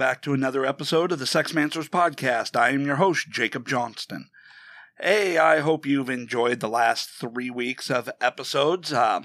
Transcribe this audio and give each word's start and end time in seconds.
back 0.00 0.22
to 0.22 0.32
another 0.32 0.64
episode 0.64 1.12
of 1.12 1.18
the 1.18 1.26
Sexmancers 1.26 1.90
Podcast. 1.90 2.58
I 2.58 2.70
am 2.70 2.86
your 2.86 2.96
host, 2.96 3.28
Jacob 3.28 3.68
Johnston. 3.68 4.30
Hey, 4.98 5.36
I 5.36 5.60
hope 5.60 5.84
you've 5.84 6.08
enjoyed 6.08 6.60
the 6.60 6.70
last 6.70 7.10
three 7.10 7.50
weeks 7.50 7.90
of 7.90 8.08
episodes. 8.18 8.94
Uh, 8.94 9.24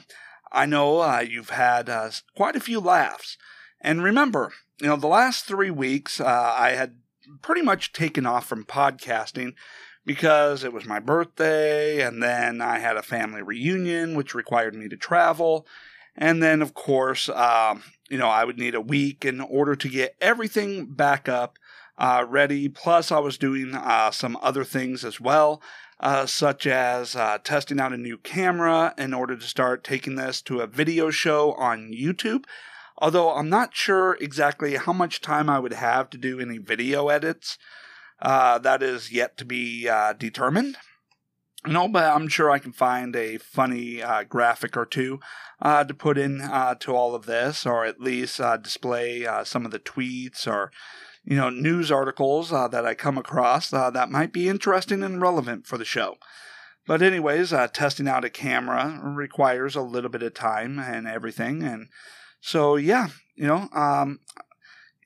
I 0.51 0.65
know 0.65 0.99
uh, 0.99 1.23
you've 1.25 1.51
had 1.51 1.87
uh, 1.87 2.11
quite 2.35 2.57
a 2.57 2.59
few 2.59 2.81
laughs. 2.81 3.37
And 3.79 4.03
remember, 4.03 4.51
you 4.81 4.87
know, 4.87 4.97
the 4.97 5.07
last 5.07 5.45
three 5.45 5.71
weeks 5.71 6.19
uh, 6.19 6.53
I 6.57 6.71
had 6.71 6.97
pretty 7.41 7.61
much 7.61 7.93
taken 7.93 8.25
off 8.25 8.45
from 8.45 8.65
podcasting 8.65 9.53
because 10.05 10.65
it 10.65 10.73
was 10.73 10.83
my 10.83 10.99
birthday, 10.99 12.01
and 12.01 12.21
then 12.21 12.59
I 12.59 12.79
had 12.79 12.97
a 12.97 13.01
family 13.01 13.41
reunion, 13.41 14.13
which 14.13 14.35
required 14.35 14.75
me 14.75 14.89
to 14.89 14.97
travel. 14.97 15.65
And 16.17 16.43
then, 16.43 16.61
of 16.61 16.73
course, 16.73 17.29
um, 17.29 17.81
you 18.09 18.17
know, 18.17 18.27
I 18.27 18.43
would 18.43 18.57
need 18.57 18.75
a 18.75 18.81
week 18.81 19.25
in 19.25 19.41
order 19.41 19.75
to 19.75 19.89
get 19.89 20.15
everything 20.21 20.85
back 20.85 21.27
up 21.27 21.57
uh, 21.97 22.25
ready. 22.27 22.69
Plus, 22.69 23.11
I 23.11 23.19
was 23.19 23.37
doing 23.37 23.73
uh, 23.73 24.11
some 24.11 24.37
other 24.41 24.63
things 24.63 25.03
as 25.03 25.19
well, 25.19 25.61
uh, 25.99 26.25
such 26.25 26.67
as 26.67 27.15
uh, 27.15 27.37
testing 27.43 27.79
out 27.79 27.93
a 27.93 27.97
new 27.97 28.17
camera 28.17 28.93
in 28.97 29.13
order 29.13 29.35
to 29.35 29.45
start 29.45 29.83
taking 29.83 30.15
this 30.15 30.41
to 30.43 30.61
a 30.61 30.67
video 30.67 31.09
show 31.09 31.53
on 31.53 31.91
YouTube. 31.91 32.45
Although 32.97 33.33
I'm 33.33 33.49
not 33.49 33.75
sure 33.75 34.17
exactly 34.21 34.75
how 34.75 34.93
much 34.93 35.21
time 35.21 35.49
I 35.49 35.59
would 35.59 35.73
have 35.73 36.09
to 36.11 36.17
do 36.17 36.39
any 36.39 36.57
video 36.57 37.09
edits. 37.09 37.57
Uh, 38.21 38.57
that 38.59 38.81
is 38.81 39.11
yet 39.11 39.37
to 39.37 39.45
be 39.45 39.89
uh, 39.89 40.13
determined. 40.13 40.77
No, 41.67 41.87
but 41.87 42.03
I'm 42.03 42.27
sure 42.27 42.51
I 42.51 42.59
can 42.59 42.71
find 42.71 43.15
a 43.15 43.37
funny 43.37 44.01
uh, 44.01 44.23
graphic 44.23 44.77
or 44.77 44.85
two 44.85 45.19
uh, 45.61 45.83
to 45.83 45.93
put 45.93 46.17
in 46.17 46.41
uh, 46.41 46.75
to 46.75 46.95
all 46.95 47.15
of 47.15 47.25
this, 47.25 47.65
or 47.65 47.85
at 47.85 47.99
least 47.99 48.39
uh, 48.39 48.57
display 48.57 49.27
some 49.43 49.65
of 49.65 49.71
the 49.71 49.79
tweets 49.79 50.47
or 50.47 50.71
you 51.23 51.35
know 51.35 51.49
news 51.49 51.91
articles 51.91 52.49
that 52.51 52.85
I 52.85 52.93
come 52.93 53.17
across 53.17 53.69
that 53.69 54.11
might 54.11 54.31
be 54.31 54.47
interesting 54.47 55.03
and 55.03 55.21
relevant 55.21 55.65
for 55.65 55.77
the 55.77 55.85
show. 55.85 56.17
But 56.87 57.01
anyways, 57.01 57.49
testing 57.73 58.07
out 58.07 58.25
a 58.25 58.29
camera 58.29 58.99
requires 59.03 59.75
a 59.75 59.81
little 59.81 60.11
bit 60.11 60.21
of 60.21 60.35
time 60.35 60.77
and 60.77 61.07
everything, 61.07 61.63
and 61.63 61.87
so 62.41 62.75
yeah, 62.75 63.07
you 63.35 63.47
know, 63.47 63.69
um, 63.73 64.19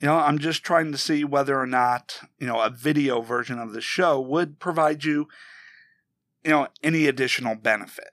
you 0.02 0.08
know, 0.08 0.16
I'm 0.16 0.40
just 0.40 0.64
trying 0.64 0.92
to 0.92 0.98
see 0.98 1.24
whether 1.24 1.60
or 1.60 1.68
not, 1.68 2.20
you 2.40 2.48
know, 2.48 2.62
a 2.62 2.70
video 2.70 3.22
version 3.22 3.60
of 3.60 3.74
the 3.74 3.82
show 3.82 4.20
would 4.20 4.60
provide 4.60 5.04
you, 5.04 5.28
you 6.44 6.52
know, 6.52 6.68
any 6.84 7.08
additional 7.08 7.56
benefit. 7.56 8.10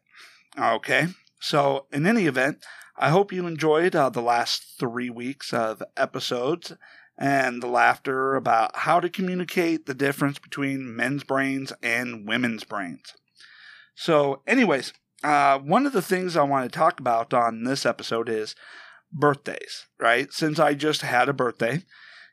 Okay. 0.58 1.08
So, 1.40 1.86
in 1.92 2.06
any 2.06 2.26
event, 2.26 2.64
I 2.96 3.10
hope 3.10 3.32
you 3.32 3.46
enjoyed 3.46 3.94
uh, 3.94 4.08
the 4.08 4.22
last 4.22 4.78
three 4.78 5.10
weeks 5.10 5.52
of 5.52 5.82
episodes 5.96 6.72
and 7.18 7.62
the 7.62 7.66
laughter 7.66 8.34
about 8.34 8.76
how 8.76 9.00
to 9.00 9.08
communicate 9.08 9.86
the 9.86 9.94
difference 9.94 10.38
between 10.38 10.94
men's 10.96 11.24
brains 11.24 11.72
and 11.82 12.26
women's 12.26 12.64
brains. 12.64 13.14
So, 13.94 14.42
anyways, 14.46 14.92
uh, 15.22 15.58
one 15.58 15.86
of 15.86 15.92
the 15.92 16.02
things 16.02 16.36
I 16.36 16.42
want 16.42 16.70
to 16.70 16.78
talk 16.78 17.00
about 17.00 17.32
on 17.32 17.64
this 17.64 17.86
episode 17.86 18.28
is 18.28 18.54
birthdays, 19.12 19.86
right? 19.98 20.32
Since 20.32 20.58
I 20.58 20.74
just 20.74 21.02
had 21.02 21.28
a 21.28 21.32
birthday, 21.32 21.82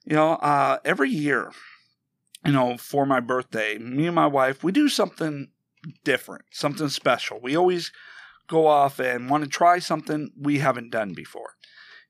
you 0.05 0.15
know, 0.15 0.33
uh, 0.33 0.79
every 0.83 1.09
year, 1.09 1.51
you 2.45 2.51
know, 2.51 2.77
for 2.77 3.05
my 3.05 3.19
birthday, 3.19 3.77
me 3.77 4.05
and 4.07 4.15
my 4.15 4.27
wife, 4.27 4.63
we 4.63 4.71
do 4.71 4.89
something 4.89 5.49
different, 6.03 6.45
something 6.51 6.89
special. 6.89 7.39
We 7.41 7.55
always 7.55 7.91
go 8.47 8.67
off 8.67 8.99
and 8.99 9.29
want 9.29 9.43
to 9.43 9.49
try 9.49 9.79
something 9.79 10.31
we 10.39 10.59
haven't 10.59 10.91
done 10.91 11.13
before. 11.13 11.55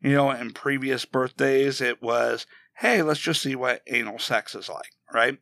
You 0.01 0.13
know, 0.13 0.31
in 0.31 0.51
previous 0.51 1.05
birthdays, 1.05 1.79
it 1.79 2.01
was, 2.01 2.45
hey, 2.79 3.01
let's 3.01 3.19
just 3.19 3.41
see 3.41 3.55
what 3.55 3.81
anal 3.87 4.19
sex 4.19 4.53
is 4.55 4.67
like, 4.67 4.91
right? 5.13 5.37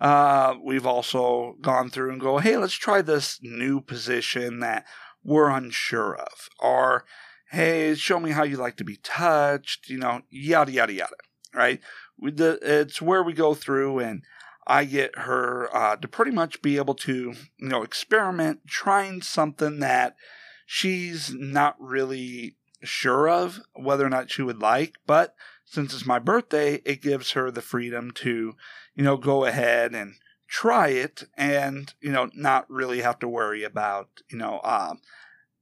Uh, 0.00 0.54
we've 0.62 0.86
also 0.86 1.56
gone 1.60 1.90
through 1.90 2.12
and 2.12 2.20
go, 2.20 2.38
hey, 2.38 2.56
let's 2.56 2.74
try 2.74 3.02
this 3.02 3.38
new 3.42 3.80
position 3.80 4.60
that 4.60 4.84
we're 5.22 5.50
unsure 5.50 6.14
of. 6.16 6.48
Or, 6.60 7.04
hey, 7.50 7.94
show 7.94 8.20
me 8.20 8.30
how 8.30 8.44
you 8.44 8.56
like 8.56 8.76
to 8.76 8.84
be 8.84 8.98
touched, 9.02 9.88
you 9.88 9.98
know, 9.98 10.22
yada, 10.30 10.72
yada, 10.72 10.92
yada, 10.92 11.16
right? 11.54 11.80
We, 12.18 12.30
the, 12.30 12.58
it's 12.62 13.02
where 13.02 13.22
we 13.22 13.32
go 13.32 13.54
through 13.54 14.00
and 14.00 14.22
I 14.66 14.84
get 14.84 15.18
her 15.18 15.74
uh, 15.74 15.96
to 15.96 16.08
pretty 16.08 16.30
much 16.30 16.62
be 16.62 16.76
able 16.76 16.94
to, 16.94 17.34
you 17.58 17.68
know, 17.68 17.82
experiment 17.82 18.66
trying 18.66 19.22
something 19.22 19.80
that 19.80 20.16
she's 20.66 21.32
not 21.34 21.76
really 21.78 22.56
sure 22.82 23.28
of 23.28 23.60
whether 23.74 24.06
or 24.06 24.10
not 24.10 24.30
she 24.30 24.42
would 24.42 24.60
like, 24.60 24.96
but 25.06 25.34
since 25.64 25.94
it's 25.94 26.06
my 26.06 26.18
birthday, 26.18 26.80
it 26.84 27.02
gives 27.02 27.32
her 27.32 27.50
the 27.50 27.62
freedom 27.62 28.10
to, 28.12 28.54
you 28.94 29.04
know, 29.04 29.16
go 29.16 29.44
ahead 29.44 29.94
and 29.94 30.14
try 30.48 30.88
it 30.88 31.24
and, 31.36 31.94
you 32.00 32.12
know, 32.12 32.30
not 32.34 32.70
really 32.70 33.00
have 33.00 33.18
to 33.18 33.28
worry 33.28 33.64
about, 33.64 34.08
you 34.30 34.38
know, 34.38 34.60
uh, 34.62 34.94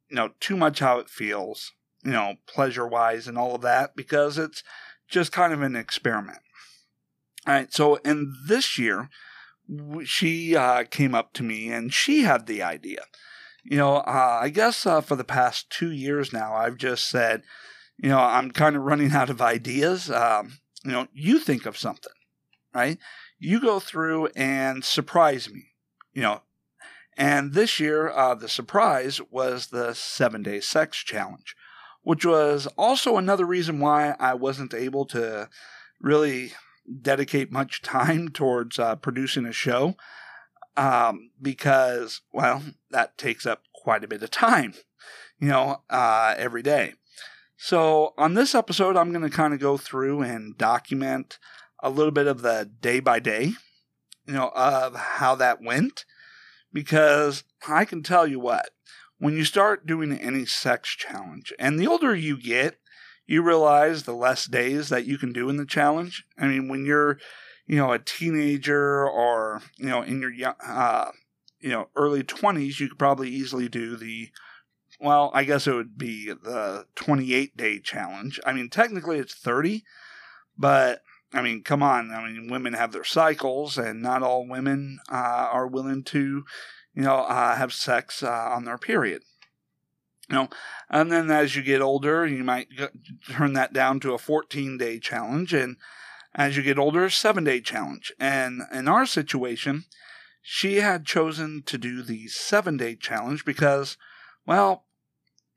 you 0.08 0.16
know, 0.16 0.30
too 0.40 0.56
much 0.56 0.80
how 0.80 0.98
it 0.98 1.08
feels 1.08 1.72
you 2.04 2.12
know, 2.12 2.34
pleasure 2.46 2.86
wise 2.86 3.28
and 3.28 3.38
all 3.38 3.54
of 3.54 3.62
that 3.62 3.94
because 3.94 4.38
it's 4.38 4.62
just 5.08 5.32
kind 5.32 5.52
of 5.52 5.62
an 5.62 5.76
experiment. 5.76 6.40
All 7.46 7.54
right, 7.54 7.72
so 7.72 7.96
in 7.96 8.34
this 8.46 8.78
year, 8.78 9.08
she 10.04 10.56
uh, 10.56 10.84
came 10.84 11.14
up 11.14 11.32
to 11.34 11.42
me 11.42 11.70
and 11.70 11.92
she 11.92 12.22
had 12.22 12.46
the 12.46 12.62
idea. 12.62 13.04
You 13.64 13.76
know, 13.76 13.96
uh, 13.96 14.38
I 14.42 14.48
guess 14.48 14.86
uh, 14.86 15.00
for 15.00 15.16
the 15.16 15.24
past 15.24 15.70
two 15.70 15.90
years 15.90 16.32
now, 16.32 16.54
I've 16.54 16.76
just 16.76 17.08
said, 17.08 17.42
you 17.96 18.08
know, 18.08 18.18
I'm 18.18 18.50
kind 18.50 18.76
of 18.76 18.82
running 18.82 19.12
out 19.12 19.30
of 19.30 19.40
ideas. 19.40 20.10
Um, 20.10 20.58
you 20.84 20.92
know, 20.92 21.06
you 21.12 21.38
think 21.38 21.66
of 21.66 21.78
something, 21.78 22.12
right? 22.74 22.98
You 23.38 23.60
go 23.60 23.80
through 23.80 24.28
and 24.34 24.84
surprise 24.84 25.50
me, 25.50 25.66
you 26.12 26.22
know. 26.22 26.42
And 27.16 27.52
this 27.52 27.78
year, 27.78 28.08
uh, 28.08 28.34
the 28.34 28.48
surprise 28.48 29.20
was 29.30 29.68
the 29.68 29.94
seven 29.94 30.42
day 30.42 30.60
sex 30.60 30.98
challenge 30.98 31.54
which 32.02 32.26
was 32.26 32.66
also 32.76 33.16
another 33.16 33.46
reason 33.46 33.80
why 33.80 34.14
I 34.18 34.34
wasn't 34.34 34.74
able 34.74 35.06
to 35.06 35.48
really 36.00 36.52
dedicate 37.00 37.52
much 37.52 37.82
time 37.82 38.28
towards 38.28 38.78
uh, 38.78 38.96
producing 38.96 39.46
a 39.46 39.52
show. 39.52 39.96
Um, 40.76 41.30
because, 41.40 42.22
well, 42.32 42.62
that 42.90 43.18
takes 43.18 43.44
up 43.44 43.62
quite 43.74 44.04
a 44.04 44.08
bit 44.08 44.22
of 44.22 44.30
time, 44.30 44.72
you 45.38 45.48
know, 45.48 45.82
uh, 45.90 46.34
every 46.38 46.62
day. 46.62 46.94
So, 47.58 48.14
on 48.16 48.34
this 48.34 48.54
episode, 48.54 48.96
I'm 48.96 49.12
going 49.12 49.28
to 49.28 49.36
kind 49.36 49.52
of 49.52 49.60
go 49.60 49.76
through 49.76 50.22
and 50.22 50.56
document 50.56 51.38
a 51.80 51.90
little 51.90 52.10
bit 52.10 52.26
of 52.26 52.42
the 52.42 52.70
day 52.80 53.00
by 53.00 53.18
day, 53.20 53.52
you 54.26 54.32
know, 54.32 54.50
of 54.54 54.96
how 54.96 55.34
that 55.34 55.62
went. 55.62 56.04
Because 56.72 57.44
I 57.68 57.84
can 57.84 58.02
tell 58.02 58.26
you 58.26 58.40
what, 58.40 58.70
when 59.18 59.36
you 59.36 59.44
start 59.44 59.86
doing 59.86 60.12
any 60.12 60.46
sex 60.46 60.88
challenge, 60.96 61.52
and 61.58 61.78
the 61.78 61.86
older 61.86 62.16
you 62.16 62.40
get, 62.40 62.78
you 63.32 63.40
realize 63.40 64.02
the 64.02 64.12
less 64.12 64.44
days 64.44 64.90
that 64.90 65.06
you 65.06 65.16
can 65.16 65.32
do 65.32 65.48
in 65.48 65.56
the 65.56 65.64
challenge. 65.64 66.22
I 66.38 66.46
mean, 66.48 66.68
when 66.68 66.84
you're, 66.84 67.18
you 67.66 67.76
know, 67.76 67.90
a 67.90 67.98
teenager 67.98 69.08
or 69.08 69.62
you 69.78 69.86
know 69.86 70.02
in 70.02 70.20
your 70.20 70.54
uh, 70.62 71.12
you 71.58 71.70
know, 71.70 71.88
early 71.96 72.22
twenties, 72.22 72.78
you 72.78 72.90
could 72.90 72.98
probably 72.98 73.30
easily 73.30 73.70
do 73.70 73.96
the, 73.96 74.28
well, 75.00 75.30
I 75.32 75.44
guess 75.44 75.66
it 75.66 75.72
would 75.72 75.96
be 75.96 76.26
the 76.26 76.84
28 76.94 77.56
day 77.56 77.78
challenge. 77.78 78.38
I 78.44 78.52
mean, 78.52 78.68
technically 78.68 79.18
it's 79.18 79.34
30, 79.34 79.82
but 80.58 81.00
I 81.32 81.40
mean, 81.40 81.62
come 81.62 81.82
on. 81.82 82.10
I 82.10 82.22
mean, 82.22 82.50
women 82.50 82.74
have 82.74 82.92
their 82.92 83.02
cycles, 83.02 83.78
and 83.78 84.02
not 84.02 84.22
all 84.22 84.46
women 84.46 84.98
uh, 85.10 85.48
are 85.50 85.66
willing 85.66 86.04
to, 86.04 86.44
you 86.94 87.02
know, 87.02 87.20
uh, 87.20 87.56
have 87.56 87.72
sex 87.72 88.22
uh, 88.22 88.28
on 88.28 88.66
their 88.66 88.76
period. 88.76 89.22
You 90.32 90.38
know, 90.38 90.48
and 90.88 91.12
then 91.12 91.30
as 91.30 91.56
you 91.56 91.62
get 91.62 91.82
older, 91.82 92.26
you 92.26 92.42
might 92.42 92.68
turn 93.30 93.52
that 93.52 93.74
down 93.74 94.00
to 94.00 94.14
a 94.14 94.18
14 94.18 94.78
day 94.78 94.98
challenge, 94.98 95.52
and 95.52 95.76
as 96.34 96.56
you 96.56 96.62
get 96.62 96.78
older, 96.78 97.04
a 97.04 97.10
seven 97.10 97.44
day 97.44 97.60
challenge. 97.60 98.14
And 98.18 98.62
in 98.72 98.88
our 98.88 99.04
situation, 99.04 99.84
she 100.40 100.76
had 100.76 101.04
chosen 101.04 101.62
to 101.66 101.76
do 101.76 102.02
the 102.02 102.28
seven 102.28 102.78
day 102.78 102.96
challenge 102.96 103.44
because, 103.44 103.98
well, 104.46 104.86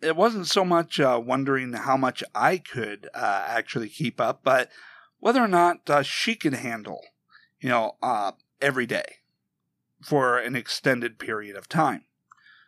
it 0.01 0.17
wasn't 0.17 0.47
so 0.47 0.65
much 0.65 0.99
uh, 0.99 1.21
wondering 1.23 1.71
how 1.71 1.95
much 1.95 2.21
I 2.35 2.57
could 2.57 3.07
uh, 3.15 3.45
actually 3.47 3.87
keep 3.87 4.19
up, 4.19 4.41
but 4.43 4.69
whether 5.19 5.41
or 5.41 5.47
not 5.47 5.89
uh, 5.89 6.03
she 6.03 6.35
could 6.35 6.53
handle, 6.53 6.99
you 7.61 7.69
know, 7.69 7.95
uh, 8.03 8.33
every 8.61 8.85
day 8.85 9.19
for 10.01 10.37
an 10.37 10.53
extended 10.53 11.17
period 11.17 11.55
of 11.55 11.69
time. 11.69 12.03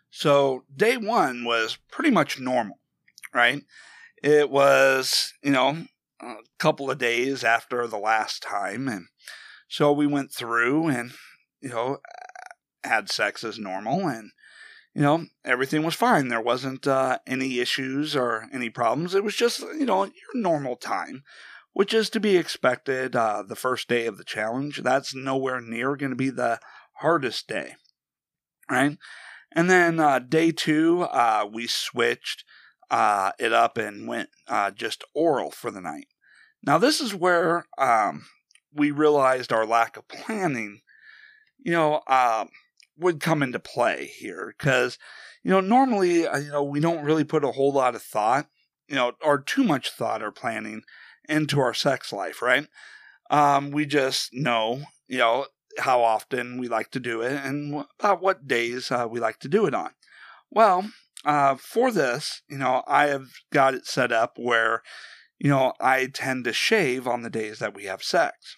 So 0.09 0.63
day 0.75 0.97
one 0.97 1.43
was 1.43 1.77
pretty 1.91 2.11
much 2.11 2.39
normal, 2.39 2.79
right? 3.33 3.61
It 4.23 4.49
was, 4.49 5.33
you 5.43 5.51
know, 5.51 5.85
a 6.21 6.35
couple 6.57 6.89
of 6.89 6.97
days 6.97 7.43
after 7.43 7.85
the 7.87 7.97
last 7.97 8.41
time. 8.41 8.87
And 8.87 9.07
so 9.67 9.91
we 9.91 10.07
went 10.07 10.31
through 10.31 10.87
and, 10.87 11.11
you 11.61 11.69
know, 11.69 11.99
had 12.83 13.09
sex 13.09 13.43
as 13.43 13.59
normal 13.59 14.07
and, 14.07 14.31
you 14.95 15.01
know, 15.01 15.25
everything 15.45 15.83
was 15.83 15.93
fine. 15.93 16.29
There 16.29 16.41
wasn't 16.41 16.87
uh, 16.87 17.19
any 17.27 17.59
issues 17.59 18.15
or 18.15 18.47
any 18.51 18.69
problems. 18.69 19.13
It 19.13 19.23
was 19.23 19.35
just, 19.35 19.59
you 19.59 19.85
know, 19.85 20.05
your 20.05 20.13
normal 20.35 20.75
time 20.75 21.23
which 21.77 21.93
is 21.93 22.09
to 22.09 22.19
be 22.19 22.35
expected 22.37 23.15
uh, 23.15 23.43
the 23.47 23.55
first 23.55 23.87
day 23.87 24.07
of 24.07 24.17
the 24.17 24.23
challenge. 24.23 24.81
That's 24.81 25.13
nowhere 25.13 25.61
near 25.61 25.95
going 25.95 26.09
to 26.09 26.15
be 26.15 26.31
the 26.31 26.59
hardest 26.93 27.47
day, 27.47 27.75
right? 28.67 28.97
And 29.51 29.69
then 29.69 29.99
uh, 29.99 30.19
day 30.19 30.51
two, 30.51 31.03
uh, 31.03 31.47
we 31.51 31.67
switched 31.67 32.43
uh, 32.89 33.31
it 33.39 33.53
up 33.53 33.77
and 33.77 34.07
went 34.07 34.29
uh, 34.47 34.71
just 34.71 35.03
oral 35.13 35.51
for 35.51 35.71
the 35.71 35.81
night. 35.81 36.07
Now, 36.63 36.77
this 36.77 36.99
is 36.99 37.13
where 37.13 37.65
um, 37.77 38.25
we 38.73 38.91
realized 38.91 39.51
our 39.51 39.65
lack 39.65 39.97
of 39.97 40.07
planning, 40.07 40.81
you 41.59 41.71
know, 41.71 42.01
uh, 42.07 42.45
would 42.97 43.19
come 43.19 43.43
into 43.43 43.59
play 43.59 44.11
here 44.17 44.53
because, 44.57 44.97
you 45.43 45.51
know, 45.51 45.61
normally, 45.61 46.27
uh, 46.27 46.37
you 46.37 46.51
know, 46.51 46.63
we 46.63 46.79
don't 46.79 47.03
really 47.03 47.23
put 47.23 47.43
a 47.43 47.51
whole 47.51 47.71
lot 47.71 47.95
of 47.95 48.01
thought, 48.01 48.47
you 48.87 48.95
know, 48.95 49.13
or 49.21 49.39
too 49.39 49.63
much 49.63 49.91
thought 49.91 50.23
or 50.23 50.31
planning 50.31 50.81
into 51.29 51.59
our 51.59 51.73
sex 51.73 52.11
life, 52.11 52.41
right? 52.41 52.67
Um, 53.29 53.71
we 53.71 53.85
just 53.85 54.33
know, 54.33 54.83
you 55.07 55.19
know, 55.19 55.45
how 55.79 56.03
often 56.03 56.57
we 56.57 56.67
like 56.67 56.91
to 56.91 56.99
do 56.99 57.21
it 57.21 57.33
and 57.33 57.85
about 57.99 58.21
what 58.21 58.47
days 58.47 58.91
uh, 58.91 59.07
we 59.09 59.19
like 59.19 59.39
to 59.39 59.47
do 59.47 59.65
it 59.65 59.73
on. 59.73 59.91
Well, 60.49 60.89
uh, 61.25 61.55
for 61.55 61.91
this, 61.91 62.41
you 62.49 62.57
know, 62.57 62.83
I 62.87 63.07
have 63.07 63.27
got 63.51 63.73
it 63.73 63.85
set 63.85 64.11
up 64.11 64.33
where, 64.37 64.81
you 65.37 65.49
know, 65.49 65.73
I 65.79 66.07
tend 66.07 66.45
to 66.45 66.53
shave 66.53 67.07
on 67.07 67.21
the 67.21 67.29
days 67.29 67.59
that 67.59 67.75
we 67.75 67.85
have 67.85 68.03
sex. 68.03 68.55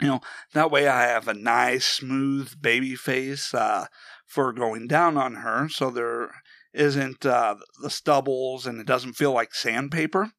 You 0.00 0.08
know, 0.08 0.20
that 0.52 0.70
way 0.70 0.88
I 0.88 1.04
have 1.04 1.26
a 1.28 1.34
nice, 1.34 1.86
smooth 1.86 2.60
baby 2.60 2.94
face 2.94 3.54
uh, 3.54 3.86
for 4.26 4.52
going 4.52 4.88
down 4.88 5.16
on 5.16 5.36
her, 5.36 5.68
so 5.68 5.90
there 5.90 6.32
isn't 6.74 7.24
uh, 7.24 7.56
the 7.82 7.88
stubbles 7.88 8.66
and 8.66 8.78
it 8.78 8.86
doesn't 8.86 9.14
feel 9.14 9.32
like 9.32 9.54
sandpaper. 9.54 10.32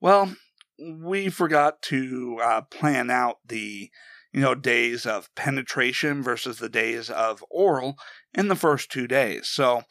Well, 0.00 0.34
we 0.80 1.28
forgot 1.28 1.82
to 1.82 2.38
uh, 2.42 2.62
plan 2.62 3.10
out 3.10 3.36
the 3.46 3.90
you 4.32 4.40
know 4.40 4.54
days 4.54 5.06
of 5.06 5.34
penetration 5.34 6.22
versus 6.22 6.58
the 6.58 6.68
days 6.68 7.10
of 7.10 7.44
oral 7.50 7.96
in 8.34 8.48
the 8.48 8.56
first 8.56 8.90
two 8.90 9.06
days. 9.06 9.48
So 9.48 9.82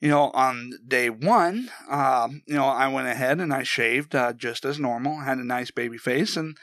you 0.00 0.08
know, 0.08 0.30
on 0.32 0.70
day 0.86 1.10
one, 1.10 1.70
um, 1.90 2.42
you 2.46 2.54
know, 2.54 2.66
I 2.66 2.86
went 2.86 3.08
ahead 3.08 3.40
and 3.40 3.52
I 3.52 3.64
shaved 3.64 4.14
uh, 4.14 4.32
just 4.32 4.64
as 4.64 4.78
normal, 4.78 5.20
had 5.20 5.38
a 5.38 5.44
nice 5.44 5.72
baby 5.72 5.98
face, 5.98 6.36
and 6.36 6.56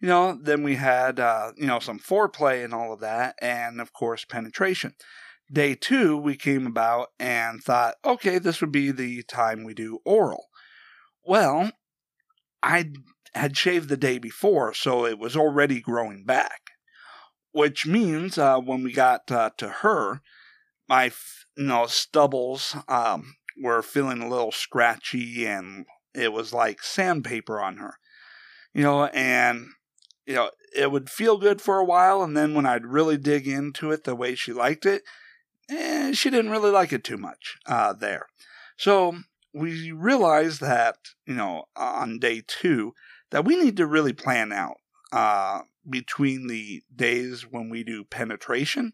you 0.00 0.08
know, 0.08 0.36
then 0.42 0.62
we 0.62 0.76
had 0.76 1.20
uh, 1.20 1.52
you 1.56 1.66
know 1.66 1.78
some 1.78 1.98
foreplay 1.98 2.64
and 2.64 2.74
all 2.74 2.92
of 2.92 3.00
that, 3.00 3.36
and 3.40 3.80
of 3.80 3.92
course 3.92 4.24
penetration. 4.24 4.94
Day 5.52 5.74
two, 5.74 6.16
we 6.16 6.36
came 6.36 6.66
about 6.66 7.08
and 7.18 7.60
thought, 7.62 7.96
okay, 8.04 8.38
this 8.38 8.60
would 8.60 8.70
be 8.70 8.92
the 8.92 9.22
time 9.24 9.64
we 9.64 9.74
do 9.74 9.98
oral. 10.04 10.46
Well, 11.24 11.72
I 12.62 12.92
had 13.34 13.56
shaved 13.56 13.88
the 13.88 13.96
day 13.96 14.18
before, 14.18 14.74
so 14.74 15.06
it 15.06 15.18
was 15.18 15.36
already 15.36 15.80
growing 15.80 16.24
back, 16.24 16.69
which 17.52 17.86
means 17.86 18.38
uh, 18.38 18.58
when 18.58 18.82
we 18.82 18.92
got 18.92 19.30
uh, 19.30 19.50
to 19.58 19.68
her, 19.68 20.20
my 20.88 21.10
you 21.56 21.64
know 21.64 21.86
stubbles 21.86 22.76
um, 22.88 23.36
were 23.60 23.82
feeling 23.82 24.22
a 24.22 24.28
little 24.28 24.52
scratchy, 24.52 25.46
and 25.46 25.86
it 26.14 26.32
was 26.32 26.52
like 26.52 26.82
sandpaper 26.82 27.60
on 27.60 27.78
her, 27.78 27.94
you 28.74 28.82
know, 28.82 29.06
and 29.06 29.66
you 30.26 30.34
know 30.34 30.50
it 30.76 30.90
would 30.92 31.10
feel 31.10 31.38
good 31.38 31.60
for 31.60 31.78
a 31.78 31.84
while, 31.84 32.22
and 32.22 32.36
then 32.36 32.54
when 32.54 32.66
I'd 32.66 32.86
really 32.86 33.16
dig 33.16 33.48
into 33.48 33.90
it 33.90 34.04
the 34.04 34.14
way 34.14 34.34
she 34.34 34.52
liked 34.52 34.86
it, 34.86 35.02
eh, 35.70 36.12
she 36.12 36.30
didn't 36.30 36.50
really 36.50 36.70
like 36.70 36.92
it 36.92 37.04
too 37.04 37.18
much 37.18 37.56
uh, 37.66 37.92
there. 37.92 38.26
So 38.76 39.18
we 39.52 39.90
realized 39.92 40.60
that 40.60 40.96
you 41.26 41.34
know 41.34 41.64
on 41.76 42.18
day 42.18 42.42
two 42.46 42.94
that 43.30 43.44
we 43.44 43.56
need 43.56 43.76
to 43.76 43.86
really 43.86 44.12
plan 44.12 44.52
out 44.52 44.76
uh, 45.12 45.62
between 45.88 46.46
the 46.46 46.82
days 46.94 47.42
when 47.42 47.70
we 47.70 47.82
do 47.82 48.04
penetration 48.04 48.92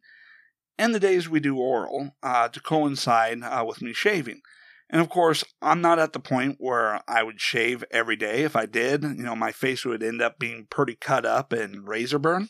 and 0.78 0.94
the 0.94 1.00
days 1.00 1.28
we 1.28 1.40
do 1.40 1.56
oral 1.58 2.16
uh, 2.22 2.48
to 2.48 2.60
coincide 2.60 3.42
uh, 3.42 3.64
with 3.66 3.82
me 3.82 3.92
shaving. 3.92 4.40
And 4.88 5.00
of 5.00 5.08
course, 5.08 5.42
I'm 5.60 5.80
not 5.80 5.98
at 5.98 6.12
the 6.12 6.20
point 6.20 6.56
where 6.58 7.00
I 7.08 7.22
would 7.22 7.40
shave 7.40 7.82
every 7.90 8.14
day. 8.14 8.44
If 8.44 8.54
I 8.54 8.66
did, 8.66 9.02
you 9.02 9.14
know, 9.14 9.34
my 9.34 9.50
face 9.50 9.84
would 9.84 10.02
end 10.02 10.22
up 10.22 10.38
being 10.38 10.68
pretty 10.70 10.94
cut 10.94 11.26
up 11.26 11.52
and 11.52 11.88
razor 11.88 12.18
burn. 12.18 12.48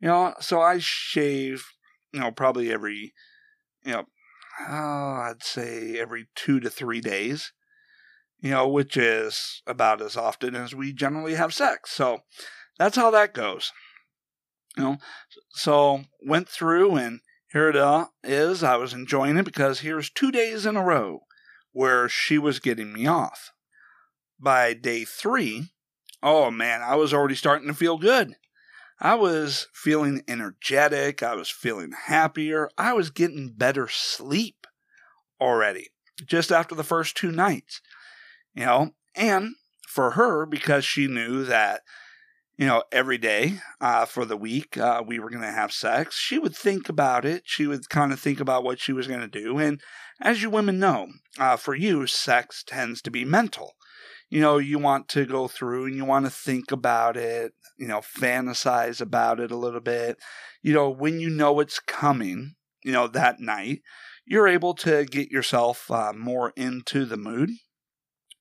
You 0.00 0.08
know, 0.08 0.34
so 0.40 0.62
I 0.62 0.78
shave, 0.78 1.66
you 2.12 2.20
know, 2.20 2.30
probably 2.30 2.72
every, 2.72 3.12
you 3.84 3.92
know, 3.92 4.04
oh, 4.66 5.28
I'd 5.28 5.42
say 5.42 5.98
every 5.98 6.28
two 6.34 6.60
to 6.60 6.70
three 6.70 7.02
days 7.02 7.52
you 8.40 8.50
know, 8.50 8.66
which 8.66 8.96
is 8.96 9.62
about 9.66 10.00
as 10.00 10.16
often 10.16 10.54
as 10.54 10.74
we 10.74 10.92
generally 10.92 11.34
have 11.34 11.54
sex. 11.54 11.90
So 11.90 12.20
that's 12.80 12.96
how 12.96 13.10
that 13.10 13.34
goes. 13.34 13.72
You 14.76 14.82
know, 14.82 14.96
so 15.50 16.04
went 16.24 16.48
through 16.48 16.96
and 16.96 17.20
here 17.52 17.68
it 17.68 17.76
uh, 17.76 18.06
is. 18.22 18.62
I 18.62 18.76
was 18.76 18.92
enjoying 18.92 19.36
it 19.36 19.44
because 19.44 19.80
here's 19.80 20.10
two 20.10 20.30
days 20.30 20.64
in 20.64 20.76
a 20.76 20.84
row 20.84 21.20
where 21.72 22.08
she 22.08 22.38
was 22.38 22.60
getting 22.60 22.92
me 22.92 23.06
off. 23.06 23.52
By 24.38 24.72
day 24.74 25.04
three, 25.04 25.70
oh 26.22 26.50
man, 26.50 26.80
I 26.82 26.96
was 26.96 27.12
already 27.12 27.34
starting 27.34 27.68
to 27.68 27.74
feel 27.74 27.98
good. 27.98 28.34
I 28.98 29.14
was 29.14 29.68
feeling 29.72 30.22
energetic. 30.26 31.22
I 31.22 31.34
was 31.34 31.50
feeling 31.50 31.92
happier. 32.06 32.70
I 32.78 32.92
was 32.94 33.10
getting 33.10 33.52
better 33.52 33.88
sleep 33.88 34.66
already 35.40 35.88
just 36.26 36.50
after 36.50 36.74
the 36.74 36.84
first 36.84 37.16
two 37.16 37.30
nights 37.30 37.80
you 38.54 38.64
know, 38.64 38.90
and 39.14 39.54
for 39.86 40.12
her, 40.12 40.46
because 40.46 40.84
she 40.84 41.06
knew 41.06 41.44
that, 41.44 41.82
you 42.60 42.66
know, 42.66 42.82
every 42.92 43.16
day 43.16 43.54
uh, 43.80 44.04
for 44.04 44.26
the 44.26 44.36
week 44.36 44.76
uh, 44.76 45.02
we 45.04 45.18
were 45.18 45.30
going 45.30 45.40
to 45.40 45.50
have 45.50 45.72
sex, 45.72 46.18
she 46.18 46.38
would 46.38 46.54
think 46.54 46.90
about 46.90 47.24
it. 47.24 47.44
She 47.46 47.66
would 47.66 47.88
kind 47.88 48.12
of 48.12 48.20
think 48.20 48.38
about 48.38 48.64
what 48.64 48.78
she 48.78 48.92
was 48.92 49.06
going 49.06 49.22
to 49.22 49.26
do. 49.26 49.56
And 49.56 49.80
as 50.20 50.42
you 50.42 50.50
women 50.50 50.78
know, 50.78 51.08
uh, 51.38 51.56
for 51.56 51.74
you, 51.74 52.06
sex 52.06 52.62
tends 52.62 53.00
to 53.00 53.10
be 53.10 53.24
mental. 53.24 53.76
You 54.28 54.42
know, 54.42 54.58
you 54.58 54.78
want 54.78 55.08
to 55.08 55.24
go 55.24 55.48
through 55.48 55.86
and 55.86 55.96
you 55.96 56.04
want 56.04 56.26
to 56.26 56.30
think 56.30 56.70
about 56.70 57.16
it, 57.16 57.52
you 57.78 57.88
know, 57.88 58.00
fantasize 58.00 59.00
about 59.00 59.40
it 59.40 59.50
a 59.50 59.56
little 59.56 59.80
bit. 59.80 60.18
You 60.60 60.74
know, 60.74 60.90
when 60.90 61.18
you 61.18 61.30
know 61.30 61.60
it's 61.60 61.80
coming, 61.80 62.56
you 62.84 62.92
know, 62.92 63.06
that 63.06 63.40
night, 63.40 63.80
you're 64.26 64.46
able 64.46 64.74
to 64.74 65.06
get 65.06 65.30
yourself 65.30 65.90
uh, 65.90 66.12
more 66.14 66.52
into 66.56 67.06
the 67.06 67.16
mood 67.16 67.48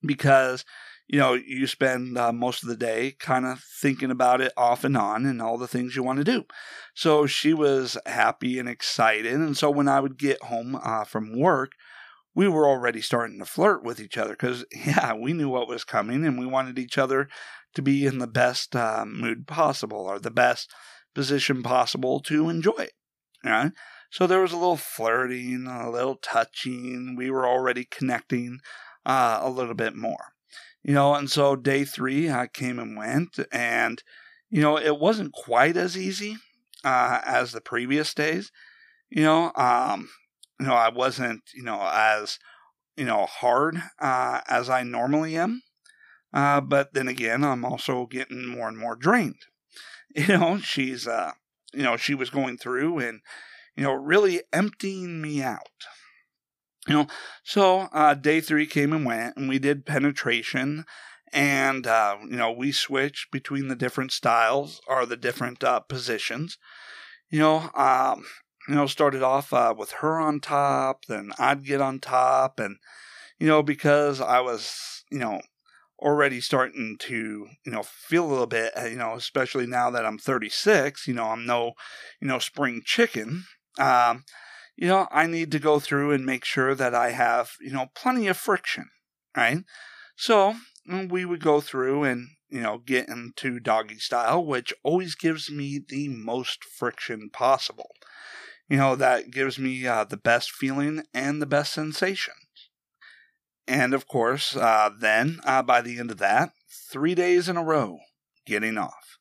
because 0.05 0.65
you 1.09 1.19
know 1.19 1.33
you 1.33 1.67
spend 1.67 2.17
uh, 2.17 2.31
most 2.31 2.63
of 2.63 2.69
the 2.69 2.77
day 2.77 3.15
kind 3.19 3.45
of 3.45 3.61
thinking 3.81 4.11
about 4.11 4.41
it 4.41 4.53
off 4.55 4.83
and 4.83 4.95
on 4.95 5.25
and 5.25 5.41
all 5.41 5.57
the 5.57 5.67
things 5.67 5.95
you 5.95 6.03
want 6.03 6.17
to 6.17 6.23
do 6.23 6.45
so 6.93 7.25
she 7.25 7.53
was 7.53 7.97
happy 8.05 8.59
and 8.59 8.69
excited 8.69 9.33
and 9.33 9.57
so 9.57 9.69
when 9.69 9.87
i 9.87 9.99
would 9.99 10.17
get 10.17 10.41
home 10.43 10.79
uh, 10.81 11.03
from 11.03 11.37
work 11.37 11.71
we 12.35 12.47
were 12.47 12.67
already 12.67 13.01
starting 13.01 13.39
to 13.39 13.45
flirt 13.45 13.83
with 13.83 13.99
each 13.99 14.17
other 14.17 14.31
because 14.31 14.65
yeah 14.85 15.13
we 15.13 15.33
knew 15.33 15.49
what 15.49 15.67
was 15.67 15.83
coming 15.83 16.25
and 16.25 16.39
we 16.39 16.45
wanted 16.45 16.77
each 16.77 16.97
other 16.97 17.27
to 17.73 17.81
be 17.81 18.05
in 18.05 18.19
the 18.19 18.27
best 18.27 18.75
uh, 18.75 19.05
mood 19.05 19.47
possible 19.47 19.99
or 19.99 20.19
the 20.19 20.31
best 20.31 20.71
position 21.13 21.63
possible 21.63 22.19
to 22.19 22.49
enjoy 22.49 22.71
it 22.77 22.93
right 23.43 23.71
so 24.11 24.25
there 24.25 24.41
was 24.41 24.51
a 24.51 24.57
little 24.57 24.77
flirting 24.77 25.65
a 25.67 25.89
little 25.89 26.15
touching 26.15 27.15
we 27.15 27.29
were 27.29 27.47
already 27.47 27.83
connecting 27.83 28.59
uh, 29.05 29.39
a 29.41 29.49
little 29.49 29.73
bit 29.73 29.95
more. 29.95 30.33
You 30.83 30.93
know, 30.93 31.13
and 31.13 31.29
so 31.29 31.55
day 31.55 31.83
three, 31.85 32.29
I 32.29 32.47
came 32.47 32.79
and 32.79 32.97
went, 32.97 33.37
and, 33.51 34.01
you 34.49 34.61
know, 34.61 34.77
it 34.77 34.97
wasn't 34.97 35.33
quite 35.33 35.75
as 35.77 35.97
easy 35.97 36.37
uh, 36.83 37.19
as 37.25 37.51
the 37.51 37.61
previous 37.61 38.13
days. 38.13 38.51
You 39.09 39.23
know, 39.23 39.51
um, 39.55 40.09
you 40.59 40.67
know, 40.67 40.73
I 40.73 40.89
wasn't, 40.89 41.41
you 41.53 41.63
know, 41.63 41.81
as, 41.91 42.39
you 42.95 43.05
know, 43.05 43.25
hard 43.25 43.81
uh, 43.99 44.41
as 44.47 44.69
I 44.69 44.83
normally 44.83 45.35
am. 45.35 45.61
Uh, 46.33 46.61
but 46.61 46.93
then 46.93 47.07
again, 47.07 47.43
I'm 47.43 47.65
also 47.65 48.05
getting 48.05 48.45
more 48.45 48.67
and 48.67 48.77
more 48.77 48.95
drained. 48.95 49.41
You 50.15 50.25
know, 50.27 50.57
she's, 50.57 51.07
uh, 51.07 51.33
you 51.71 51.83
know, 51.83 51.95
she 51.95 52.15
was 52.15 52.31
going 52.31 52.57
through 52.57 52.97
and, 52.97 53.21
you 53.75 53.83
know, 53.83 53.93
really 53.93 54.41
emptying 54.51 55.21
me 55.21 55.43
out. 55.43 55.69
You 56.87 56.93
know, 56.93 57.07
so 57.43 57.81
uh, 57.93 58.13
day 58.15 58.41
three 58.41 58.65
came 58.65 58.93
and 58.93 59.05
went, 59.05 59.35
and 59.37 59.47
we 59.49 59.59
did 59.59 59.85
penetration, 59.85 60.85
and 61.33 61.85
uh, 61.85 62.17
you 62.23 62.37
know 62.37 62.51
we 62.51 62.71
switched 62.71 63.31
between 63.31 63.67
the 63.67 63.75
different 63.75 64.11
styles 64.11 64.81
or 64.87 65.05
the 65.05 65.17
different 65.17 65.63
uh, 65.63 65.81
positions. 65.81 66.57
You 67.29 67.39
know, 67.39 67.69
um, 67.75 68.25
you 68.67 68.75
know, 68.75 68.87
started 68.87 69.23
off 69.23 69.53
uh, 69.53 69.73
with 69.77 69.91
her 69.93 70.19
on 70.19 70.39
top, 70.39 71.05
then 71.05 71.31
I'd 71.39 71.65
get 71.65 71.81
on 71.81 71.99
top, 71.99 72.59
and 72.59 72.77
you 73.39 73.47
know 73.47 73.63
because 73.63 74.21
I 74.21 74.41
was 74.41 75.03
you 75.11 75.19
know 75.19 75.41
already 75.99 76.39
starting 76.41 76.97
to 76.99 77.15
you 77.65 77.71
know 77.71 77.83
feel 77.83 78.25
a 78.25 78.29
little 78.29 78.47
bit 78.47 78.73
you 78.89 78.95
know 78.95 79.15
especially 79.15 79.67
now 79.67 79.89
that 79.91 80.05
I'm 80.05 80.17
36 80.17 81.07
you 81.07 81.13
know 81.13 81.25
I'm 81.25 81.45
no 81.45 81.73
you 82.21 82.27
know 82.27 82.39
spring 82.39 82.81
chicken 82.85 83.45
um 83.79 84.23
you 84.79 84.87
know, 84.87 85.09
I 85.11 85.27
need 85.27 85.51
to 85.51 85.59
go 85.59 85.81
through 85.81 86.13
and 86.13 86.25
make 86.25 86.45
sure 86.45 86.73
that 86.73 86.95
I 86.95 87.11
have, 87.11 87.51
you 87.59 87.71
know, 87.71 87.87
plenty 87.95 88.27
of 88.27 88.37
friction, 88.37 88.85
right? 89.35 89.65
So, 90.15 90.55
we 91.09 91.25
would 91.25 91.43
go 91.43 91.59
through 91.59 92.05
and, 92.05 92.29
you 92.47 92.61
know, 92.61 92.77
get 92.77 93.09
into 93.09 93.59
doggy 93.59 93.99
style, 93.99 94.43
which 94.43 94.73
always 94.81 95.15
gives 95.15 95.51
me 95.51 95.81
the 95.85 96.07
most 96.07 96.63
friction 96.63 97.29
possible. 97.29 97.89
You 98.69 98.77
know, 98.77 98.95
that 98.95 99.31
gives 99.31 99.59
me 99.59 99.85
uh, 99.85 100.05
the 100.05 100.15
best 100.15 100.49
feeling 100.49 101.03
and 101.13 101.41
the 101.41 101.45
best 101.45 101.73
sensations. 101.73 102.69
And 103.67 103.93
of 103.93 104.07
course, 104.07 104.55
uh, 104.55 104.91
then 104.97 105.41
uh, 105.43 105.61
by 105.61 105.81
the 105.81 105.99
end 105.99 106.09
of 106.09 106.19
that, 106.19 106.51
three 106.89 107.15
days 107.15 107.49
in 107.49 107.57
a 107.57 107.63
row, 107.65 107.99
getting 108.45 108.77
off. 108.77 109.17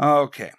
Okay. 0.00 0.52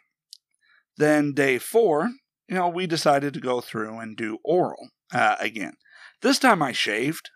Then 0.97 1.31
day 1.31 1.59
four, 1.59 2.09
you 2.47 2.55
know, 2.55 2.69
we 2.69 2.87
decided 2.87 3.33
to 3.33 3.39
go 3.39 3.61
through 3.61 3.99
and 3.99 4.15
do 4.15 4.39
oral 4.43 4.89
uh, 5.13 5.35
again. 5.39 5.73
This 6.21 6.39
time 6.39 6.63
I 6.63 6.71
shaved, 6.71 7.29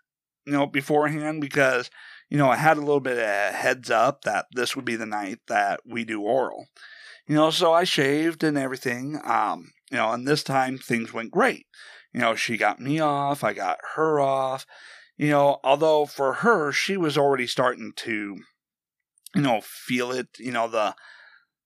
you 0.46 0.52
know, 0.52 0.66
beforehand 0.66 1.40
because, 1.40 1.90
you 2.28 2.38
know, 2.38 2.50
I 2.50 2.56
had 2.56 2.76
a 2.76 2.80
little 2.80 3.00
bit 3.00 3.18
of 3.18 3.54
heads 3.54 3.90
up 3.90 4.22
that 4.22 4.46
this 4.52 4.74
would 4.74 4.84
be 4.84 4.96
the 4.96 5.06
night 5.06 5.38
that 5.48 5.80
we 5.86 6.04
do 6.04 6.22
oral. 6.22 6.66
You 7.26 7.36
know, 7.36 7.50
so 7.50 7.72
I 7.72 7.84
shaved 7.84 8.42
and 8.42 8.58
everything. 8.58 9.20
Um, 9.24 9.72
you 9.90 9.98
know, 9.98 10.12
and 10.12 10.26
this 10.26 10.42
time 10.42 10.78
things 10.78 11.12
went 11.12 11.30
great. 11.30 11.66
You 12.12 12.20
know, 12.20 12.34
she 12.34 12.56
got 12.56 12.80
me 12.80 12.98
off, 12.98 13.44
I 13.44 13.52
got 13.52 13.78
her 13.94 14.20
off. 14.20 14.66
You 15.16 15.30
know, 15.30 15.60
although 15.62 16.06
for 16.06 16.34
her, 16.34 16.72
she 16.72 16.96
was 16.96 17.16
already 17.16 17.46
starting 17.46 17.92
to, 17.96 18.38
you 19.34 19.42
know, 19.42 19.60
feel 19.62 20.10
it, 20.10 20.28
you 20.38 20.50
know, 20.50 20.68
the, 20.68 20.94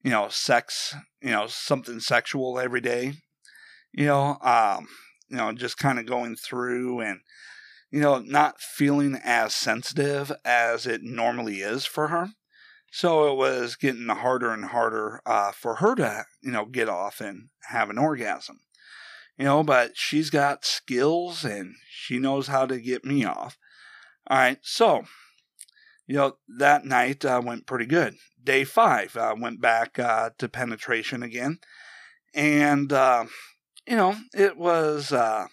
you 0.02 0.10
know, 0.10 0.28
sex, 0.28 0.94
you 1.22 1.30
know, 1.30 1.46
something 1.46 2.00
sexual 2.00 2.58
every 2.58 2.80
day. 2.80 3.14
You 3.96 4.06
know, 4.06 4.36
um, 4.42 4.88
you 5.30 5.38
know, 5.38 5.52
just 5.52 5.78
kind 5.78 5.98
of 5.98 6.04
going 6.04 6.36
through 6.36 7.00
and, 7.00 7.20
you 7.90 8.00
know, 8.00 8.18
not 8.18 8.60
feeling 8.60 9.18
as 9.24 9.54
sensitive 9.54 10.30
as 10.44 10.86
it 10.86 11.00
normally 11.02 11.60
is 11.60 11.86
for 11.86 12.08
her. 12.08 12.28
So 12.92 13.32
it 13.32 13.36
was 13.36 13.74
getting 13.74 14.06
harder 14.08 14.52
and 14.52 14.66
harder 14.66 15.22
uh, 15.24 15.52
for 15.52 15.76
her 15.76 15.94
to, 15.94 16.24
you 16.42 16.52
know, 16.52 16.66
get 16.66 16.90
off 16.90 17.22
and 17.22 17.48
have 17.70 17.88
an 17.88 17.96
orgasm. 17.96 18.60
You 19.38 19.46
know, 19.46 19.62
but 19.62 19.92
she's 19.94 20.28
got 20.28 20.66
skills 20.66 21.42
and 21.42 21.74
she 21.90 22.18
knows 22.18 22.48
how 22.48 22.66
to 22.66 22.78
get 22.78 23.02
me 23.02 23.24
off. 23.24 23.56
All 24.28 24.36
right, 24.36 24.58
so, 24.60 25.04
you 26.06 26.16
know, 26.16 26.36
that 26.58 26.84
night 26.84 27.24
uh, 27.24 27.40
went 27.42 27.66
pretty 27.66 27.86
good. 27.86 28.16
Day 28.44 28.64
five 28.64 29.16
uh, 29.16 29.34
went 29.38 29.62
back 29.62 29.98
uh, 29.98 30.30
to 30.38 30.50
penetration 30.50 31.22
again. 31.22 31.60
And, 32.34 32.92
uh, 32.92 33.24
you 33.86 33.96
know, 33.96 34.16
it 34.34 34.56
was, 34.56 35.12
uh, 35.12 35.46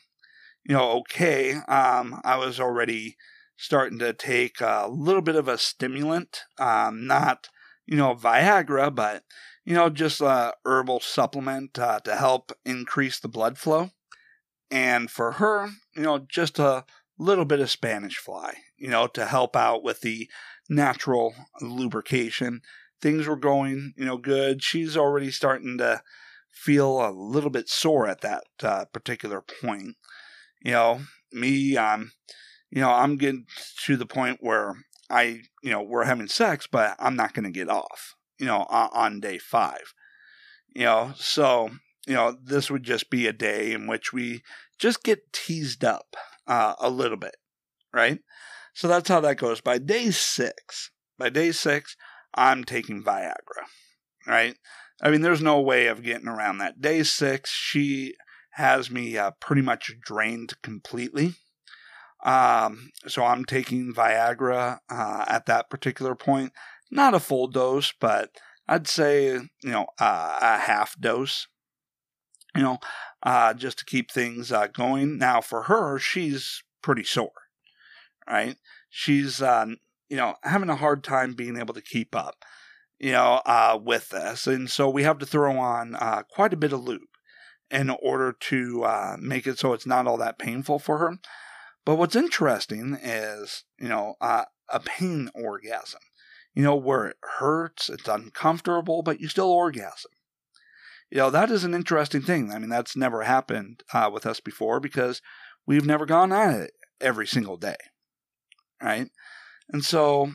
you 0.65 0.75
know, 0.75 0.91
okay. 0.99 1.53
Um, 1.67 2.19
I 2.23 2.37
was 2.37 2.59
already 2.59 3.17
starting 3.57 3.99
to 3.99 4.13
take 4.13 4.59
a 4.61 4.87
little 4.89 5.21
bit 5.21 5.35
of 5.35 5.47
a 5.47 5.57
stimulant, 5.57 6.43
um, 6.59 7.05
not, 7.05 7.49
you 7.85 7.95
know, 7.95 8.15
Viagra, 8.15 8.93
but, 8.93 9.23
you 9.65 9.73
know, 9.73 9.89
just 9.89 10.21
a 10.21 10.53
herbal 10.65 10.99
supplement 10.99 11.77
uh, 11.77 11.99
to 12.01 12.15
help 12.15 12.51
increase 12.65 13.19
the 13.19 13.27
blood 13.27 13.57
flow. 13.57 13.91
And 14.71 15.11
for 15.11 15.33
her, 15.33 15.69
you 15.95 16.01
know, 16.01 16.19
just 16.19 16.57
a 16.59 16.85
little 17.17 17.45
bit 17.45 17.59
of 17.59 17.69
Spanish 17.69 18.17
fly, 18.17 18.55
you 18.77 18.89
know, 18.89 19.07
to 19.07 19.25
help 19.25 19.55
out 19.55 19.83
with 19.83 20.01
the 20.01 20.29
natural 20.69 21.35
lubrication. 21.61 22.61
Things 23.01 23.27
were 23.27 23.35
going, 23.37 23.93
you 23.97 24.05
know, 24.05 24.17
good. 24.17 24.63
She's 24.63 24.97
already 24.97 25.29
starting 25.29 25.77
to 25.77 26.01
feel 26.53 27.05
a 27.05 27.11
little 27.11 27.49
bit 27.49 27.67
sore 27.67 28.07
at 28.07 28.21
that 28.21 28.43
uh, 28.61 28.85
particular 28.85 29.41
point. 29.41 29.95
You 30.63 30.71
know, 30.71 31.01
me, 31.31 31.77
I'm, 31.77 32.11
you 32.69 32.81
know, 32.81 32.91
I'm 32.91 33.17
getting 33.17 33.45
to 33.85 33.97
the 33.97 34.05
point 34.05 34.37
where 34.39 34.75
I, 35.09 35.41
you 35.61 35.71
know, 35.71 35.81
we're 35.81 36.05
having 36.05 36.27
sex, 36.27 36.67
but 36.71 36.95
I'm 36.99 37.15
not 37.15 37.33
going 37.33 37.43
to 37.45 37.51
get 37.51 37.69
off, 37.69 38.15
you 38.39 38.45
know, 38.45 38.65
on, 38.69 38.89
on 38.93 39.19
day 39.19 39.37
five. 39.37 39.93
You 40.73 40.85
know, 40.85 41.13
so, 41.15 41.69
you 42.07 42.13
know, 42.13 42.35
this 42.41 42.71
would 42.71 42.83
just 42.83 43.09
be 43.09 43.27
a 43.27 43.33
day 43.33 43.73
in 43.73 43.87
which 43.87 44.13
we 44.13 44.41
just 44.79 45.03
get 45.03 45.33
teased 45.33 45.83
up 45.83 46.15
uh, 46.47 46.75
a 46.79 46.89
little 46.89 47.17
bit, 47.17 47.35
right? 47.93 48.19
So 48.73 48.87
that's 48.87 49.09
how 49.09 49.19
that 49.21 49.37
goes. 49.37 49.61
By 49.61 49.77
day 49.77 50.09
six, 50.11 50.91
by 51.17 51.29
day 51.29 51.51
six, 51.51 51.95
I'm 52.33 52.63
taking 52.63 53.03
Viagra, 53.03 53.65
right? 54.25 54.55
I 55.03 55.11
mean, 55.11 55.21
there's 55.21 55.41
no 55.41 55.59
way 55.59 55.87
of 55.87 56.01
getting 56.01 56.29
around 56.29 56.59
that. 56.59 56.79
Day 56.79 57.03
six, 57.03 57.51
she 57.51 58.15
has 58.51 58.89
me 58.89 59.17
uh, 59.17 59.31
pretty 59.41 59.61
much 59.61 59.91
drained 60.01 60.53
completely. 60.63 61.33
Um, 62.23 62.91
so 63.05 63.25
I'm 63.25 63.43
taking 63.43 63.93
Viagra 63.93 64.79
uh, 64.89 65.25
at 65.27 65.45
that 65.47 65.69
particular 65.69 66.15
point. 66.15 66.53
Not 66.89 67.13
a 67.13 67.19
full 67.19 67.47
dose, 67.47 67.93
but 67.99 68.29
I'd 68.65 68.87
say, 68.87 69.25
you 69.33 69.49
know, 69.63 69.87
uh, 69.99 70.39
a 70.41 70.57
half 70.59 70.97
dose, 70.97 71.47
you 72.55 72.61
know, 72.61 72.77
uh, 73.23 73.53
just 73.53 73.79
to 73.79 73.85
keep 73.85 74.09
things 74.09 74.53
uh, 74.53 74.67
going. 74.67 75.17
Now, 75.17 75.41
for 75.41 75.63
her, 75.63 75.99
she's 75.99 76.63
pretty 76.81 77.03
sore, 77.03 77.31
right? 78.29 78.55
She's, 78.89 79.41
uh, 79.41 79.65
you 80.07 80.15
know, 80.15 80.35
having 80.43 80.69
a 80.69 80.77
hard 80.77 81.03
time 81.03 81.33
being 81.33 81.57
able 81.57 81.73
to 81.73 81.81
keep 81.81 82.15
up, 82.15 82.35
you 83.03 83.11
know, 83.11 83.41
uh, 83.45 83.77
with 83.83 84.07
this. 84.09 84.47
And 84.47 84.69
so 84.69 84.89
we 84.89 85.03
have 85.03 85.17
to 85.17 85.25
throw 85.25 85.57
on 85.59 85.93
uh, 85.95 86.23
quite 86.23 86.53
a 86.53 86.57
bit 86.57 86.71
of 86.71 86.85
lube 86.85 87.01
in 87.69 87.89
order 87.89 88.31
to 88.31 88.83
uh, 88.85 89.17
make 89.19 89.45
it 89.45 89.59
so 89.59 89.73
it's 89.73 89.85
not 89.85 90.07
all 90.07 90.15
that 90.15 90.39
painful 90.39 90.79
for 90.79 90.99
her. 90.99 91.17
But 91.83 91.95
what's 91.97 92.15
interesting 92.15 92.97
is, 93.03 93.65
you 93.77 93.89
know, 93.89 94.15
uh, 94.21 94.45
a 94.69 94.79
pain 94.79 95.29
orgasm, 95.35 95.99
you 96.53 96.63
know, 96.63 96.77
where 96.77 97.07
it 97.07 97.17
hurts, 97.39 97.89
it's 97.89 98.07
uncomfortable, 98.07 99.01
but 99.01 99.19
you 99.19 99.27
still 99.27 99.51
orgasm. 99.51 100.11
You 101.11 101.17
know, 101.17 101.29
that 101.29 101.51
is 101.51 101.65
an 101.65 101.73
interesting 101.73 102.21
thing. 102.21 102.53
I 102.53 102.57
mean, 102.57 102.69
that's 102.69 102.95
never 102.95 103.23
happened 103.23 103.83
uh, 103.93 104.09
with 104.13 104.25
us 104.25 104.39
before 104.39 104.79
because 104.79 105.21
we've 105.67 105.85
never 105.85 106.05
gone 106.05 106.31
at 106.31 106.55
it 106.55 106.71
every 107.01 107.27
single 107.27 107.57
day. 107.57 107.75
Right. 108.81 109.09
And 109.67 109.83
so, 109.83 110.31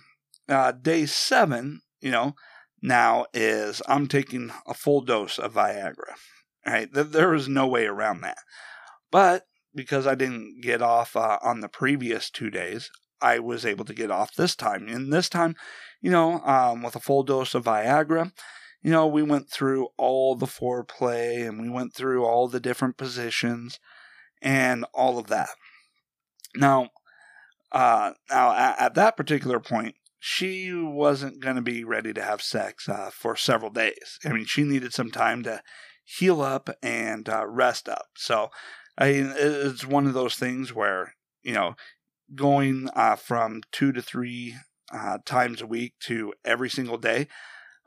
uh, 0.50 0.72
day 0.72 1.06
seven, 1.06 1.80
you 2.02 2.10
know, 2.10 2.34
now 2.82 3.26
is 3.32 3.82
I'm 3.88 4.06
taking 4.06 4.52
a 4.66 4.74
full 4.74 5.00
dose 5.00 5.38
of 5.38 5.54
Viagra. 5.54 6.14
Right. 6.66 6.88
There 6.92 7.34
is 7.34 7.48
no 7.48 7.66
way 7.66 7.86
around 7.86 8.20
that. 8.22 8.38
But 9.10 9.44
because 9.74 10.06
I 10.06 10.14
didn't 10.14 10.60
get 10.60 10.82
off 10.82 11.16
uh, 11.16 11.38
on 11.42 11.60
the 11.60 11.68
previous 11.68 12.30
two 12.30 12.50
days, 12.50 12.90
I 13.20 13.38
was 13.38 13.64
able 13.64 13.84
to 13.86 13.94
get 13.94 14.10
off 14.10 14.34
this 14.34 14.54
time. 14.54 14.88
And 14.88 15.12
this 15.12 15.28
time, 15.28 15.56
you 16.00 16.10
know, 16.10 16.40
um, 16.40 16.82
with 16.82 16.94
a 16.94 17.00
full 17.00 17.22
dose 17.22 17.54
of 17.54 17.64
Viagra, 17.64 18.32
you 18.82 18.90
know, 18.90 19.06
we 19.06 19.22
went 19.22 19.50
through 19.50 19.88
all 19.96 20.34
the 20.34 20.46
foreplay 20.46 21.46
and 21.46 21.60
we 21.60 21.68
went 21.68 21.94
through 21.94 22.24
all 22.24 22.48
the 22.48 22.60
different 22.60 22.96
positions 22.96 23.80
and 24.40 24.84
all 24.94 25.18
of 25.18 25.26
that. 25.28 25.48
Now, 26.54 26.90
uh, 27.72 28.12
now 28.30 28.52
at, 28.52 28.80
at 28.80 28.94
that 28.94 29.16
particular 29.16 29.60
point, 29.60 29.96
she 30.18 30.72
wasn't 30.72 31.40
going 31.40 31.56
to 31.56 31.62
be 31.62 31.84
ready 31.84 32.12
to 32.12 32.22
have 32.22 32.42
sex 32.42 32.88
uh, 32.88 33.10
for 33.12 33.36
several 33.36 33.70
days. 33.70 34.18
I 34.24 34.32
mean, 34.32 34.44
she 34.44 34.64
needed 34.64 34.92
some 34.92 35.10
time 35.10 35.42
to 35.44 35.62
heal 36.04 36.40
up 36.40 36.70
and 36.82 37.28
uh, 37.28 37.46
rest 37.46 37.88
up. 37.88 38.06
So 38.16 38.48
I 38.96 39.12
mean, 39.12 39.32
it's 39.36 39.86
one 39.86 40.06
of 40.06 40.14
those 40.14 40.34
things 40.34 40.74
where 40.74 41.14
you 41.42 41.54
know, 41.54 41.74
going 42.34 42.88
uh, 42.94 43.16
from 43.16 43.62
two 43.72 43.92
to 43.92 44.02
three 44.02 44.54
uh, 44.92 45.18
times 45.24 45.62
a 45.62 45.66
week 45.66 45.94
to 46.00 46.32
every 46.44 46.70
single 46.70 46.98
day. 46.98 47.26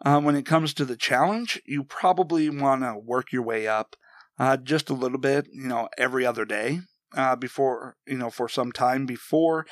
Um, 0.04 0.24
when 0.24 0.36
it 0.36 0.48
comes 0.48 0.74
to 0.74 0.86
the 0.86 0.98
challenge, 0.98 1.62
you 1.66 1.84
probably 1.84 2.50
want 2.50 2.82
to 2.82 2.98
work 2.98 3.32
your 3.32 3.44
way 3.44 3.68
up 3.68 3.96
uh, 4.40 4.58
just 4.58 4.90
a 4.90 4.96
little 4.96 5.20
bit, 5.20 5.48
you 5.52 5.68
know, 5.68 5.90
every 5.96 6.26
other 6.26 6.44
day 6.44 6.80
uh, 7.16 7.36
before, 7.36 7.98
you 8.08 8.18
know, 8.18 8.32
for 8.32 8.50
some 8.50 8.72
time 8.72 9.06
before 9.06 9.68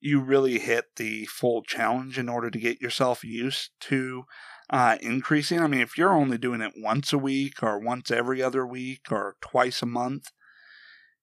you 0.00 0.20
really 0.20 0.58
hit 0.58 0.96
the 0.96 1.26
full 1.26 1.62
challenge 1.62 2.18
in 2.18 2.28
order 2.28 2.50
to 2.50 2.58
get 2.58 2.80
yourself 2.80 3.22
used 3.22 3.70
to 3.80 4.24
uh, 4.70 4.96
increasing. 5.00 5.60
I 5.60 5.66
mean, 5.66 5.80
if 5.80 5.98
you're 5.98 6.14
only 6.14 6.38
doing 6.38 6.60
it 6.60 6.72
once 6.76 7.12
a 7.12 7.18
week 7.18 7.62
or 7.62 7.78
once 7.78 8.10
every 8.10 8.42
other 8.42 8.66
week 8.66 9.10
or 9.10 9.36
twice 9.40 9.82
a 9.82 9.86
month, 9.86 10.28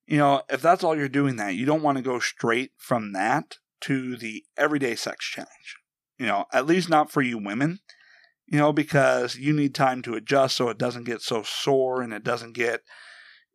you 0.05 0.17
know, 0.17 0.43
if 0.49 0.61
that's 0.61 0.83
all 0.83 0.95
you're 0.95 1.09
doing 1.09 1.37
that, 1.37 1.55
you 1.55 1.65
don't 1.65 1.81
want 1.81 1.97
to 1.97 2.03
go 2.03 2.19
straight 2.19 2.71
from 2.77 3.13
that 3.13 3.57
to 3.81 4.15
the 4.15 4.43
everyday 4.57 4.95
sex 4.95 5.25
challenge. 5.25 5.77
You 6.17 6.27
know, 6.27 6.45
at 6.53 6.65
least 6.65 6.89
not 6.89 7.11
for 7.11 7.21
you 7.21 7.37
women, 7.37 7.79
you 8.47 8.57
know, 8.57 8.71
because 8.73 9.35
you 9.35 9.53
need 9.53 9.75
time 9.75 10.01
to 10.03 10.15
adjust 10.15 10.55
so 10.55 10.69
it 10.69 10.77
doesn't 10.77 11.03
get 11.03 11.21
so 11.21 11.43
sore 11.43 12.01
and 12.01 12.13
it 12.13 12.23
doesn't 12.23 12.53
get, 12.53 12.81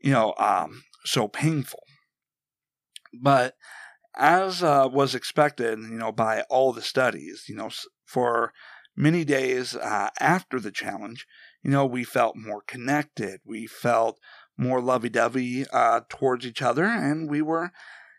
you 0.01 0.13
know, 0.13 0.35
um, 0.39 0.85
so 1.05 1.27
painful. 1.27 1.83
But 3.21 3.55
as 4.17 4.63
uh, 4.63 4.89
was 4.91 5.15
expected, 5.15 5.79
you 5.79 5.99
know, 5.99 6.13
by 6.13 6.43
all 6.51 6.73
the 6.73 6.83
studies, 6.83 7.45
you 7.49 7.55
know, 7.55 7.71
for 8.05 8.53
many 8.97 9.25
days 9.25 9.75
uh, 9.75 10.11
after 10.21 10.61
the 10.61 10.71
challenge, 10.71 11.27
you 11.63 11.71
know, 11.71 11.87
we 11.87 12.05
felt 12.05 12.37
more 12.37 12.63
connected. 12.67 13.41
We 13.45 13.67
felt 13.67 14.19
more 14.57 14.81
lovey-dovey 14.81 15.67
uh, 15.73 16.01
towards 16.09 16.47
each 16.47 16.61
other, 16.61 16.85
and 16.85 17.31
we 17.31 17.41
were, 17.41 17.73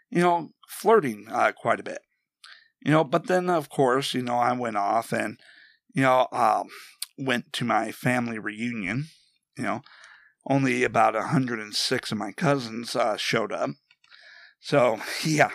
you 0.10 0.22
know, 0.22 0.50
flirting 0.68 1.28
uh, 1.30 1.52
quite 1.52 1.80
a 1.80 1.84
bit. 1.84 2.00
You 2.84 2.92
know, 2.92 3.04
but 3.04 3.28
then 3.28 3.50
of 3.50 3.70
course, 3.70 4.14
you 4.14 4.22
know, 4.22 4.36
I 4.36 4.52
went 4.54 4.78
off 4.78 5.14
and, 5.14 5.40
you 5.94 6.04
know, 6.04 6.28
um, 6.32 6.68
went 7.18 7.54
to 7.54 7.66
my 7.66 7.92
family 7.92 8.40
reunion. 8.40 9.08
You 9.58 9.64
know, 9.64 9.82
only 10.48 10.84
about 10.84 11.14
106 11.14 12.12
of 12.12 12.18
my 12.18 12.32
cousins 12.32 12.96
uh, 12.96 13.16
showed 13.18 13.52
up. 13.52 13.70
So, 14.60 15.00
yeah. 15.24 15.52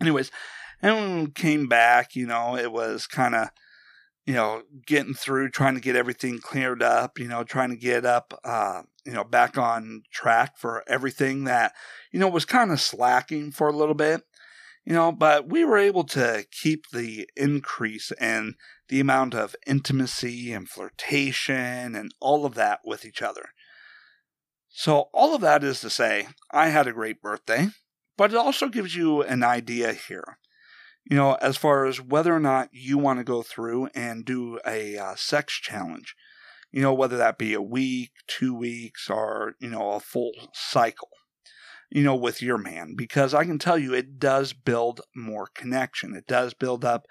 Anyways, 0.00 0.30
and 0.82 0.96
when 0.96 1.24
we 1.24 1.30
came 1.30 1.68
back, 1.68 2.14
you 2.14 2.26
know, 2.26 2.56
it 2.56 2.70
was 2.70 3.06
kind 3.06 3.34
of, 3.34 3.48
you 4.26 4.34
know, 4.34 4.62
getting 4.86 5.14
through, 5.14 5.50
trying 5.50 5.74
to 5.74 5.80
get 5.80 5.96
everything 5.96 6.38
cleared 6.38 6.82
up, 6.82 7.18
you 7.18 7.28
know, 7.28 7.44
trying 7.44 7.70
to 7.70 7.76
get 7.76 8.04
up, 8.04 8.38
uh, 8.44 8.82
you 9.04 9.12
know, 9.12 9.24
back 9.24 9.56
on 9.56 10.02
track 10.12 10.58
for 10.58 10.84
everything 10.86 11.44
that, 11.44 11.72
you 12.12 12.20
know, 12.20 12.28
was 12.28 12.44
kind 12.44 12.70
of 12.70 12.80
slacking 12.80 13.52
for 13.52 13.68
a 13.68 13.76
little 13.76 13.94
bit, 13.94 14.22
you 14.84 14.92
know, 14.92 15.12
but 15.12 15.48
we 15.48 15.64
were 15.64 15.78
able 15.78 16.04
to 16.04 16.44
keep 16.50 16.84
the 16.92 17.28
increase 17.36 18.12
in 18.20 18.54
the 18.88 19.00
amount 19.00 19.34
of 19.34 19.56
intimacy 19.66 20.52
and 20.52 20.68
flirtation 20.68 21.94
and 21.94 22.12
all 22.20 22.44
of 22.44 22.54
that 22.54 22.80
with 22.84 23.04
each 23.04 23.22
other. 23.22 23.50
So, 24.68 25.08
all 25.14 25.34
of 25.34 25.40
that 25.40 25.64
is 25.64 25.80
to 25.80 25.90
say, 25.90 26.28
I 26.50 26.68
had 26.68 26.86
a 26.86 26.92
great 26.92 27.22
birthday, 27.22 27.68
but 28.16 28.32
it 28.32 28.36
also 28.36 28.68
gives 28.68 28.94
you 28.94 29.22
an 29.22 29.42
idea 29.42 29.92
here. 29.92 30.38
You 31.08 31.16
know, 31.16 31.34
as 31.34 31.56
far 31.56 31.86
as 31.86 32.00
whether 32.00 32.34
or 32.34 32.40
not 32.40 32.68
you 32.72 32.98
want 32.98 33.20
to 33.20 33.24
go 33.24 33.42
through 33.42 33.88
and 33.94 34.24
do 34.24 34.58
a 34.66 34.98
uh, 34.98 35.14
sex 35.14 35.54
challenge, 35.54 36.16
you 36.72 36.82
know, 36.82 36.92
whether 36.92 37.16
that 37.16 37.38
be 37.38 37.54
a 37.54 37.62
week, 37.62 38.10
two 38.26 38.54
weeks, 38.54 39.08
or, 39.08 39.54
you 39.60 39.68
know, 39.68 39.92
a 39.92 40.00
full 40.00 40.32
cycle, 40.52 41.10
you 41.90 42.02
know, 42.02 42.16
with 42.16 42.42
your 42.42 42.58
man, 42.58 42.94
because 42.96 43.34
I 43.34 43.44
can 43.44 43.58
tell 43.58 43.78
you 43.78 43.94
it 43.94 44.18
does 44.18 44.52
build 44.52 45.00
more 45.14 45.46
connection. 45.54 46.16
It 46.16 46.26
does 46.26 46.54
build 46.54 46.84
up 46.84 47.06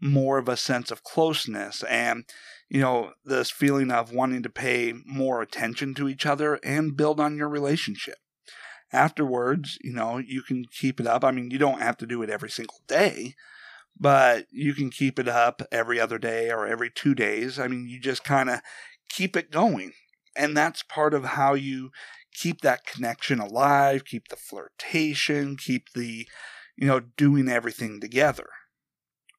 more 0.00 0.38
of 0.38 0.48
a 0.48 0.56
sense 0.56 0.90
of 0.90 1.04
closeness 1.04 1.82
and 1.84 2.24
you 2.68 2.80
know 2.80 3.12
this 3.24 3.50
feeling 3.50 3.90
of 3.90 4.12
wanting 4.12 4.42
to 4.42 4.48
pay 4.48 4.94
more 5.04 5.42
attention 5.42 5.94
to 5.94 6.08
each 6.08 6.24
other 6.24 6.54
and 6.64 6.96
build 6.96 7.20
on 7.20 7.36
your 7.36 7.48
relationship 7.48 8.16
afterwards 8.92 9.78
you 9.82 9.92
know 9.92 10.18
you 10.18 10.42
can 10.42 10.64
keep 10.64 11.00
it 11.00 11.06
up 11.06 11.24
i 11.24 11.30
mean 11.30 11.50
you 11.50 11.58
don't 11.58 11.82
have 11.82 11.96
to 11.96 12.06
do 12.06 12.22
it 12.22 12.30
every 12.30 12.50
single 12.50 12.80
day 12.86 13.34
but 13.98 14.46
you 14.50 14.72
can 14.74 14.90
keep 14.90 15.18
it 15.18 15.28
up 15.28 15.62
every 15.70 16.00
other 16.00 16.18
day 16.18 16.50
or 16.50 16.66
every 16.66 16.90
two 16.90 17.14
days 17.14 17.58
i 17.58 17.66
mean 17.68 17.88
you 17.88 18.00
just 18.00 18.24
kind 18.24 18.50
of 18.50 18.60
keep 19.08 19.36
it 19.36 19.50
going 19.50 19.92
and 20.36 20.56
that's 20.56 20.82
part 20.82 21.14
of 21.14 21.24
how 21.24 21.54
you 21.54 21.90
keep 22.34 22.60
that 22.60 22.86
connection 22.86 23.38
alive 23.38 24.04
keep 24.04 24.28
the 24.28 24.36
flirtation 24.36 25.56
keep 25.56 25.92
the 25.94 26.26
you 26.76 26.86
know 26.86 27.00
doing 27.00 27.48
everything 27.48 28.00
together 28.00 28.48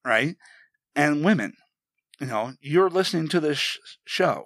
right? 0.06 0.36
And 0.96 1.24
women, 1.24 1.54
you 2.20 2.28
know, 2.28 2.54
you're 2.62 2.90
listening 2.90 3.28
to 3.30 3.40
this 3.40 3.58
sh- 3.58 3.78
show. 4.06 4.46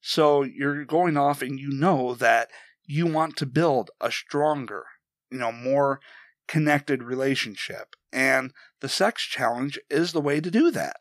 So 0.00 0.42
you're 0.42 0.84
going 0.84 1.16
off 1.16 1.42
and 1.42 1.58
you 1.58 1.70
know 1.70 2.14
that 2.16 2.48
you 2.86 3.06
want 3.06 3.36
to 3.36 3.46
build 3.46 3.90
a 4.00 4.10
stronger, 4.10 4.84
you 5.30 5.38
know, 5.38 5.52
more 5.52 6.00
connected 6.46 7.02
relationship. 7.02 7.96
And 8.12 8.52
the 8.80 8.88
sex 8.88 9.22
challenge 9.22 9.78
is 9.90 10.12
the 10.12 10.20
way 10.20 10.40
to 10.40 10.50
do 10.50 10.70
that. 10.70 10.96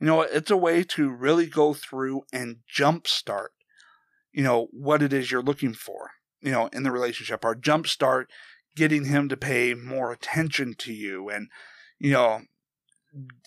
You 0.00 0.06
know, 0.06 0.22
it's 0.22 0.50
a 0.50 0.56
way 0.56 0.82
to 0.82 1.08
really 1.08 1.46
go 1.46 1.72
through 1.72 2.22
and 2.32 2.58
jumpstart, 2.74 3.48
you 4.32 4.42
know, 4.42 4.68
what 4.72 5.02
it 5.02 5.12
is 5.12 5.30
you're 5.30 5.42
looking 5.42 5.72
for, 5.72 6.10
you 6.42 6.50
know, 6.50 6.68
in 6.72 6.82
the 6.82 6.90
relationship, 6.90 7.44
or 7.44 7.54
jumpstart 7.54 8.24
getting 8.74 9.06
him 9.06 9.28
to 9.30 9.36
pay 9.36 9.72
more 9.72 10.12
attention 10.12 10.74
to 10.78 10.92
you 10.92 11.30
and, 11.30 11.48
you 11.98 12.10
know, 12.10 12.42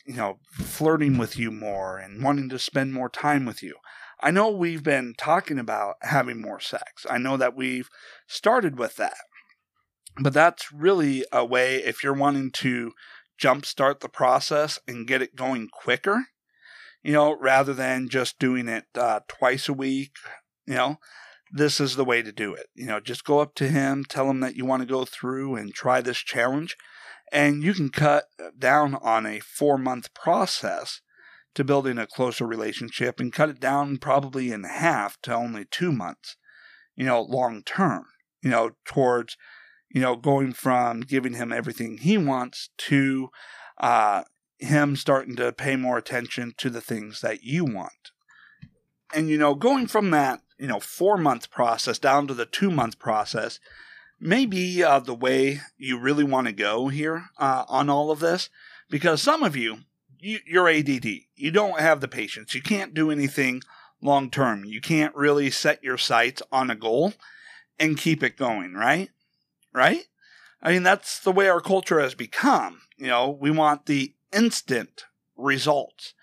you 0.07 0.15
know, 0.15 0.39
flirting 0.51 1.19
with 1.19 1.37
you 1.37 1.51
more 1.51 1.99
and 1.99 2.23
wanting 2.23 2.49
to 2.49 2.57
spend 2.57 2.93
more 2.93 3.09
time 3.09 3.45
with 3.45 3.61
you. 3.61 3.75
I 4.21 4.31
know 4.31 4.49
we've 4.49 4.83
been 4.83 5.13
talking 5.17 5.59
about 5.59 5.95
having 6.01 6.41
more 6.41 6.59
sex. 6.59 7.05
I 7.09 7.17
know 7.17 7.37
that 7.37 7.55
we've 7.55 7.89
started 8.27 8.77
with 8.77 8.95
that. 8.97 9.17
But 10.21 10.33
that's 10.33 10.71
really 10.71 11.23
a 11.31 11.45
way 11.45 11.77
if 11.77 12.03
you're 12.03 12.13
wanting 12.13 12.51
to 12.51 12.91
jumpstart 13.41 14.01
the 14.01 14.09
process 14.09 14.79
and 14.87 15.07
get 15.07 15.21
it 15.21 15.35
going 15.35 15.69
quicker, 15.69 16.25
you 17.01 17.13
know, 17.13 17.37
rather 17.39 17.73
than 17.73 18.09
just 18.09 18.39
doing 18.39 18.67
it 18.67 18.85
uh, 18.95 19.21
twice 19.29 19.69
a 19.69 19.73
week, 19.73 20.11
you 20.67 20.73
know, 20.73 20.97
this 21.51 21.79
is 21.79 21.95
the 21.95 22.03
way 22.03 22.21
to 22.21 22.33
do 22.33 22.53
it. 22.53 22.67
You 22.75 22.87
know, 22.87 22.99
just 22.99 23.23
go 23.23 23.39
up 23.39 23.55
to 23.55 23.69
him, 23.69 24.03
tell 24.03 24.29
him 24.29 24.41
that 24.41 24.55
you 24.55 24.65
want 24.65 24.81
to 24.81 24.87
go 24.87 25.05
through 25.05 25.55
and 25.55 25.73
try 25.73 26.01
this 26.01 26.17
challenge 26.17 26.75
and 27.31 27.63
you 27.63 27.73
can 27.73 27.89
cut 27.89 28.25
down 28.57 28.95
on 28.95 29.25
a 29.25 29.39
four 29.39 29.77
month 29.77 30.13
process 30.13 31.01
to 31.55 31.63
building 31.63 31.97
a 31.97 32.07
closer 32.07 32.45
relationship 32.45 33.19
and 33.19 33.33
cut 33.33 33.49
it 33.49 33.59
down 33.59 33.97
probably 33.97 34.51
in 34.51 34.63
half 34.63 35.19
to 35.21 35.33
only 35.33 35.65
two 35.65 35.91
months, 35.91 36.37
you 36.95 37.05
know, 37.05 37.21
long 37.21 37.63
term, 37.63 38.05
you 38.41 38.49
know, 38.49 38.71
towards, 38.85 39.35
you 39.89 40.01
know, 40.01 40.15
going 40.15 40.53
from 40.53 41.01
giving 41.01 41.33
him 41.33 41.51
everything 41.51 41.97
he 41.97 42.17
wants 42.17 42.69
to 42.77 43.29
uh, 43.79 44.23
him 44.57 44.95
starting 44.95 45.35
to 45.35 45.51
pay 45.51 45.75
more 45.75 45.97
attention 45.97 46.53
to 46.57 46.69
the 46.69 46.81
things 46.81 47.21
that 47.21 47.43
you 47.43 47.65
want. 47.65 48.11
And, 49.13 49.29
you 49.29 49.37
know, 49.37 49.55
going 49.55 49.87
from 49.87 50.11
that, 50.11 50.41
you 50.59 50.67
know, 50.67 50.79
four 50.79 51.17
month 51.17 51.49
process 51.49 51.97
down 51.97 52.27
to 52.27 52.33
the 52.33 52.45
two 52.45 52.69
month 52.69 52.99
process 52.99 53.59
maybe 54.19 54.83
uh, 54.83 54.99
the 54.99 55.15
way 55.15 55.61
you 55.77 55.97
really 55.97 56.23
want 56.23 56.47
to 56.47 56.53
go 56.53 56.89
here 56.89 57.25
uh, 57.37 57.63
on 57.67 57.89
all 57.89 58.11
of 58.11 58.19
this, 58.19 58.49
because 58.89 59.21
some 59.21 59.43
of 59.43 59.55
you, 59.55 59.79
you, 60.19 60.39
you're 60.45 60.69
ADD. 60.69 61.05
You 61.35 61.51
don't 61.51 61.79
have 61.79 62.01
the 62.01 62.07
patience. 62.07 62.53
You 62.53 62.61
can't 62.61 62.93
do 62.93 63.11
anything 63.11 63.61
long 64.01 64.29
term. 64.29 64.65
You 64.65 64.81
can't 64.81 65.15
really 65.15 65.49
set 65.49 65.83
your 65.83 65.97
sights 65.97 66.41
on 66.51 66.69
a 66.69 66.75
goal 66.75 67.13
and 67.79 67.97
keep 67.97 68.23
it 68.23 68.37
going, 68.37 68.73
right? 68.73 69.09
Right? 69.73 70.05
I 70.61 70.73
mean, 70.73 70.83
that's 70.83 71.19
the 71.19 71.31
way 71.31 71.47
our 71.47 71.61
culture 71.61 71.99
has 71.99 72.15
become. 72.15 72.81
You 72.97 73.07
know, 73.07 73.29
we 73.29 73.51
want 73.51 73.85
the 73.85 74.13
instant 74.33 75.05
results. 75.37 76.13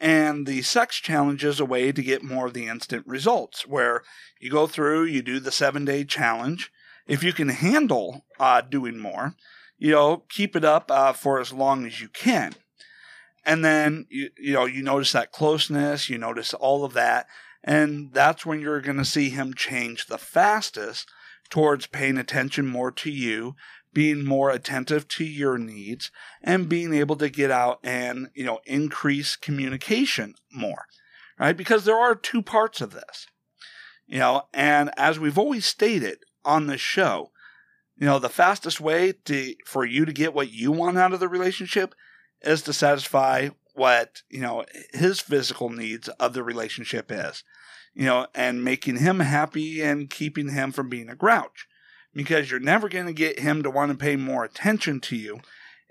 And 0.00 0.46
the 0.46 0.62
sex 0.62 0.96
challenge 0.96 1.44
is 1.44 1.58
a 1.58 1.64
way 1.64 1.90
to 1.90 2.02
get 2.02 2.22
more 2.22 2.46
of 2.46 2.54
the 2.54 2.68
instant 2.68 3.04
results, 3.06 3.66
where 3.66 4.02
you 4.40 4.50
go 4.50 4.66
through, 4.66 5.04
you 5.04 5.22
do 5.22 5.40
the 5.40 5.50
seven 5.50 5.84
day 5.84 6.04
challenge, 6.04 6.70
if 7.08 7.24
you 7.24 7.32
can 7.32 7.48
handle 7.48 8.24
uh, 8.38 8.60
doing 8.60 8.98
more, 8.98 9.34
you 9.76 9.90
know, 9.90 10.24
keep 10.28 10.54
it 10.54 10.64
up 10.64 10.90
uh, 10.90 11.12
for 11.12 11.40
as 11.40 11.52
long 11.52 11.84
as 11.84 12.00
you 12.00 12.08
can. 12.08 12.54
And 13.48 13.64
then, 13.64 14.06
you, 14.10 14.28
you 14.38 14.52
know, 14.52 14.66
you 14.66 14.82
notice 14.82 15.12
that 15.12 15.32
closeness, 15.32 16.10
you 16.10 16.18
notice 16.18 16.52
all 16.52 16.84
of 16.84 16.92
that. 16.92 17.26
And 17.64 18.12
that's 18.12 18.44
when 18.44 18.60
you're 18.60 18.82
going 18.82 18.98
to 18.98 19.06
see 19.06 19.30
him 19.30 19.54
change 19.54 20.06
the 20.06 20.18
fastest 20.18 21.08
towards 21.48 21.86
paying 21.86 22.18
attention 22.18 22.66
more 22.66 22.92
to 22.92 23.10
you, 23.10 23.56
being 23.94 24.22
more 24.22 24.50
attentive 24.50 25.08
to 25.08 25.24
your 25.24 25.56
needs, 25.56 26.10
and 26.42 26.68
being 26.68 26.92
able 26.92 27.16
to 27.16 27.30
get 27.30 27.50
out 27.50 27.80
and, 27.82 28.28
you 28.34 28.44
know, 28.44 28.60
increase 28.66 29.34
communication 29.34 30.34
more, 30.52 30.84
right? 31.38 31.56
Because 31.56 31.86
there 31.86 31.98
are 31.98 32.14
two 32.14 32.42
parts 32.42 32.82
of 32.82 32.92
this, 32.92 33.28
you 34.06 34.18
know, 34.18 34.42
and 34.52 34.90
as 34.98 35.18
we've 35.18 35.38
always 35.38 35.64
stated, 35.64 36.18
on 36.44 36.66
the 36.66 36.78
show. 36.78 37.30
You 37.96 38.06
know, 38.06 38.18
the 38.18 38.28
fastest 38.28 38.80
way 38.80 39.12
to 39.24 39.54
for 39.66 39.84
you 39.84 40.04
to 40.04 40.12
get 40.12 40.34
what 40.34 40.52
you 40.52 40.70
want 40.70 40.98
out 40.98 41.12
of 41.12 41.20
the 41.20 41.28
relationship 41.28 41.94
is 42.42 42.62
to 42.62 42.72
satisfy 42.72 43.50
what, 43.74 44.22
you 44.28 44.40
know, 44.40 44.64
his 44.92 45.20
physical 45.20 45.70
needs 45.70 46.08
of 46.08 46.32
the 46.32 46.42
relationship 46.42 47.10
is. 47.10 47.44
You 47.94 48.04
know, 48.04 48.26
and 48.34 48.62
making 48.62 48.98
him 48.98 49.20
happy 49.20 49.82
and 49.82 50.08
keeping 50.08 50.50
him 50.50 50.70
from 50.70 50.88
being 50.88 51.08
a 51.08 51.16
grouch. 51.16 51.66
Because 52.14 52.50
you're 52.50 52.60
never 52.60 52.88
going 52.88 53.06
to 53.06 53.12
get 53.12 53.40
him 53.40 53.62
to 53.62 53.70
want 53.70 53.90
to 53.90 53.98
pay 53.98 54.16
more 54.16 54.44
attention 54.44 55.00
to 55.00 55.16
you 55.16 55.40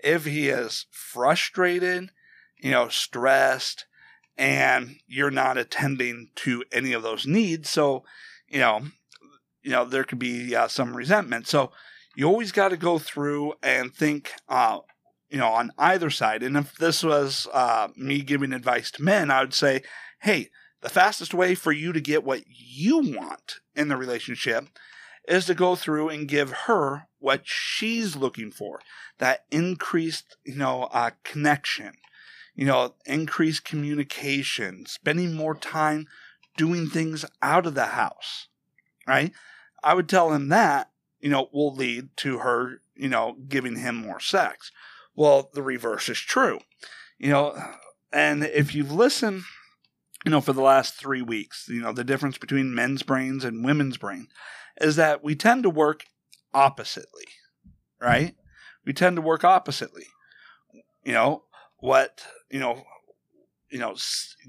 if 0.02 0.24
he 0.24 0.48
is 0.48 0.86
frustrated, 0.90 2.10
you 2.58 2.70
know, 2.70 2.88
stressed, 2.88 3.86
and 4.36 4.96
you're 5.06 5.30
not 5.30 5.58
attending 5.58 6.30
to 6.36 6.64
any 6.72 6.92
of 6.92 7.02
those 7.02 7.26
needs. 7.26 7.68
So, 7.68 8.04
you 8.48 8.60
know, 8.60 8.82
you 9.62 9.70
know 9.70 9.84
there 9.84 10.04
could 10.04 10.18
be 10.18 10.54
uh, 10.54 10.68
some 10.68 10.96
resentment. 10.96 11.46
So 11.46 11.72
you 12.14 12.26
always 12.26 12.52
got 12.52 12.68
to 12.68 12.76
go 12.76 12.98
through 12.98 13.54
and 13.62 13.94
think, 13.94 14.32
uh, 14.48 14.78
you 15.30 15.38
know, 15.38 15.48
on 15.48 15.72
either 15.78 16.10
side. 16.10 16.42
And 16.42 16.56
if 16.56 16.76
this 16.76 17.02
was 17.02 17.46
uh, 17.52 17.88
me 17.96 18.22
giving 18.22 18.52
advice 18.52 18.90
to 18.92 19.02
men, 19.02 19.30
I 19.30 19.40
would 19.40 19.54
say, 19.54 19.82
hey, 20.22 20.50
the 20.80 20.88
fastest 20.88 21.34
way 21.34 21.54
for 21.54 21.72
you 21.72 21.92
to 21.92 22.00
get 22.00 22.24
what 22.24 22.42
you 22.46 22.98
want 22.98 23.56
in 23.74 23.88
the 23.88 23.96
relationship 23.96 24.66
is 25.26 25.46
to 25.46 25.54
go 25.54 25.76
through 25.76 26.08
and 26.08 26.28
give 26.28 26.50
her 26.66 27.08
what 27.18 27.42
she's 27.44 28.16
looking 28.16 28.50
for 28.50 28.80
that 29.18 29.44
increased 29.50 30.36
you 30.44 30.54
know 30.54 30.84
uh, 30.92 31.10
connection 31.24 31.92
you 32.54 32.64
know 32.64 32.94
increased 33.04 33.64
communication 33.64 34.86
spending 34.86 35.34
more 35.34 35.54
time 35.54 36.06
doing 36.56 36.88
things 36.88 37.24
out 37.42 37.66
of 37.66 37.74
the 37.74 37.86
house 37.86 38.46
right 39.06 39.32
I 39.82 39.94
would 39.94 40.08
tell 40.08 40.32
him 40.32 40.48
that, 40.48 40.90
you 41.20 41.30
know, 41.30 41.48
will 41.52 41.74
lead 41.74 42.16
to 42.18 42.38
her, 42.38 42.80
you 42.96 43.08
know, 43.08 43.36
giving 43.48 43.76
him 43.76 43.96
more 43.96 44.20
sex. 44.20 44.72
Well, 45.18 45.50
the 45.52 45.64
reverse 45.64 46.08
is 46.08 46.20
true. 46.20 46.60
You 47.18 47.30
know, 47.30 47.60
and 48.12 48.44
if 48.44 48.72
you've 48.72 48.92
listened, 48.92 49.42
you 50.24 50.30
know, 50.30 50.40
for 50.40 50.52
the 50.52 50.62
last 50.62 50.94
three 50.94 51.22
weeks, 51.22 51.66
you 51.68 51.80
know, 51.80 51.92
the 51.92 52.04
difference 52.04 52.38
between 52.38 52.72
men's 52.72 53.02
brains 53.02 53.44
and 53.44 53.64
women's 53.64 53.96
brain 53.96 54.28
is 54.80 54.94
that 54.94 55.24
we 55.24 55.34
tend 55.34 55.64
to 55.64 55.70
work 55.70 56.04
oppositely, 56.54 57.24
right? 58.00 58.36
We 58.86 58.92
tend 58.92 59.16
to 59.16 59.22
work 59.22 59.42
oppositely. 59.42 60.06
You 61.04 61.14
know, 61.14 61.42
what, 61.78 62.22
you 62.48 62.60
know, 62.60 62.84
you 63.72 63.80
know, 63.80 63.96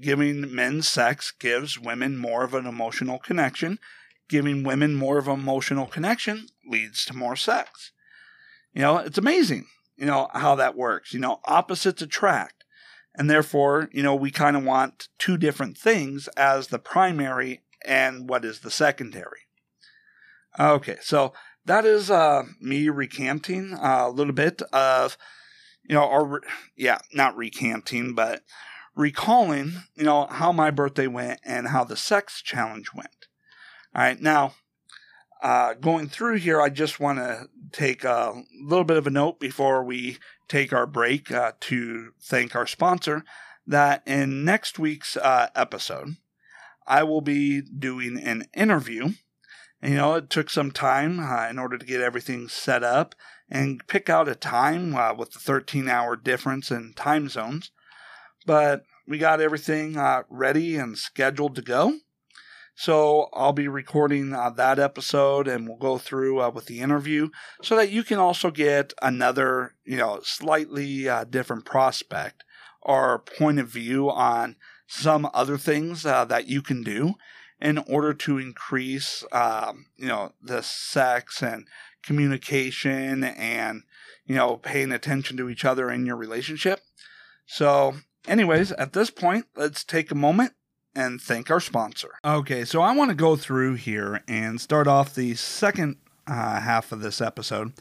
giving 0.00 0.54
men 0.54 0.82
sex 0.82 1.32
gives 1.36 1.80
women 1.80 2.16
more 2.16 2.44
of 2.44 2.54
an 2.54 2.66
emotional 2.66 3.18
connection. 3.18 3.80
Giving 4.28 4.62
women 4.62 4.94
more 4.94 5.18
of 5.18 5.26
an 5.26 5.40
emotional 5.40 5.86
connection 5.86 6.46
leads 6.64 7.04
to 7.06 7.16
more 7.16 7.34
sex. 7.34 7.90
You 8.72 8.82
know, 8.82 8.98
it's 8.98 9.18
amazing, 9.18 9.66
you 10.00 10.06
know, 10.06 10.28
how 10.32 10.54
that 10.54 10.76
works. 10.76 11.12
You 11.12 11.20
know, 11.20 11.40
opposites 11.44 12.00
attract. 12.00 12.64
And 13.14 13.28
therefore, 13.28 13.90
you 13.92 14.02
know, 14.02 14.14
we 14.14 14.30
kind 14.30 14.56
of 14.56 14.64
want 14.64 15.08
two 15.18 15.36
different 15.36 15.76
things 15.76 16.28
as 16.36 16.68
the 16.68 16.78
primary 16.78 17.60
and 17.84 18.28
what 18.28 18.44
is 18.44 18.60
the 18.60 18.70
secondary. 18.70 19.46
Okay, 20.58 20.96
so 21.02 21.32
that 21.66 21.84
is 21.84 22.10
uh, 22.10 22.44
me 22.60 22.88
recanting 22.88 23.74
a 23.74 24.08
little 24.08 24.32
bit 24.32 24.62
of, 24.72 25.18
you 25.82 25.94
know, 25.94 26.04
or 26.04 26.40
yeah, 26.76 26.98
not 27.12 27.36
recanting, 27.36 28.14
but 28.14 28.42
recalling, 28.96 29.82
you 29.94 30.04
know, 30.04 30.26
how 30.30 30.50
my 30.50 30.70
birthday 30.70 31.06
went 31.06 31.40
and 31.44 31.68
how 31.68 31.84
the 31.84 31.96
sex 31.96 32.40
challenge 32.40 32.94
went. 32.94 33.28
All 33.94 34.02
right, 34.02 34.20
now 34.20 34.54
uh, 35.42 35.74
going 35.74 36.08
through 36.08 36.36
here, 36.36 36.60
I 36.60 36.68
just 36.68 37.00
want 37.00 37.18
to 37.18 37.48
take 37.72 38.04
a 38.04 38.42
little 38.60 38.84
bit 38.84 38.96
of 38.96 39.06
a 39.06 39.10
note 39.10 39.40
before 39.40 39.82
we 39.82 40.18
take 40.48 40.72
our 40.72 40.86
break 40.86 41.30
uh, 41.30 41.52
to 41.60 42.12
thank 42.20 42.54
our 42.54 42.66
sponsor. 42.66 43.24
That 43.66 44.02
in 44.06 44.44
next 44.44 44.78
week's 44.78 45.16
uh, 45.16 45.48
episode, 45.54 46.16
I 46.86 47.04
will 47.04 47.20
be 47.20 47.62
doing 47.62 48.18
an 48.18 48.46
interview. 48.54 49.10
You 49.82 49.94
know, 49.94 50.14
it 50.14 50.28
took 50.28 50.50
some 50.50 50.72
time 50.72 51.20
uh, 51.20 51.48
in 51.48 51.58
order 51.58 51.78
to 51.78 51.86
get 51.86 52.02
everything 52.02 52.48
set 52.48 52.82
up 52.82 53.14
and 53.48 53.86
pick 53.86 54.10
out 54.10 54.28
a 54.28 54.34
time 54.34 54.94
uh, 54.94 55.14
with 55.14 55.32
the 55.32 55.38
13 55.38 55.88
hour 55.88 56.16
difference 56.16 56.70
in 56.70 56.92
time 56.94 57.28
zones. 57.28 57.70
But 58.44 58.84
we 59.06 59.18
got 59.18 59.40
everything 59.40 59.96
ready 60.28 60.76
and 60.76 60.98
scheduled 60.98 61.54
to 61.56 61.62
go. 61.62 61.94
So 62.80 63.28
I'll 63.34 63.52
be 63.52 63.68
recording 63.68 64.32
uh, 64.32 64.48
that 64.56 64.78
episode 64.78 65.46
and 65.46 65.68
we'll 65.68 65.76
go 65.76 65.98
through 65.98 66.40
uh, 66.40 66.48
with 66.48 66.64
the 66.64 66.80
interview 66.80 67.28
so 67.62 67.76
that 67.76 67.90
you 67.90 68.02
can 68.02 68.16
also 68.16 68.50
get 68.50 68.94
another, 69.02 69.74
you 69.84 69.98
know, 69.98 70.20
slightly 70.22 71.06
uh, 71.06 71.24
different 71.24 71.66
prospect 71.66 72.42
or 72.80 73.18
point 73.18 73.58
of 73.58 73.68
view 73.68 74.10
on 74.10 74.56
some 74.86 75.28
other 75.34 75.58
things 75.58 76.06
uh, 76.06 76.24
that 76.24 76.48
you 76.48 76.62
can 76.62 76.82
do 76.82 77.16
in 77.60 77.76
order 77.76 78.14
to 78.14 78.38
increase, 78.38 79.24
um, 79.30 79.84
you 79.98 80.06
know, 80.06 80.32
the 80.40 80.62
sex 80.62 81.42
and 81.42 81.66
communication 82.02 83.22
and, 83.22 83.82
you 84.24 84.34
know, 84.34 84.56
paying 84.56 84.90
attention 84.90 85.36
to 85.36 85.50
each 85.50 85.66
other 85.66 85.90
in 85.90 86.06
your 86.06 86.16
relationship. 86.16 86.80
So, 87.44 87.96
anyways, 88.26 88.72
at 88.72 88.94
this 88.94 89.10
point, 89.10 89.44
let's 89.54 89.84
take 89.84 90.10
a 90.10 90.14
moment 90.14 90.54
and 91.00 91.20
thank 91.20 91.50
our 91.50 91.60
sponsor. 91.60 92.10
Okay, 92.24 92.64
so 92.64 92.82
I 92.82 92.94
want 92.94 93.10
to 93.10 93.14
go 93.14 93.34
through 93.34 93.74
here 93.74 94.22
and 94.28 94.60
start 94.60 94.86
off 94.86 95.14
the 95.14 95.34
second 95.34 95.96
uh, 96.26 96.60
half 96.60 96.92
of 96.92 97.00
this 97.00 97.20
episode 97.20 97.72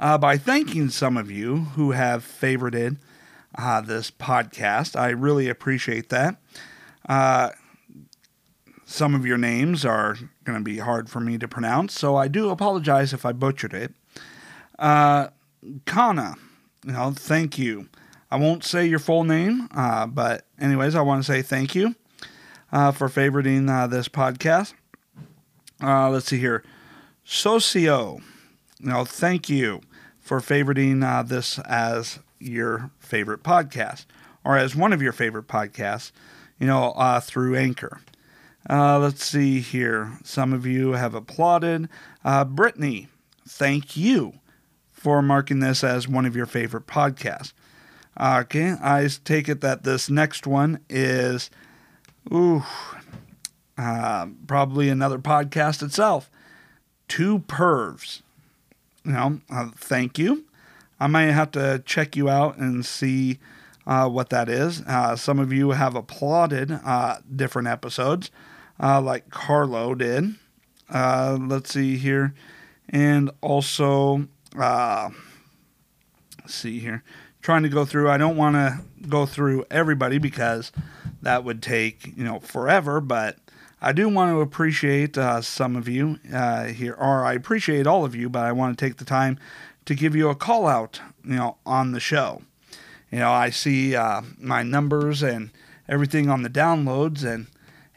uh, 0.00 0.16
by 0.16 0.38
thanking 0.38 0.88
some 0.88 1.16
of 1.16 1.30
you 1.30 1.56
who 1.76 1.92
have 1.92 2.24
favorited 2.24 2.96
uh, 3.56 3.82
this 3.82 4.10
podcast. 4.10 4.98
I 4.98 5.10
really 5.10 5.48
appreciate 5.48 6.08
that. 6.08 6.36
Uh, 7.06 7.50
some 8.86 9.14
of 9.14 9.26
your 9.26 9.38
names 9.38 9.84
are 9.84 10.16
going 10.44 10.58
to 10.58 10.64
be 10.64 10.78
hard 10.78 11.10
for 11.10 11.20
me 11.20 11.36
to 11.38 11.46
pronounce, 11.46 11.98
so 11.98 12.16
I 12.16 12.28
do 12.28 12.48
apologize 12.48 13.12
if 13.12 13.26
I 13.26 13.32
butchered 13.32 13.74
it. 13.74 13.92
Uh, 14.78 15.28
Kana, 15.84 16.36
you 16.84 16.92
know, 16.92 17.12
thank 17.14 17.58
you. 17.58 17.88
I 18.30 18.36
won't 18.36 18.64
say 18.64 18.86
your 18.86 18.98
full 18.98 19.24
name, 19.24 19.68
uh, 19.74 20.06
but 20.06 20.46
anyways, 20.58 20.94
I 20.94 21.02
want 21.02 21.22
to 21.22 21.30
say 21.30 21.42
thank 21.42 21.74
you 21.74 21.94
uh, 22.74 22.90
for 22.90 23.08
favoriting 23.08 23.70
uh, 23.70 23.86
this 23.86 24.08
podcast. 24.08 24.74
Uh, 25.80 26.10
let's 26.10 26.26
see 26.26 26.38
here. 26.38 26.64
Socio, 27.24 28.18
now 28.80 29.04
thank 29.04 29.48
you 29.48 29.80
for 30.18 30.40
favoriting 30.40 31.04
uh, 31.04 31.22
this 31.22 31.58
as 31.60 32.18
your 32.40 32.90
favorite 32.98 33.44
podcast 33.44 34.06
or 34.44 34.58
as 34.58 34.74
one 34.74 34.92
of 34.92 35.00
your 35.00 35.12
favorite 35.12 35.46
podcasts, 35.46 36.10
you 36.58 36.66
know, 36.66 36.92
uh, 36.96 37.20
through 37.20 37.54
Anchor. 37.54 38.00
Uh, 38.68 38.98
let's 38.98 39.24
see 39.24 39.60
here. 39.60 40.18
Some 40.24 40.52
of 40.52 40.66
you 40.66 40.92
have 40.92 41.14
applauded. 41.14 41.88
Brittany, 42.48 43.08
thank 43.46 43.96
you 43.96 44.34
for 44.90 45.22
marking 45.22 45.60
this 45.60 45.84
as 45.84 46.08
one 46.08 46.26
of 46.26 46.34
your 46.34 46.46
favorite 46.46 46.86
podcasts. 46.86 47.52
Okay, 48.20 48.74
I 48.82 49.08
take 49.24 49.48
it 49.48 49.60
that 49.60 49.84
this 49.84 50.08
next 50.10 50.46
one 50.46 50.80
is 50.88 51.50
Ooh, 52.32 52.62
uh, 53.76 54.26
probably 54.46 54.88
another 54.88 55.18
podcast 55.18 55.82
itself. 55.82 56.30
Two 57.08 57.40
pervs. 57.40 58.22
You 59.04 59.12
know, 59.12 59.40
uh, 59.50 59.70
thank 59.76 60.18
you. 60.18 60.44
I 60.98 61.06
might 61.06 61.24
have 61.24 61.50
to 61.52 61.82
check 61.84 62.16
you 62.16 62.30
out 62.30 62.56
and 62.56 62.86
see 62.86 63.38
uh, 63.86 64.08
what 64.08 64.30
that 64.30 64.48
is. 64.48 64.80
Uh, 64.82 65.16
some 65.16 65.38
of 65.38 65.52
you 65.52 65.70
have 65.72 65.94
applauded 65.94 66.72
uh, 66.72 67.18
different 67.34 67.68
episodes, 67.68 68.30
uh, 68.80 69.00
like 69.00 69.28
Carlo 69.28 69.94
did. 69.94 70.36
let's 70.90 71.72
see 71.72 71.98
here. 71.98 72.34
And 72.88 73.30
also, 73.42 74.28
see 76.46 76.78
here. 76.78 77.02
Trying 77.42 77.64
to 77.64 77.68
go 77.68 77.84
through, 77.84 78.08
I 78.08 78.16
don't 78.16 78.36
want 78.36 78.54
to 78.54 78.80
go 79.08 79.26
through 79.26 79.64
everybody 79.70 80.18
because 80.18 80.72
that 81.22 81.44
would 81.44 81.62
take 81.62 82.16
you 82.16 82.24
know 82.24 82.40
forever, 82.40 83.00
but 83.00 83.38
I 83.80 83.92
do 83.92 84.08
want 84.08 84.30
to 84.30 84.40
appreciate 84.40 85.18
uh, 85.18 85.42
some 85.42 85.76
of 85.76 85.88
you 85.88 86.18
uh, 86.32 86.64
here, 86.64 86.94
or 86.94 87.24
I 87.24 87.34
appreciate 87.34 87.86
all 87.86 88.04
of 88.04 88.14
you, 88.14 88.30
but 88.30 88.44
I 88.44 88.52
want 88.52 88.78
to 88.78 88.82
take 88.82 88.96
the 88.96 89.04
time 89.04 89.38
to 89.84 89.94
give 89.94 90.16
you 90.16 90.30
a 90.30 90.34
call 90.34 90.66
out, 90.66 91.00
you 91.22 91.36
know, 91.36 91.58
on 91.66 91.92
the 91.92 92.00
show. 92.00 92.40
You 93.10 93.18
know, 93.18 93.30
I 93.30 93.50
see 93.50 93.94
uh, 93.94 94.22
my 94.38 94.62
numbers 94.62 95.22
and 95.22 95.50
everything 95.86 96.30
on 96.30 96.42
the 96.42 96.48
downloads, 96.48 97.24
and 97.24 97.46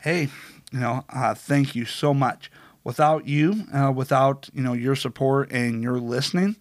hey, 0.02 0.30
you 0.74 0.80
know, 0.80 1.06
uh, 1.10 1.34
thank 1.34 1.74
you 1.74 1.86
so 1.86 2.14
much. 2.14 2.52
Without 2.84 3.26
you, 3.26 3.64
uh, 3.74 3.92
without 3.92 4.50
you 4.54 4.64
know 4.64 4.74
your 4.74 4.96
support 4.96 5.50
and 5.52 5.82
your 5.82 6.00
listening, 6.00 6.58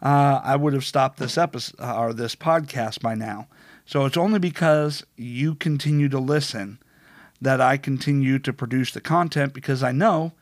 uh, 0.00 0.40
I 0.42 0.56
would 0.56 0.72
have 0.72 0.84
stopped 0.84 1.18
this 1.18 1.36
episode 1.36 1.78
or 1.80 2.12
this 2.12 2.34
podcast 2.34 3.02
by 3.02 3.14
now. 3.14 3.48
So 3.86 4.06
it's 4.06 4.16
only 4.16 4.38
because 4.38 5.04
you 5.16 5.54
continue 5.54 6.08
to 6.08 6.18
listen 6.18 6.78
that 7.40 7.60
I 7.60 7.76
continue 7.76 8.38
to 8.38 8.52
produce 8.52 8.92
the 8.92 9.00
content 9.00 9.52
because 9.52 9.82
I 9.82 9.92
know 9.92 10.32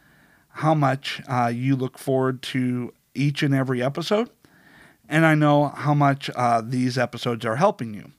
how 0.48 0.74
much 0.74 1.22
uh, 1.28 1.46
you 1.46 1.74
look 1.74 1.98
forward 1.98 2.42
to 2.42 2.92
each 3.14 3.42
and 3.42 3.54
every 3.54 3.82
episode. 3.82 4.28
And 5.08 5.24
I 5.26 5.34
know 5.34 5.68
how 5.68 5.94
much 5.94 6.30
uh, 6.36 6.60
these 6.60 6.98
episodes 6.98 7.44
are 7.44 7.56
helping 7.56 7.94
you. 7.94 8.12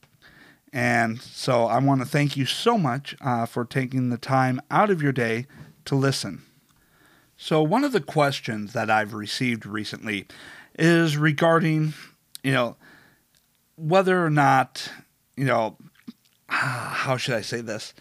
And 0.72 1.20
so 1.20 1.66
I 1.66 1.78
want 1.78 2.00
to 2.00 2.06
thank 2.06 2.36
you 2.36 2.46
so 2.46 2.76
much 2.76 3.14
uh, 3.20 3.46
for 3.46 3.64
taking 3.64 4.08
the 4.08 4.18
time 4.18 4.60
out 4.70 4.90
of 4.90 5.02
your 5.02 5.12
day 5.12 5.46
to 5.84 5.94
listen. 5.94 6.42
So, 7.36 7.62
one 7.62 7.82
of 7.82 7.92
the 7.92 8.00
questions 8.00 8.72
that 8.72 8.88
I've 8.88 9.14
received 9.14 9.66
recently 9.66 10.26
is 10.78 11.16
regarding, 11.16 11.92
you 12.44 12.52
know, 12.52 12.76
whether 13.76 14.24
or 14.24 14.30
not 14.30 14.90
you 15.36 15.44
know, 15.44 15.76
how 16.48 17.16
should 17.16 17.34
I 17.34 17.40
say 17.40 17.60
this? 17.60 17.94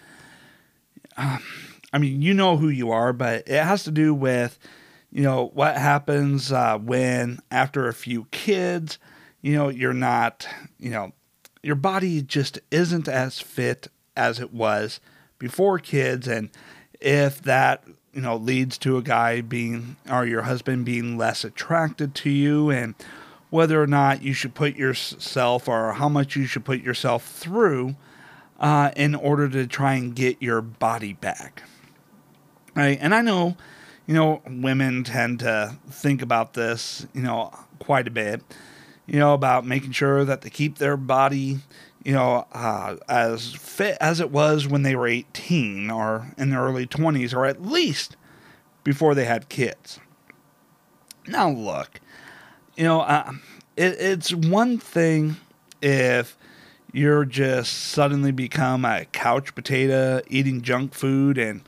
Um, 1.17 1.43
I 1.93 1.97
mean, 1.97 2.21
you 2.21 2.33
know 2.33 2.57
who 2.57 2.69
you 2.69 2.91
are, 2.91 3.13
but 3.13 3.47
it 3.47 3.63
has 3.63 3.83
to 3.83 3.91
do 3.91 4.13
with, 4.13 4.57
you 5.11 5.23
know, 5.23 5.51
what 5.53 5.75
happens 5.75 6.51
uh, 6.51 6.77
when 6.77 7.39
after 7.51 7.87
a 7.87 7.93
few 7.93 8.25
kids, 8.31 8.97
you 9.41 9.53
know, 9.53 9.69
you're 9.69 9.93
not, 9.93 10.47
you 10.79 10.89
know, 10.89 11.11
your 11.63 11.75
body 11.75 12.21
just 12.21 12.59
isn't 12.71 13.07
as 13.07 13.39
fit 13.39 13.87
as 14.15 14.39
it 14.39 14.53
was 14.53 14.99
before 15.37 15.79
kids. 15.79 16.27
And 16.27 16.49
if 16.99 17.41
that, 17.43 17.83
you 18.13 18.21
know, 18.21 18.37
leads 18.37 18.77
to 18.79 18.97
a 18.97 19.01
guy 19.01 19.41
being, 19.41 19.97
or 20.09 20.25
your 20.25 20.43
husband 20.43 20.85
being 20.85 21.17
less 21.17 21.43
attracted 21.43 22.15
to 22.15 22.29
you 22.29 22.69
and 22.69 22.95
whether 23.51 23.79
or 23.79 23.85
not 23.85 24.23
you 24.23 24.33
should 24.33 24.55
put 24.55 24.75
yourself 24.75 25.67
or 25.67 25.93
how 25.93 26.09
much 26.09 26.35
you 26.35 26.45
should 26.47 26.65
put 26.65 26.81
yourself 26.81 27.27
through 27.27 27.95
uh, 28.59 28.89
in 28.95 29.13
order 29.13 29.47
to 29.47 29.67
try 29.67 29.93
and 29.93 30.15
get 30.15 30.41
your 30.41 30.61
body 30.61 31.13
back. 31.13 31.61
Right? 32.75 32.97
And 32.99 33.13
I 33.13 33.21
know, 33.21 33.57
you 34.07 34.15
know, 34.15 34.41
women 34.47 35.03
tend 35.03 35.39
to 35.39 35.77
think 35.89 36.21
about 36.23 36.53
this, 36.53 37.05
you 37.13 37.21
know, 37.21 37.53
quite 37.79 38.07
a 38.07 38.11
bit. 38.11 38.41
you 39.07 39.19
know, 39.19 39.33
about 39.33 39.65
making 39.65 39.91
sure 39.91 40.23
that 40.23 40.41
they 40.41 40.49
keep 40.49 40.77
their 40.77 40.95
body, 40.95 41.59
you 42.03 42.13
know, 42.13 42.45
uh, 42.53 42.95
as 43.09 43.53
fit 43.53 43.97
as 43.99 44.21
it 44.21 44.31
was 44.31 44.67
when 44.67 44.83
they 44.83 44.95
were 44.95 45.07
18 45.07 45.91
or 45.91 46.33
in 46.37 46.49
their 46.49 46.61
early 46.61 46.87
20s, 46.87 47.35
or 47.35 47.45
at 47.45 47.61
least 47.61 48.15
before 48.85 49.13
they 49.13 49.25
had 49.25 49.49
kids. 49.49 49.99
Now, 51.27 51.49
look, 51.49 51.99
you 52.75 52.83
know, 52.83 53.01
uh, 53.01 53.31
it, 53.75 53.95
it's 53.99 54.33
one 54.33 54.77
thing 54.77 55.37
if 55.81 56.37
you're 56.93 57.25
just 57.25 57.73
suddenly 57.73 58.31
become 58.31 58.85
a 58.85 59.05
couch 59.05 59.55
potato 59.55 60.21
eating 60.27 60.61
junk 60.61 60.93
food 60.93 61.37
and 61.37 61.61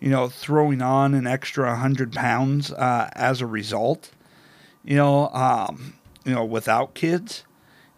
you 0.00 0.08
know 0.08 0.28
throwing 0.28 0.80
on 0.80 1.14
an 1.14 1.26
extra 1.26 1.66
100 1.70 2.12
pounds 2.12 2.70
uh, 2.70 3.10
as 3.14 3.40
a 3.40 3.46
result 3.46 4.12
you 4.84 4.94
know 4.94 5.28
um, 5.30 5.94
you 6.24 6.32
know 6.32 6.44
without 6.44 6.94
kids 6.94 7.42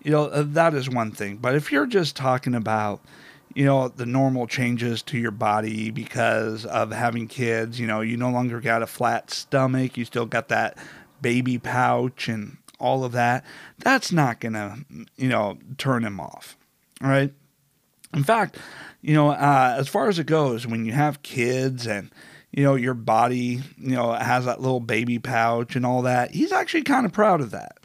you 0.03 0.11
know 0.11 0.25
uh, 0.27 0.45
that 0.47 0.75
is 0.75 0.89
one 0.89 1.13
thing. 1.13 1.37
But 1.37 1.55
if 1.55 1.71
you're 1.71 1.87
just 1.87 2.17
talking 2.17 2.55
about 2.55 3.01
you 3.55 3.65
know 3.65 3.89
the 3.89 4.07
normal 4.07 4.47
changes 4.47 5.03
to 5.03 5.19
your 5.19 5.31
body 5.31 5.91
because 5.91 6.65
of 6.67 6.93
having 6.93 7.27
kids 7.27 7.81
you 7.81 7.87
know 7.87 8.01
you 8.01 8.17
no 8.17 8.31
longer 8.31 8.61
got 8.61 8.83
a 8.83 8.87
flat 8.87 9.31
stomach 9.31 9.97
you 9.97 10.05
still 10.05 10.27
got 10.27 10.49
that 10.49 10.79
baby 11.23 11.59
pouch 11.59 12.29
and 12.29 12.57
all 12.79 13.05
of 13.05 13.13
that 13.13 13.45
that's 13.79 14.11
not 14.11 14.41
gonna 14.41 14.77
you 15.17 15.29
know 15.29 15.59
turn 15.77 16.05
him 16.05 16.19
off 16.19 16.57
right? 17.01 17.33
In 18.15 18.25
fact, 18.25 18.59
you 19.03 19.15
know, 19.15 19.31
uh, 19.31 19.77
as 19.79 19.89
far 19.89 20.09
as 20.09 20.19
it 20.19 20.27
goes, 20.27 20.67
when 20.67 20.85
you 20.85 20.93
have 20.93 21.23
kids 21.23 21.87
and 21.87 22.11
you 22.51 22.65
know 22.65 22.75
your 22.75 22.95
body, 22.95 23.61
you 23.79 23.95
know, 23.95 24.13
has 24.13 24.45
that 24.45 24.61
little 24.61 24.81
baby 24.81 25.19
pouch 25.19 25.77
and 25.77 25.87
all 25.87 26.03
that, 26.03 26.33
he's 26.33 26.53
actually 26.53 26.83
kind 26.83 27.07
of 27.07 27.13
proud 27.13 27.41
of 27.41 27.51
that. 27.53 27.79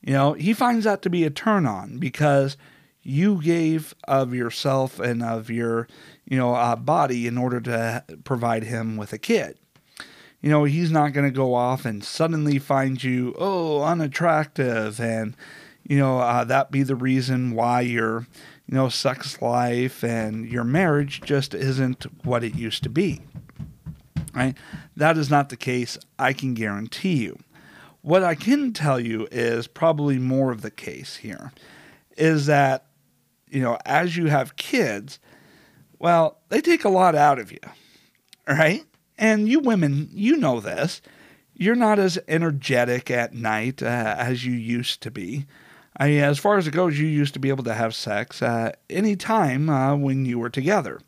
You 0.00 0.12
know, 0.12 0.32
he 0.34 0.52
finds 0.52 0.84
that 0.84 1.02
to 1.02 1.10
be 1.10 1.24
a 1.24 1.30
turn 1.30 1.66
on 1.66 1.98
because 1.98 2.56
you 3.02 3.42
gave 3.42 3.94
of 4.06 4.34
yourself 4.34 5.00
and 5.00 5.22
of 5.22 5.50
your, 5.50 5.88
you 6.26 6.38
know, 6.38 6.54
uh, 6.54 6.76
body 6.76 7.26
in 7.26 7.36
order 7.36 7.60
to 7.62 8.04
provide 8.24 8.64
him 8.64 8.96
with 8.96 9.12
a 9.12 9.18
kid. 9.18 9.58
You 10.44 10.50
know, 10.50 10.64
he's 10.64 10.90
not 10.90 11.14
going 11.14 11.24
to 11.24 11.34
go 11.34 11.54
off 11.54 11.86
and 11.86 12.04
suddenly 12.04 12.58
find 12.58 13.02
you, 13.02 13.34
oh, 13.38 13.80
unattractive 13.82 15.00
and, 15.00 15.34
you 15.88 15.96
know, 15.96 16.18
uh, 16.18 16.44
that 16.44 16.70
be 16.70 16.82
the 16.82 16.94
reason 16.94 17.54
why 17.54 17.80
your, 17.80 18.26
you 18.66 18.74
know, 18.74 18.90
sex 18.90 19.40
life 19.40 20.04
and 20.04 20.46
your 20.46 20.62
marriage 20.62 21.22
just 21.22 21.54
isn't 21.54 22.04
what 22.26 22.44
it 22.44 22.54
used 22.56 22.82
to 22.82 22.90
be. 22.90 23.22
Right? 24.34 24.54
That 24.94 25.16
is 25.16 25.30
not 25.30 25.48
the 25.48 25.56
case, 25.56 25.96
I 26.18 26.34
can 26.34 26.52
guarantee 26.52 27.22
you. 27.22 27.38
What 28.02 28.22
I 28.22 28.34
can 28.34 28.74
tell 28.74 29.00
you 29.00 29.26
is 29.32 29.66
probably 29.66 30.18
more 30.18 30.52
of 30.52 30.60
the 30.60 30.70
case 30.70 31.16
here 31.16 31.52
is 32.18 32.44
that, 32.44 32.84
you 33.48 33.62
know, 33.62 33.78
as 33.86 34.18
you 34.18 34.26
have 34.26 34.56
kids, 34.56 35.18
well, 35.98 36.36
they 36.50 36.60
take 36.60 36.84
a 36.84 36.90
lot 36.90 37.14
out 37.14 37.38
of 37.38 37.50
you, 37.50 37.60
right? 38.46 38.84
And 39.16 39.48
you 39.48 39.60
women, 39.60 40.08
you 40.12 40.36
know 40.36 40.60
this. 40.60 41.00
You're 41.54 41.76
not 41.76 41.98
as 41.98 42.18
energetic 42.26 43.10
at 43.10 43.32
night 43.32 43.82
uh, 43.82 44.16
as 44.18 44.44
you 44.44 44.52
used 44.52 45.02
to 45.02 45.10
be. 45.10 45.46
I 45.96 46.08
mean, 46.08 46.20
as 46.20 46.38
far 46.38 46.58
as 46.58 46.66
it 46.66 46.72
goes, 46.72 46.98
you 46.98 47.06
used 47.06 47.34
to 47.34 47.40
be 47.40 47.48
able 47.48 47.64
to 47.64 47.74
have 47.74 47.94
sex 47.94 48.42
uh, 48.42 48.72
any 48.90 49.14
time 49.14 49.70
uh, 49.70 49.94
when 49.94 50.26
you 50.26 50.40
were 50.40 50.50
together. 50.50 51.00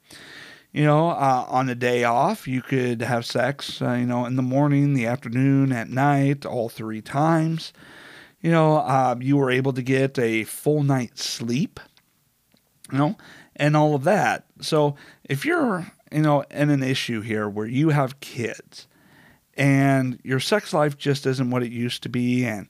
You 0.72 0.84
know, 0.84 1.08
uh, 1.08 1.46
on 1.48 1.68
a 1.68 1.74
day 1.74 2.04
off, 2.04 2.46
you 2.46 2.62
could 2.62 3.00
have 3.00 3.24
sex, 3.24 3.80
uh, 3.80 3.94
you 3.94 4.06
know, 4.06 4.26
in 4.26 4.36
the 4.36 4.42
morning, 4.42 4.92
the 4.94 5.06
afternoon, 5.06 5.72
at 5.72 5.88
night, 5.88 6.44
all 6.46 6.68
three 6.68 7.00
times. 7.00 7.72
You 8.40 8.50
know, 8.50 8.76
uh, 8.76 9.16
you 9.18 9.36
were 9.38 9.50
able 9.50 9.72
to 9.72 9.82
get 9.82 10.18
a 10.18 10.44
full 10.44 10.82
night's 10.82 11.24
sleep, 11.24 11.80
you 12.92 12.98
know, 12.98 13.16
and 13.56 13.76
all 13.76 13.94
of 13.94 14.04
that. 14.04 14.44
So 14.60 14.94
if 15.24 15.44
you're, 15.44 15.90
you 16.12 16.22
know, 16.22 16.42
in 16.50 16.70
an 16.70 16.82
issue 16.82 17.20
here 17.20 17.48
where 17.48 17.66
you 17.66 17.90
have 17.90 18.20
kids 18.20 18.86
and 19.56 20.18
your 20.22 20.40
sex 20.40 20.72
life 20.72 20.96
just 20.96 21.26
isn't 21.26 21.50
what 21.50 21.62
it 21.62 21.72
used 21.72 22.02
to 22.02 22.08
be 22.08 22.44
and 22.44 22.68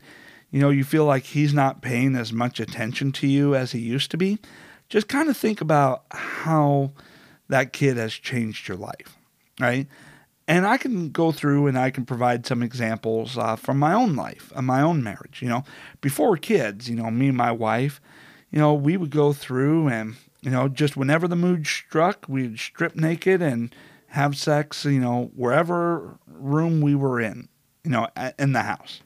you 0.51 0.61
know, 0.61 0.71
you 0.71 0.85
feel 0.85 1.05
like 1.05 1.25
he's 1.25 1.53
not 1.53 1.83
paying 1.83 2.15
as 2.15 2.33
much 2.33 2.61
attention 2.61 3.13
to 3.13 3.27
you 3.27 3.55
as 3.55 3.73
he 3.73 3.79
used 3.79 4.11
to 4.13 4.17
be, 4.17 4.39
just 4.89 5.09
kind 5.09 5.29
of 5.29 5.37
think 5.37 5.61
about 5.61 6.05
how 6.11 6.93
that 7.49 7.73
kid 7.73 7.97
has 7.97 8.13
changed 8.13 8.69
your 8.69 8.77
life, 8.77 9.17
right? 9.61 9.87
And 10.49 10.67
I 10.67 10.77
can 10.77 11.11
go 11.11 11.33
through 11.33 11.67
and 11.67 11.77
I 11.77 11.91
can 11.91 12.07
provide 12.07 12.47
some 12.47 12.63
examples 12.63 13.37
uh, 13.37 13.57
from 13.57 13.79
my 13.79 13.93
own 13.93 14.15
life, 14.15 14.53
of 14.55 14.63
my 14.63 14.81
own 14.81 15.03
marriage. 15.03 15.43
You 15.43 15.49
know, 15.49 15.65
before 16.01 16.37
kids, 16.37 16.89
you 16.89 16.95
know, 16.95 17.11
me 17.11 17.29
and 17.29 17.37
my 17.37 17.51
wife, 17.51 18.01
you 18.51 18.59
know, 18.61 18.73
we 18.73 18.97
would 18.97 19.11
go 19.11 19.33
through 19.33 19.89
and, 19.89 20.15
you 20.47 20.51
know, 20.51 20.69
just 20.69 20.97
whenever 20.97 21.29
the 21.29 21.37
mood 21.37 21.67
struck, 21.67 22.25
we'd 22.27 22.59
strip 22.59 22.97
naked 22.97 23.43
and 23.43 23.75
have 24.09 24.35
sex, 24.37 24.87
you 24.87 25.01
know, 25.01 25.31
wherever 25.35 26.19
room 26.27 26.81
we 26.81 26.95
were 26.95 27.21
in, 27.21 27.49
you 27.85 27.91
know, 27.91 28.09
in 28.39 28.53
the 28.53 28.63
house 28.63 29.03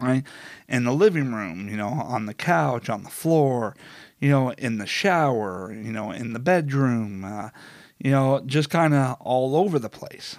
right? 0.00 0.24
In 0.68 0.84
the 0.84 0.92
living 0.92 1.32
room, 1.32 1.68
you 1.68 1.76
know, 1.76 1.88
on 1.88 2.26
the 2.26 2.34
couch, 2.34 2.88
on 2.88 3.02
the 3.02 3.10
floor, 3.10 3.74
you 4.20 4.28
know, 4.28 4.50
in 4.52 4.78
the 4.78 4.86
shower, 4.86 5.72
you 5.72 5.92
know, 5.92 6.10
in 6.10 6.32
the 6.32 6.38
bedroom, 6.38 7.24
uh, 7.24 7.50
you 7.98 8.10
know, 8.10 8.42
just 8.44 8.70
kind 8.70 8.94
of 8.94 9.16
all 9.20 9.56
over 9.56 9.78
the 9.78 9.88
place, 9.88 10.36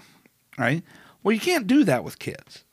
right? 0.58 0.84
Well, 1.24 1.34
you 1.34 1.40
can't 1.40 1.68
do 1.68 1.84
that 1.86 2.04
with 2.04 2.20
kids. 2.20 2.64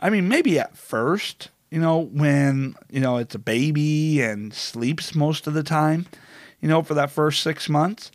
I 0.00 0.10
mean, 0.10 0.28
maybe 0.28 0.58
at 0.58 0.76
first, 0.76 1.50
you 1.70 1.80
know, 1.80 1.98
when, 1.98 2.74
you 2.90 3.00
know, 3.00 3.16
it's 3.16 3.34
a 3.34 3.40
baby 3.40 4.20
and 4.20 4.52
sleeps 4.52 5.14
most 5.14 5.46
of 5.46 5.54
the 5.54 5.62
time, 5.62 6.06
you 6.60 6.68
know, 6.68 6.82
for 6.82 6.94
that 6.94 7.10
first 7.10 7.42
six 7.42 7.68
months. 7.68 8.10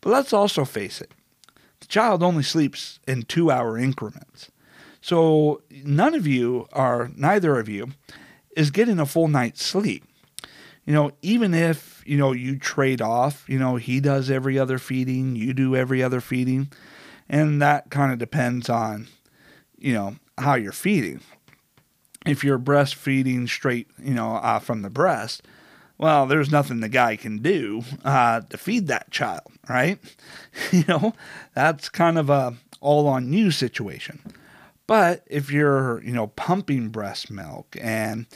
But 0.00 0.10
let's 0.10 0.32
also 0.32 0.64
face 0.64 1.00
it 1.00 1.12
the 1.82 1.88
child 1.88 2.22
only 2.22 2.44
sleeps 2.44 3.00
in 3.08 3.24
two 3.24 3.50
hour 3.50 3.76
increments. 3.76 4.50
So 5.00 5.62
none 5.84 6.14
of 6.14 6.28
you 6.28 6.68
are, 6.72 7.10
neither 7.16 7.58
of 7.58 7.68
you, 7.68 7.88
is 8.56 8.70
getting 8.70 9.00
a 9.00 9.06
full 9.06 9.26
night's 9.26 9.64
sleep. 9.64 10.04
You 10.86 10.94
know, 10.94 11.10
even 11.22 11.54
if, 11.54 12.02
you 12.06 12.16
know, 12.16 12.30
you 12.30 12.56
trade 12.56 13.02
off, 13.02 13.44
you 13.48 13.58
know, 13.58 13.76
he 13.76 13.98
does 13.98 14.30
every 14.30 14.58
other 14.58 14.78
feeding, 14.78 15.34
you 15.34 15.52
do 15.52 15.74
every 15.74 16.02
other 16.04 16.20
feeding, 16.20 16.70
and 17.28 17.60
that 17.60 17.90
kind 17.90 18.12
of 18.12 18.18
depends 18.18 18.68
on, 18.68 19.08
you 19.76 19.92
know, 19.92 20.16
how 20.38 20.54
you're 20.54 20.70
feeding. 20.70 21.20
If 22.24 22.44
you're 22.44 22.58
breastfeeding 22.58 23.48
straight, 23.48 23.88
you 24.00 24.14
know, 24.14 24.36
uh, 24.36 24.60
from 24.60 24.82
the 24.82 24.90
breast, 24.90 25.42
well, 26.02 26.26
there's 26.26 26.50
nothing 26.50 26.80
the 26.80 26.88
guy 26.88 27.14
can 27.14 27.38
do 27.38 27.84
uh, 28.04 28.40
to 28.40 28.58
feed 28.58 28.88
that 28.88 29.12
child, 29.12 29.52
right? 29.68 30.00
you 30.72 30.82
know, 30.88 31.14
that's 31.54 31.88
kind 31.88 32.18
of 32.18 32.28
a 32.28 32.54
all 32.80 33.06
on 33.06 33.32
you 33.32 33.52
situation. 33.52 34.18
But 34.88 35.22
if 35.28 35.52
you're, 35.52 36.02
you 36.02 36.10
know, 36.10 36.26
pumping 36.26 36.88
breast 36.88 37.30
milk 37.30 37.76
and, 37.80 38.26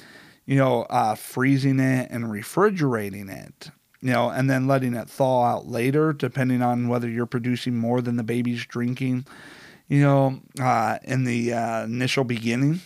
you 0.47 0.55
know, 0.55 0.83
uh, 0.83 1.17
freezing 1.17 1.81
it 1.81 2.09
and 2.09 2.31
refrigerating 2.31 3.29
it, 3.29 3.73
you 4.01 4.13
know, 4.13 4.31
and 4.31 4.49
then 4.49 4.69
letting 4.69 4.95
it 4.95 5.11
thaw 5.11 5.43
out 5.43 5.67
later, 5.67 6.13
depending 6.13 6.63
on 6.63 6.87
whether 6.87 7.09
you're 7.09 7.27
producing 7.27 7.77
more 7.77 8.01
than 8.01 8.15
the 8.15 8.23
baby's 8.23 8.65
drinking, 8.65 9.27
you 9.89 10.03
know, 10.03 10.41
uh, 10.61 10.99
in 11.03 11.25
the 11.25 11.53
uh, 11.53 11.83
initial 11.83 12.23
beginning, 12.23 12.79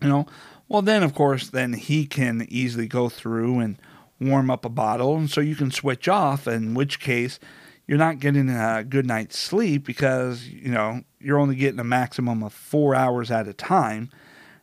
you 0.00 0.08
know, 0.08 0.24
well, 0.68 0.82
then, 0.82 1.02
of 1.02 1.14
course, 1.14 1.48
then 1.48 1.74
he 1.74 2.06
can 2.06 2.46
easily 2.48 2.88
go 2.88 3.08
through 3.08 3.60
and 3.60 3.78
warm 4.20 4.50
up 4.50 4.64
a 4.64 4.70
bottle. 4.70 5.16
And 5.16 5.30
so 5.30 5.40
you 5.40 5.54
can 5.54 5.70
switch 5.70 6.08
off, 6.08 6.46
in 6.48 6.74
which 6.74 7.00
case, 7.00 7.38
you're 7.86 7.98
not 7.98 8.18
getting 8.18 8.48
a 8.48 8.82
good 8.82 9.06
night's 9.06 9.38
sleep 9.38 9.84
because, 9.86 10.48
you 10.48 10.70
know, 10.70 11.02
you're 11.20 11.38
only 11.38 11.54
getting 11.54 11.78
a 11.78 11.84
maximum 11.84 12.42
of 12.42 12.52
four 12.52 12.94
hours 12.94 13.30
at 13.30 13.46
a 13.46 13.52
time. 13.52 14.10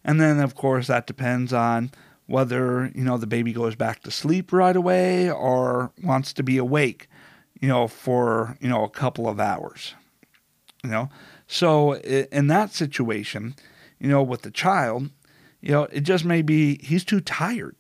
And 0.04 0.20
then, 0.20 0.40
of 0.40 0.56
course, 0.56 0.88
that 0.88 1.08
depends 1.08 1.54
on 1.54 1.92
whether, 2.26 2.92
you 2.94 3.04
know, 3.04 3.18
the 3.18 3.28
baby 3.28 3.54
goes 3.54 3.76
back 3.76 4.02
to 4.04 4.12
sleep 4.12 4.52
right 4.52 4.76
away 4.76 5.32
or 5.32 5.92
wants 6.04 6.34
to 6.34 6.44
be 6.44 6.58
awake, 6.58 7.08
you 7.62 7.68
know, 7.68 7.88
for, 7.88 8.58
you 8.60 8.68
know, 8.68 8.84
a 8.84 8.90
couple 8.90 9.28
of 9.28 9.40
hours. 9.40 9.94
You 10.84 10.90
know, 10.90 11.10
so 11.48 11.96
in 11.96 12.48
that 12.48 12.74
situation, 12.74 13.56
you 14.00 14.10
know, 14.10 14.22
with 14.22 14.42
the 14.42 14.52
child, 14.52 15.12
you 15.64 15.72
know, 15.72 15.84
it 15.94 16.02
just 16.02 16.26
may 16.26 16.42
be 16.42 16.78
he's 16.84 17.06
too 17.06 17.22
tired. 17.22 17.78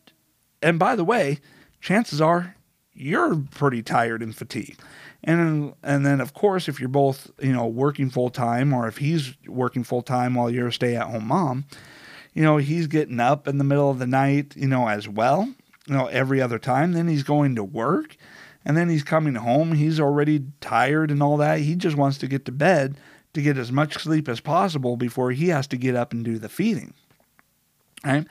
And 0.61 0.79
by 0.79 0.95
the 0.95 1.03
way, 1.03 1.39
chances 1.81 2.21
are 2.21 2.55
you're 2.93 3.35
pretty 3.51 3.83
tired 3.83 4.23
and 4.23 4.33
fatigued. 4.33 4.79
And 5.21 5.73
and 5.83 6.05
then 6.05 6.21
of 6.21 6.33
course 6.33 6.69
if 6.69 6.79
you're 6.79 6.87
both, 6.87 7.29
you 7.41 7.51
know, 7.51 7.67
working 7.67 8.09
full 8.09 8.29
time 8.29 8.73
or 8.73 8.87
if 8.87 8.97
he's 8.97 9.33
working 9.47 9.83
full 9.83 10.01
time 10.01 10.33
while 10.33 10.49
you're 10.49 10.67
a 10.67 10.73
stay-at-home 10.73 11.27
mom, 11.27 11.65
you 12.33 12.41
know, 12.41 12.55
he's 12.55 12.87
getting 12.87 13.19
up 13.19 13.49
in 13.49 13.57
the 13.57 13.65
middle 13.65 13.91
of 13.91 13.99
the 13.99 14.07
night, 14.07 14.55
you 14.55 14.67
know, 14.67 14.87
as 14.87 15.09
well, 15.09 15.53
you 15.85 15.93
know, 15.93 16.07
every 16.07 16.41
other 16.41 16.59
time, 16.59 16.93
then 16.93 17.09
he's 17.09 17.23
going 17.23 17.53
to 17.55 17.65
work 17.65 18.15
and 18.63 18.77
then 18.77 18.87
he's 18.87 19.03
coming 19.03 19.35
home, 19.35 19.73
he's 19.73 19.99
already 19.99 20.45
tired 20.61 21.11
and 21.11 21.21
all 21.21 21.35
that. 21.35 21.59
He 21.59 21.75
just 21.75 21.97
wants 21.97 22.17
to 22.19 22.27
get 22.27 22.45
to 22.45 22.53
bed 22.53 22.95
to 23.33 23.41
get 23.41 23.57
as 23.57 23.73
much 23.73 23.95
sleep 23.95 24.29
as 24.29 24.39
possible 24.39 24.95
before 24.95 25.31
he 25.31 25.49
has 25.49 25.67
to 25.67 25.77
get 25.77 25.95
up 25.95 26.13
and 26.13 26.23
do 26.23 26.39
the 26.39 26.47
feeding. 26.47 26.93
Right? 28.03 28.25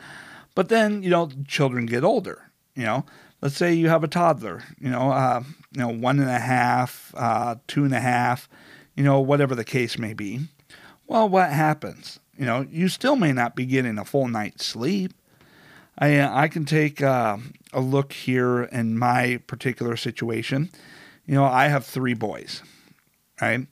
But 0.54 0.68
then, 0.68 1.02
you 1.02 1.10
know, 1.10 1.30
children 1.46 1.86
get 1.86 2.04
older. 2.04 2.50
You 2.74 2.84
know, 2.84 3.06
let's 3.42 3.56
say 3.56 3.74
you 3.74 3.88
have 3.88 4.04
a 4.04 4.08
toddler, 4.08 4.62
you 4.80 4.88
know, 4.88 5.10
uh, 5.10 5.42
you 5.72 5.80
know, 5.80 5.88
one 5.88 6.20
and 6.20 6.30
a 6.30 6.38
half, 6.38 7.12
uh, 7.16 7.56
two 7.66 7.84
and 7.84 7.92
a 7.92 8.00
half, 8.00 8.48
you 8.96 9.04
know, 9.04 9.20
whatever 9.20 9.54
the 9.54 9.64
case 9.64 9.98
may 9.98 10.14
be. 10.14 10.40
Well, 11.06 11.28
what 11.28 11.50
happens? 11.50 12.18
You 12.38 12.46
know, 12.46 12.66
you 12.70 12.88
still 12.88 13.16
may 13.16 13.32
not 13.32 13.54
be 13.54 13.66
getting 13.66 13.98
a 13.98 14.04
full 14.04 14.28
night's 14.28 14.64
sleep. 14.64 15.12
I, 15.98 16.20
I 16.22 16.48
can 16.48 16.64
take 16.64 17.02
uh, 17.02 17.36
a 17.72 17.80
look 17.80 18.14
here 18.14 18.62
in 18.64 18.98
my 18.98 19.40
particular 19.46 19.96
situation. 19.96 20.70
You 21.26 21.34
know, 21.34 21.44
I 21.44 21.68
have 21.68 21.84
three 21.84 22.14
boys, 22.14 22.62
right? 23.40 23.66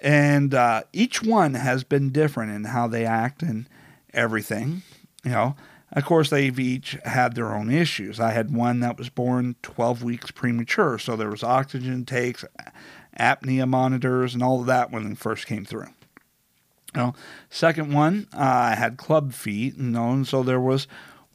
And 0.00 0.52
uh, 0.52 0.82
each 0.92 1.22
one 1.22 1.54
has 1.54 1.82
been 1.82 2.10
different 2.10 2.52
in 2.52 2.64
how 2.64 2.86
they 2.88 3.06
act 3.06 3.42
and 3.42 3.66
everything. 4.12 4.82
You 5.24 5.30
know, 5.30 5.56
of 5.92 6.04
course, 6.04 6.30
they've 6.30 6.58
each 6.58 6.98
had 7.04 7.34
their 7.34 7.54
own 7.54 7.70
issues. 7.70 8.18
I 8.18 8.32
had 8.32 8.52
one 8.52 8.80
that 8.80 8.98
was 8.98 9.08
born 9.08 9.54
12 9.62 10.02
weeks 10.02 10.30
premature, 10.30 10.98
so 10.98 11.16
there 11.16 11.30
was 11.30 11.42
oxygen 11.42 12.04
takes, 12.04 12.44
apnea 13.18 13.68
monitors, 13.68 14.34
and 14.34 14.42
all 14.42 14.60
of 14.60 14.66
that 14.66 14.90
when 14.90 15.08
they 15.08 15.14
first 15.14 15.46
came 15.46 15.64
through. 15.64 15.88
You 16.94 17.00
know, 17.00 17.14
second 17.48 17.92
one, 17.92 18.28
uh, 18.32 18.38
I 18.40 18.74
had 18.74 18.96
club 18.96 19.32
feet, 19.32 19.76
you 19.76 19.84
know, 19.84 20.10
and 20.10 20.26
so 20.26 20.42
there 20.42 20.60
was 20.60 20.86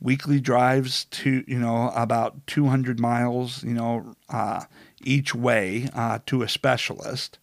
weekly 0.02 0.40
drives 0.40 1.06
to, 1.06 1.44
you 1.48 1.60
know, 1.60 1.92
about 1.96 2.46
200 2.48 3.00
miles, 3.00 3.64
you 3.64 3.74
know, 3.74 4.16
uh, 4.30 4.64
each 5.04 5.36
way 5.36 5.90
uh, 5.94 6.20
to 6.26 6.42
a 6.42 6.50
specialist. 6.50 7.40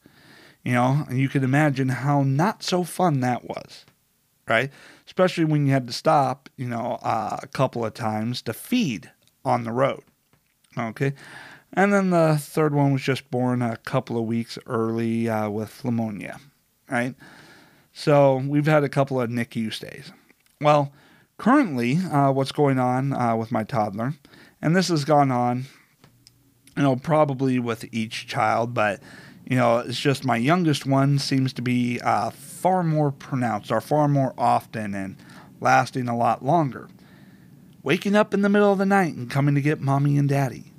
You 0.64 0.72
know, 0.72 1.04
and 1.08 1.18
you 1.18 1.28
can 1.28 1.44
imagine 1.44 1.90
how 1.90 2.24
not 2.24 2.64
so 2.64 2.82
fun 2.82 3.20
that 3.20 3.44
was, 3.44 3.84
right? 4.48 4.70
Especially 5.06 5.44
when 5.44 5.66
you 5.66 5.72
had 5.72 5.86
to 5.86 5.92
stop, 5.92 6.48
you 6.56 6.68
know, 6.68 6.98
uh, 7.02 7.38
a 7.42 7.46
couple 7.48 7.84
of 7.84 7.94
times 7.94 8.42
to 8.42 8.52
feed 8.52 9.10
on 9.44 9.64
the 9.64 9.72
road. 9.72 10.02
Okay. 10.78 11.14
And 11.72 11.92
then 11.92 12.10
the 12.10 12.38
third 12.40 12.74
one 12.74 12.92
was 12.92 13.02
just 13.02 13.30
born 13.30 13.60
a 13.62 13.76
couple 13.78 14.18
of 14.18 14.24
weeks 14.24 14.58
early 14.66 15.28
uh, 15.28 15.48
with 15.50 15.84
pneumonia, 15.84 16.40
right? 16.90 17.14
So 17.92 18.36
we've 18.36 18.66
had 18.66 18.84
a 18.84 18.88
couple 18.88 19.20
of 19.20 19.30
NICU 19.30 19.72
stays. 19.72 20.12
Well, 20.60 20.92
currently, 21.38 21.96
uh, 21.96 22.30
what's 22.32 22.52
going 22.52 22.78
on 22.78 23.12
uh, 23.12 23.36
with 23.36 23.52
my 23.52 23.64
toddler, 23.64 24.14
and 24.62 24.74
this 24.74 24.88
has 24.88 25.04
gone 25.04 25.30
on, 25.30 25.64
you 26.76 26.82
know, 26.82 26.96
probably 26.96 27.58
with 27.58 27.84
each 27.92 28.26
child, 28.26 28.74
but 28.74 29.00
you 29.48 29.56
know, 29.56 29.78
it's 29.78 30.00
just 30.00 30.24
my 30.24 30.36
youngest 30.36 30.86
one 30.86 31.18
seems 31.18 31.52
to 31.54 31.62
be 31.62 32.00
uh, 32.00 32.30
far 32.30 32.82
more 32.82 33.12
pronounced 33.12 33.70
or 33.70 33.80
far 33.80 34.08
more 34.08 34.34
often 34.36 34.94
and 34.94 35.16
lasting 35.60 36.08
a 36.08 36.16
lot 36.16 36.44
longer. 36.44 36.88
Waking 37.82 38.16
up 38.16 38.34
in 38.34 38.42
the 38.42 38.48
middle 38.48 38.72
of 38.72 38.78
the 38.78 38.86
night 38.86 39.14
and 39.14 39.30
coming 39.30 39.54
to 39.54 39.60
get 39.60 39.80
mommy 39.80 40.18
and 40.18 40.28
daddy. 40.28 40.72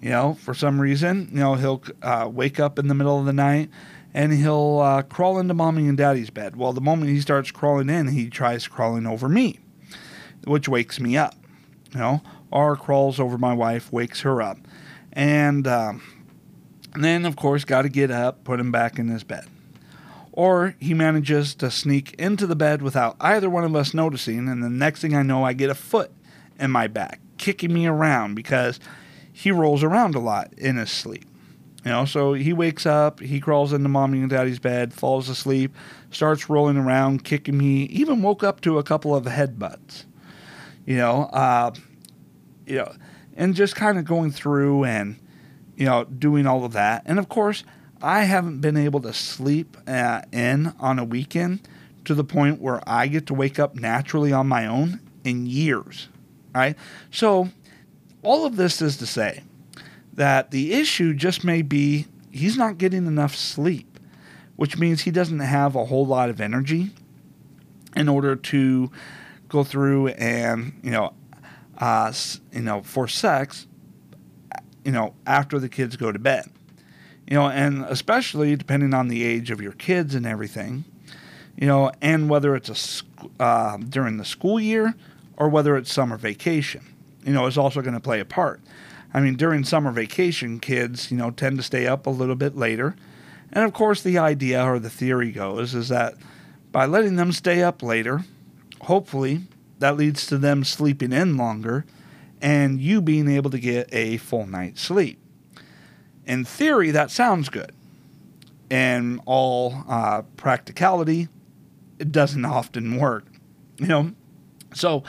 You 0.00 0.10
know, 0.10 0.34
for 0.34 0.52
some 0.52 0.80
reason, 0.80 1.28
you 1.30 1.38
know, 1.38 1.54
he'll 1.54 1.82
uh, 2.02 2.28
wake 2.30 2.58
up 2.58 2.76
in 2.80 2.88
the 2.88 2.94
middle 2.94 3.20
of 3.20 3.24
the 3.26 3.32
night 3.32 3.70
and 4.12 4.32
he'll 4.32 4.80
uh, 4.80 5.02
crawl 5.02 5.38
into 5.38 5.54
mommy 5.54 5.86
and 5.86 5.96
daddy's 5.96 6.30
bed. 6.30 6.56
Well, 6.56 6.72
the 6.72 6.80
moment 6.80 7.10
he 7.12 7.20
starts 7.20 7.52
crawling 7.52 7.88
in, 7.88 8.08
he 8.08 8.28
tries 8.28 8.66
crawling 8.66 9.06
over 9.06 9.28
me, 9.28 9.60
which 10.44 10.68
wakes 10.68 10.98
me 10.98 11.16
up. 11.16 11.36
You 11.92 12.00
know, 12.00 12.22
or 12.50 12.74
crawls 12.74 13.20
over 13.20 13.38
my 13.38 13.52
wife, 13.52 13.92
wakes 13.92 14.22
her 14.22 14.42
up. 14.42 14.58
And, 15.12 15.66
um, 15.68 16.02
and 16.94 17.04
then, 17.04 17.24
of 17.24 17.36
course, 17.36 17.64
got 17.64 17.82
to 17.82 17.88
get 17.88 18.10
up, 18.10 18.44
put 18.44 18.60
him 18.60 18.70
back 18.70 18.98
in 18.98 19.08
his 19.08 19.24
bed. 19.24 19.46
Or 20.32 20.74
he 20.80 20.94
manages 20.94 21.54
to 21.56 21.70
sneak 21.70 22.14
into 22.14 22.46
the 22.46 22.56
bed 22.56 22.82
without 22.82 23.16
either 23.20 23.50
one 23.50 23.64
of 23.64 23.76
us 23.76 23.92
noticing, 23.92 24.48
and 24.48 24.62
the 24.62 24.70
next 24.70 25.00
thing 25.00 25.14
I 25.14 25.22
know, 25.22 25.44
I 25.44 25.52
get 25.52 25.70
a 25.70 25.74
foot 25.74 26.10
in 26.58 26.70
my 26.70 26.86
back, 26.86 27.20
kicking 27.38 27.72
me 27.72 27.86
around 27.86 28.34
because 28.34 28.80
he 29.32 29.50
rolls 29.50 29.82
around 29.82 30.14
a 30.14 30.20
lot 30.20 30.52
in 30.54 30.76
his 30.76 30.90
sleep. 30.90 31.26
You 31.84 31.90
know, 31.90 32.04
so 32.04 32.32
he 32.32 32.52
wakes 32.52 32.86
up, 32.86 33.18
he 33.18 33.40
crawls 33.40 33.72
into 33.72 33.88
mommy 33.88 34.20
and 34.20 34.30
daddy's 34.30 34.60
bed, 34.60 34.94
falls 34.94 35.28
asleep, 35.28 35.74
starts 36.12 36.48
rolling 36.48 36.76
around, 36.76 37.24
kicking 37.24 37.58
me, 37.58 37.84
even 37.84 38.22
woke 38.22 38.44
up 38.44 38.60
to 38.60 38.78
a 38.78 38.84
couple 38.84 39.16
of 39.16 39.24
headbutts. 39.24 40.04
You 40.86 40.96
know, 40.96 41.24
uh, 41.24 41.72
you 42.66 42.76
know, 42.76 42.92
and 43.36 43.54
just 43.54 43.74
kind 43.74 43.98
of 43.98 44.04
going 44.04 44.30
through 44.30 44.84
and 44.84 45.18
you 45.82 45.88
know, 45.88 46.04
doing 46.04 46.46
all 46.46 46.64
of 46.64 46.74
that. 46.74 47.02
And 47.06 47.18
of 47.18 47.28
course, 47.28 47.64
I 48.00 48.22
haven't 48.22 48.60
been 48.60 48.76
able 48.76 49.00
to 49.00 49.12
sleep 49.12 49.76
uh, 49.88 50.22
in 50.30 50.72
on 50.78 51.00
a 51.00 51.04
weekend 51.04 51.66
to 52.04 52.14
the 52.14 52.22
point 52.22 52.60
where 52.60 52.80
I 52.88 53.08
get 53.08 53.26
to 53.26 53.34
wake 53.34 53.58
up 53.58 53.74
naturally 53.74 54.32
on 54.32 54.46
my 54.46 54.64
own 54.64 55.00
in 55.24 55.44
years. 55.46 56.06
Right? 56.54 56.76
So, 57.10 57.48
all 58.22 58.46
of 58.46 58.54
this 58.54 58.80
is 58.80 58.96
to 58.98 59.06
say 59.06 59.42
that 60.12 60.52
the 60.52 60.72
issue 60.72 61.14
just 61.14 61.42
may 61.42 61.62
be 61.62 62.06
he's 62.30 62.56
not 62.56 62.78
getting 62.78 63.04
enough 63.04 63.34
sleep, 63.34 63.98
which 64.54 64.78
means 64.78 65.00
he 65.02 65.10
doesn't 65.10 65.40
have 65.40 65.74
a 65.74 65.86
whole 65.86 66.06
lot 66.06 66.30
of 66.30 66.40
energy 66.40 66.90
in 67.96 68.08
order 68.08 68.36
to 68.36 68.88
go 69.48 69.64
through 69.64 70.08
and, 70.10 70.78
you 70.84 70.92
know, 70.92 71.12
uh, 71.78 72.12
you 72.52 72.60
know, 72.60 72.82
for 72.82 73.08
sex 73.08 73.66
you 74.84 74.92
know, 74.92 75.14
after 75.26 75.58
the 75.58 75.68
kids 75.68 75.96
go 75.96 76.12
to 76.12 76.18
bed. 76.18 76.50
You 77.28 77.36
know, 77.36 77.48
and 77.48 77.84
especially 77.84 78.56
depending 78.56 78.94
on 78.94 79.08
the 79.08 79.22
age 79.22 79.50
of 79.50 79.60
your 79.60 79.72
kids 79.72 80.14
and 80.14 80.26
everything, 80.26 80.84
you 81.56 81.66
know, 81.66 81.92
and 82.00 82.28
whether 82.28 82.56
it's 82.56 82.68
a 82.68 83.42
uh, 83.42 83.76
during 83.76 84.16
the 84.16 84.24
school 84.24 84.60
year 84.60 84.94
or 85.36 85.48
whether 85.48 85.76
it's 85.76 85.92
summer 85.92 86.16
vacation, 86.16 86.82
you 87.24 87.32
know, 87.32 87.46
is 87.46 87.56
also 87.56 87.80
going 87.80 87.94
to 87.94 88.00
play 88.00 88.20
a 88.20 88.24
part. 88.24 88.60
I 89.14 89.20
mean, 89.20 89.36
during 89.36 89.64
summer 89.64 89.92
vacation, 89.92 90.58
kids, 90.58 91.10
you 91.10 91.16
know, 91.16 91.30
tend 91.30 91.58
to 91.58 91.62
stay 91.62 91.86
up 91.86 92.06
a 92.06 92.10
little 92.10 92.34
bit 92.34 92.56
later. 92.56 92.96
And 93.52 93.64
of 93.64 93.72
course, 93.72 94.02
the 94.02 94.18
idea 94.18 94.64
or 94.64 94.78
the 94.78 94.90
theory 94.90 95.30
goes 95.30 95.74
is 95.74 95.88
that 95.88 96.14
by 96.72 96.86
letting 96.86 97.16
them 97.16 97.32
stay 97.32 97.62
up 97.62 97.82
later, 97.82 98.24
hopefully 98.82 99.42
that 99.78 99.96
leads 99.96 100.26
to 100.26 100.38
them 100.38 100.64
sleeping 100.64 101.12
in 101.12 101.36
longer 101.36 101.84
and 102.42 102.80
you 102.80 103.00
being 103.00 103.28
able 103.28 103.50
to 103.50 103.58
get 103.58 103.88
a 103.92 104.16
full 104.18 104.46
night's 104.46 104.82
sleep. 104.82 105.18
In 106.26 106.44
theory, 106.44 106.90
that 106.90 107.10
sounds 107.10 107.48
good. 107.48 107.72
In 108.68 109.20
all 109.24 109.84
uh, 109.88 110.22
practicality, 110.36 111.28
it 111.98 112.10
doesn't 112.10 112.44
often 112.44 112.96
work. 112.96 113.24
You 113.78 113.86
know, 113.86 114.12
so 114.74 115.04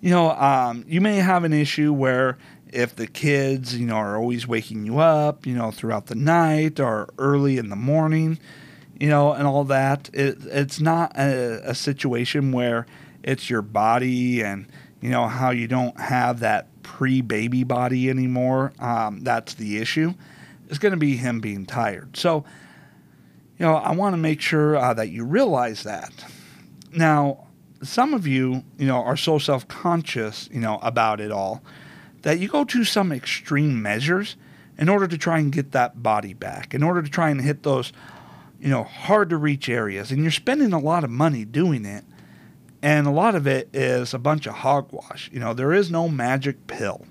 you 0.00 0.10
know 0.10 0.30
um, 0.32 0.84
you 0.86 1.00
may 1.00 1.16
have 1.16 1.44
an 1.44 1.52
issue 1.52 1.92
where 1.92 2.36
if 2.68 2.94
the 2.94 3.06
kids 3.06 3.76
you 3.76 3.86
know 3.86 3.96
are 3.96 4.16
always 4.16 4.46
waking 4.46 4.84
you 4.84 4.98
up, 4.98 5.46
you 5.46 5.54
know, 5.54 5.70
throughout 5.70 6.06
the 6.06 6.14
night 6.14 6.78
or 6.78 7.08
early 7.18 7.58
in 7.58 7.70
the 7.70 7.76
morning, 7.76 8.38
you 8.98 9.08
know, 9.08 9.32
and 9.32 9.46
all 9.46 9.64
that, 9.64 10.10
it, 10.12 10.38
it's 10.46 10.80
not 10.80 11.16
a, 11.16 11.70
a 11.70 11.74
situation 11.74 12.52
where 12.52 12.86
it's 13.22 13.48
your 13.48 13.62
body 13.62 14.42
and 14.42 14.66
you 15.06 15.12
know, 15.12 15.28
how 15.28 15.50
you 15.50 15.68
don't 15.68 15.96
have 16.00 16.40
that 16.40 16.66
pre 16.82 17.20
baby 17.20 17.62
body 17.62 18.10
anymore. 18.10 18.72
Um, 18.80 19.20
that's 19.20 19.54
the 19.54 19.78
issue. 19.78 20.14
It's 20.68 20.80
going 20.80 20.90
to 20.90 20.98
be 20.98 21.16
him 21.16 21.38
being 21.38 21.64
tired. 21.64 22.16
So, 22.16 22.44
you 23.56 23.66
know, 23.66 23.76
I 23.76 23.92
want 23.92 24.14
to 24.14 24.16
make 24.16 24.40
sure 24.40 24.76
uh, 24.76 24.94
that 24.94 25.10
you 25.10 25.24
realize 25.24 25.84
that. 25.84 26.12
Now, 26.90 27.46
some 27.84 28.14
of 28.14 28.26
you, 28.26 28.64
you 28.78 28.88
know, 28.88 28.96
are 28.96 29.16
so 29.16 29.38
self 29.38 29.68
conscious, 29.68 30.48
you 30.52 30.58
know, 30.58 30.80
about 30.82 31.20
it 31.20 31.30
all 31.30 31.62
that 32.22 32.40
you 32.40 32.48
go 32.48 32.64
to 32.64 32.82
some 32.82 33.12
extreme 33.12 33.80
measures 33.80 34.34
in 34.76 34.88
order 34.88 35.06
to 35.06 35.16
try 35.16 35.38
and 35.38 35.52
get 35.52 35.70
that 35.70 36.02
body 36.02 36.34
back, 36.34 36.74
in 36.74 36.82
order 36.82 37.00
to 37.00 37.08
try 37.08 37.30
and 37.30 37.42
hit 37.42 37.62
those, 37.62 37.92
you 38.58 38.70
know, 38.70 38.82
hard 38.82 39.30
to 39.30 39.36
reach 39.36 39.68
areas. 39.68 40.10
And 40.10 40.22
you're 40.22 40.32
spending 40.32 40.72
a 40.72 40.80
lot 40.80 41.04
of 41.04 41.10
money 41.10 41.44
doing 41.44 41.84
it 41.84 42.02
and 42.82 43.06
a 43.06 43.10
lot 43.10 43.34
of 43.34 43.46
it 43.46 43.68
is 43.72 44.14
a 44.14 44.18
bunch 44.18 44.46
of 44.46 44.54
hogwash. 44.54 45.30
You 45.32 45.40
know, 45.40 45.54
there 45.54 45.72
is 45.72 45.90
no 45.90 46.08
magic 46.08 46.66
pill 46.66 47.06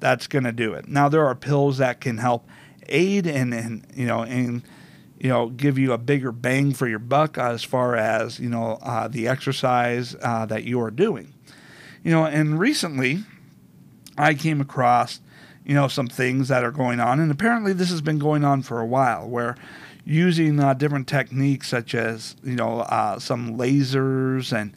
that's 0.00 0.26
going 0.26 0.44
to 0.44 0.52
do 0.52 0.74
it. 0.74 0.88
Now 0.88 1.08
there 1.08 1.26
are 1.26 1.34
pills 1.34 1.78
that 1.78 2.00
can 2.00 2.18
help 2.18 2.46
aid 2.88 3.26
and 3.26 3.52
and 3.52 3.86
you 3.94 4.06
know 4.06 4.22
and 4.22 4.62
you 5.18 5.28
know 5.28 5.50
give 5.50 5.78
you 5.78 5.92
a 5.92 5.98
bigger 5.98 6.32
bang 6.32 6.72
for 6.72 6.88
your 6.88 6.98
buck 6.98 7.36
as 7.36 7.62
far 7.62 7.96
as 7.96 8.40
you 8.40 8.48
know 8.48 8.78
uh, 8.82 9.08
the 9.08 9.28
exercise 9.28 10.16
uh, 10.22 10.46
that 10.46 10.64
you 10.64 10.80
are 10.80 10.90
doing. 10.90 11.34
You 12.02 12.12
know, 12.12 12.24
and 12.24 12.58
recently 12.58 13.24
I 14.16 14.34
came 14.34 14.60
across 14.60 15.20
you 15.64 15.74
know 15.74 15.88
some 15.88 16.06
things 16.06 16.48
that 16.48 16.64
are 16.64 16.70
going 16.70 17.00
on, 17.00 17.20
and 17.20 17.30
apparently 17.30 17.72
this 17.72 17.90
has 17.90 18.00
been 18.00 18.18
going 18.18 18.44
on 18.44 18.62
for 18.62 18.80
a 18.80 18.86
while 18.86 19.28
where 19.28 19.56
using 20.08 20.58
uh, 20.58 20.72
different 20.72 21.06
techniques 21.06 21.68
such 21.68 21.94
as 21.94 22.34
you 22.42 22.56
know 22.56 22.80
uh, 22.80 23.18
some 23.18 23.58
lasers 23.58 24.56
and 24.56 24.74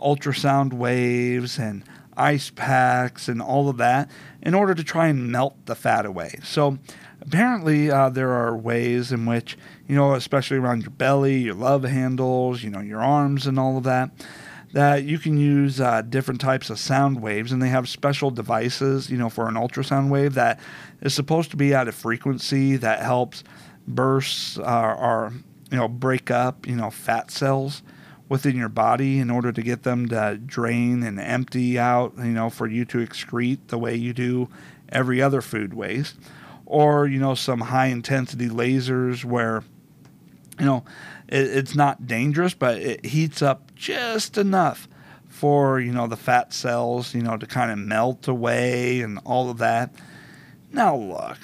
ultrasound 0.00 0.72
waves 0.72 1.56
and 1.56 1.84
ice 2.16 2.50
packs 2.50 3.28
and 3.28 3.40
all 3.40 3.68
of 3.68 3.76
that 3.76 4.10
in 4.42 4.54
order 4.54 4.74
to 4.74 4.82
try 4.82 5.06
and 5.06 5.30
melt 5.30 5.54
the 5.66 5.76
fat 5.76 6.04
away. 6.04 6.34
So 6.42 6.78
apparently 7.20 7.92
uh, 7.92 8.08
there 8.08 8.32
are 8.32 8.56
ways 8.56 9.12
in 9.12 9.24
which 9.24 9.56
you 9.86 9.94
know 9.94 10.14
especially 10.14 10.56
around 10.56 10.82
your 10.82 10.90
belly 10.90 11.38
your 11.38 11.54
love 11.54 11.84
handles 11.84 12.64
you 12.64 12.70
know 12.70 12.80
your 12.80 13.00
arms 13.00 13.46
and 13.46 13.60
all 13.60 13.78
of 13.78 13.84
that 13.84 14.10
that 14.72 15.04
you 15.04 15.18
can 15.18 15.36
use 15.36 15.80
uh, 15.80 16.02
different 16.02 16.40
types 16.40 16.70
of 16.70 16.78
sound 16.78 17.20
waves, 17.20 17.52
and 17.52 17.62
they 17.62 17.68
have 17.68 17.86
special 17.88 18.30
devices, 18.30 19.10
you 19.10 19.18
know, 19.18 19.28
for 19.28 19.46
an 19.46 19.54
ultrasound 19.54 20.08
wave 20.08 20.32
that 20.32 20.58
is 21.02 21.12
supposed 21.12 21.50
to 21.50 21.58
be 21.58 21.74
at 21.74 21.88
a 21.88 21.92
frequency 21.92 22.76
that 22.76 23.02
helps 23.02 23.44
burst 23.86 24.58
uh, 24.58 24.96
or 24.98 25.32
you 25.70 25.76
know 25.76 25.88
break 25.88 26.30
up 26.30 26.66
you 26.66 26.76
know 26.76 26.90
fat 26.90 27.30
cells 27.30 27.82
within 28.32 28.56
your 28.56 28.70
body 28.70 29.18
in 29.18 29.30
order 29.30 29.52
to 29.52 29.60
get 29.60 29.82
them 29.82 30.08
to 30.08 30.40
drain 30.46 31.02
and 31.02 31.20
empty 31.20 31.78
out, 31.78 32.14
you 32.16 32.24
know, 32.24 32.48
for 32.48 32.66
you 32.66 32.82
to 32.82 32.96
excrete 32.96 33.58
the 33.66 33.76
way 33.76 33.94
you 33.94 34.14
do 34.14 34.48
every 34.88 35.20
other 35.20 35.42
food 35.42 35.74
waste. 35.74 36.16
Or, 36.64 37.06
you 37.06 37.18
know, 37.18 37.34
some 37.34 37.60
high 37.60 37.88
intensity 37.88 38.48
lasers 38.48 39.22
where, 39.22 39.62
you 40.58 40.64
know, 40.64 40.82
it, 41.28 41.42
it's 41.42 41.74
not 41.74 42.06
dangerous, 42.06 42.54
but 42.54 42.78
it 42.78 43.04
heats 43.04 43.42
up 43.42 43.74
just 43.74 44.38
enough 44.38 44.88
for, 45.26 45.78
you 45.78 45.92
know, 45.92 46.06
the 46.06 46.16
fat 46.16 46.54
cells, 46.54 47.14
you 47.14 47.20
know, 47.20 47.36
to 47.36 47.46
kind 47.46 47.70
of 47.70 47.76
melt 47.76 48.28
away 48.28 49.02
and 49.02 49.18
all 49.26 49.50
of 49.50 49.58
that. 49.58 49.94
Now, 50.72 50.96
look, 50.96 51.36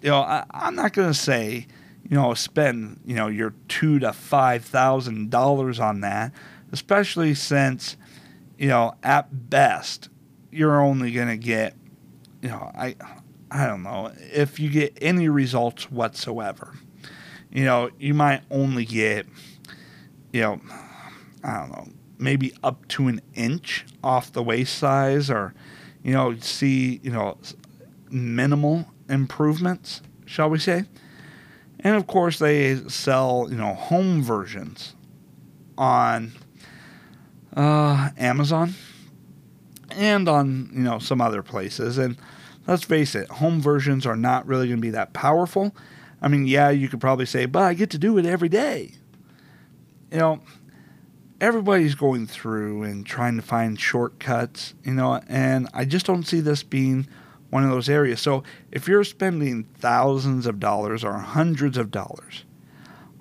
you 0.00 0.10
know, 0.10 0.20
I, 0.20 0.44
I'm 0.52 0.76
not 0.76 0.92
going 0.92 1.08
to 1.08 1.14
say, 1.18 1.66
you 2.08 2.16
know, 2.16 2.34
spend, 2.34 3.00
you 3.04 3.14
know, 3.14 3.28
your 3.28 3.54
two 3.68 3.98
to 4.00 4.12
five 4.12 4.64
thousand 4.64 5.30
dollars 5.30 5.80
on 5.80 6.00
that, 6.00 6.32
especially 6.72 7.34
since, 7.34 7.96
you 8.58 8.68
know, 8.68 8.94
at 9.02 9.50
best, 9.50 10.08
you're 10.50 10.80
only 10.80 11.12
gonna 11.12 11.36
get, 11.36 11.74
you 12.42 12.48
know, 12.48 12.70
I 12.74 12.96
I 13.50 13.66
don't 13.66 13.82
know, 13.82 14.12
if 14.32 14.58
you 14.58 14.70
get 14.70 14.96
any 15.00 15.28
results 15.28 15.90
whatsoever. 15.90 16.74
You 17.50 17.64
know, 17.64 17.90
you 17.98 18.12
might 18.12 18.42
only 18.50 18.84
get, 18.84 19.26
you 20.32 20.42
know, 20.42 20.60
I 21.42 21.58
don't 21.60 21.70
know, 21.70 21.88
maybe 22.18 22.52
up 22.62 22.86
to 22.88 23.08
an 23.08 23.20
inch 23.34 23.86
off 24.02 24.32
the 24.32 24.42
waist 24.42 24.76
size 24.76 25.30
or, 25.30 25.54
you 26.02 26.12
know, 26.12 26.36
see, 26.36 27.00
you 27.02 27.10
know, 27.10 27.38
minimal 28.10 28.86
improvements, 29.08 30.02
shall 30.26 30.50
we 30.50 30.58
say. 30.58 30.84
And 31.86 31.94
of 31.94 32.08
course, 32.08 32.40
they 32.40 32.74
sell, 32.88 33.46
you 33.48 33.56
know, 33.56 33.72
home 33.74 34.20
versions 34.20 34.96
on 35.78 36.32
uh, 37.56 38.10
Amazon 38.18 38.74
and 39.92 40.28
on, 40.28 40.68
you 40.72 40.82
know, 40.82 40.98
some 40.98 41.20
other 41.20 41.44
places. 41.44 41.96
And 41.96 42.16
let's 42.66 42.82
face 42.82 43.14
it, 43.14 43.28
home 43.28 43.60
versions 43.60 44.04
are 44.04 44.16
not 44.16 44.48
really 44.48 44.66
going 44.66 44.78
to 44.78 44.82
be 44.82 44.90
that 44.90 45.12
powerful. 45.12 45.76
I 46.20 46.26
mean, 46.26 46.48
yeah, 46.48 46.70
you 46.70 46.88
could 46.88 47.00
probably 47.00 47.24
say, 47.24 47.46
but 47.46 47.62
I 47.62 47.74
get 47.74 47.90
to 47.90 47.98
do 47.98 48.18
it 48.18 48.26
every 48.26 48.48
day. 48.48 48.90
You 50.10 50.18
know, 50.18 50.40
everybody's 51.40 51.94
going 51.94 52.26
through 52.26 52.82
and 52.82 53.06
trying 53.06 53.36
to 53.36 53.42
find 53.42 53.78
shortcuts, 53.78 54.74
you 54.82 54.94
know, 54.94 55.20
and 55.28 55.68
I 55.72 55.84
just 55.84 56.04
don't 56.04 56.26
see 56.26 56.40
this 56.40 56.64
being 56.64 57.06
one 57.56 57.64
of 57.64 57.70
those 57.70 57.88
areas. 57.88 58.20
So 58.20 58.42
if 58.70 58.86
you're 58.86 59.02
spending 59.02 59.64
thousands 59.78 60.44
of 60.44 60.60
dollars 60.60 61.02
or 61.02 61.14
hundreds 61.14 61.78
of 61.78 61.90
dollars 61.90 62.44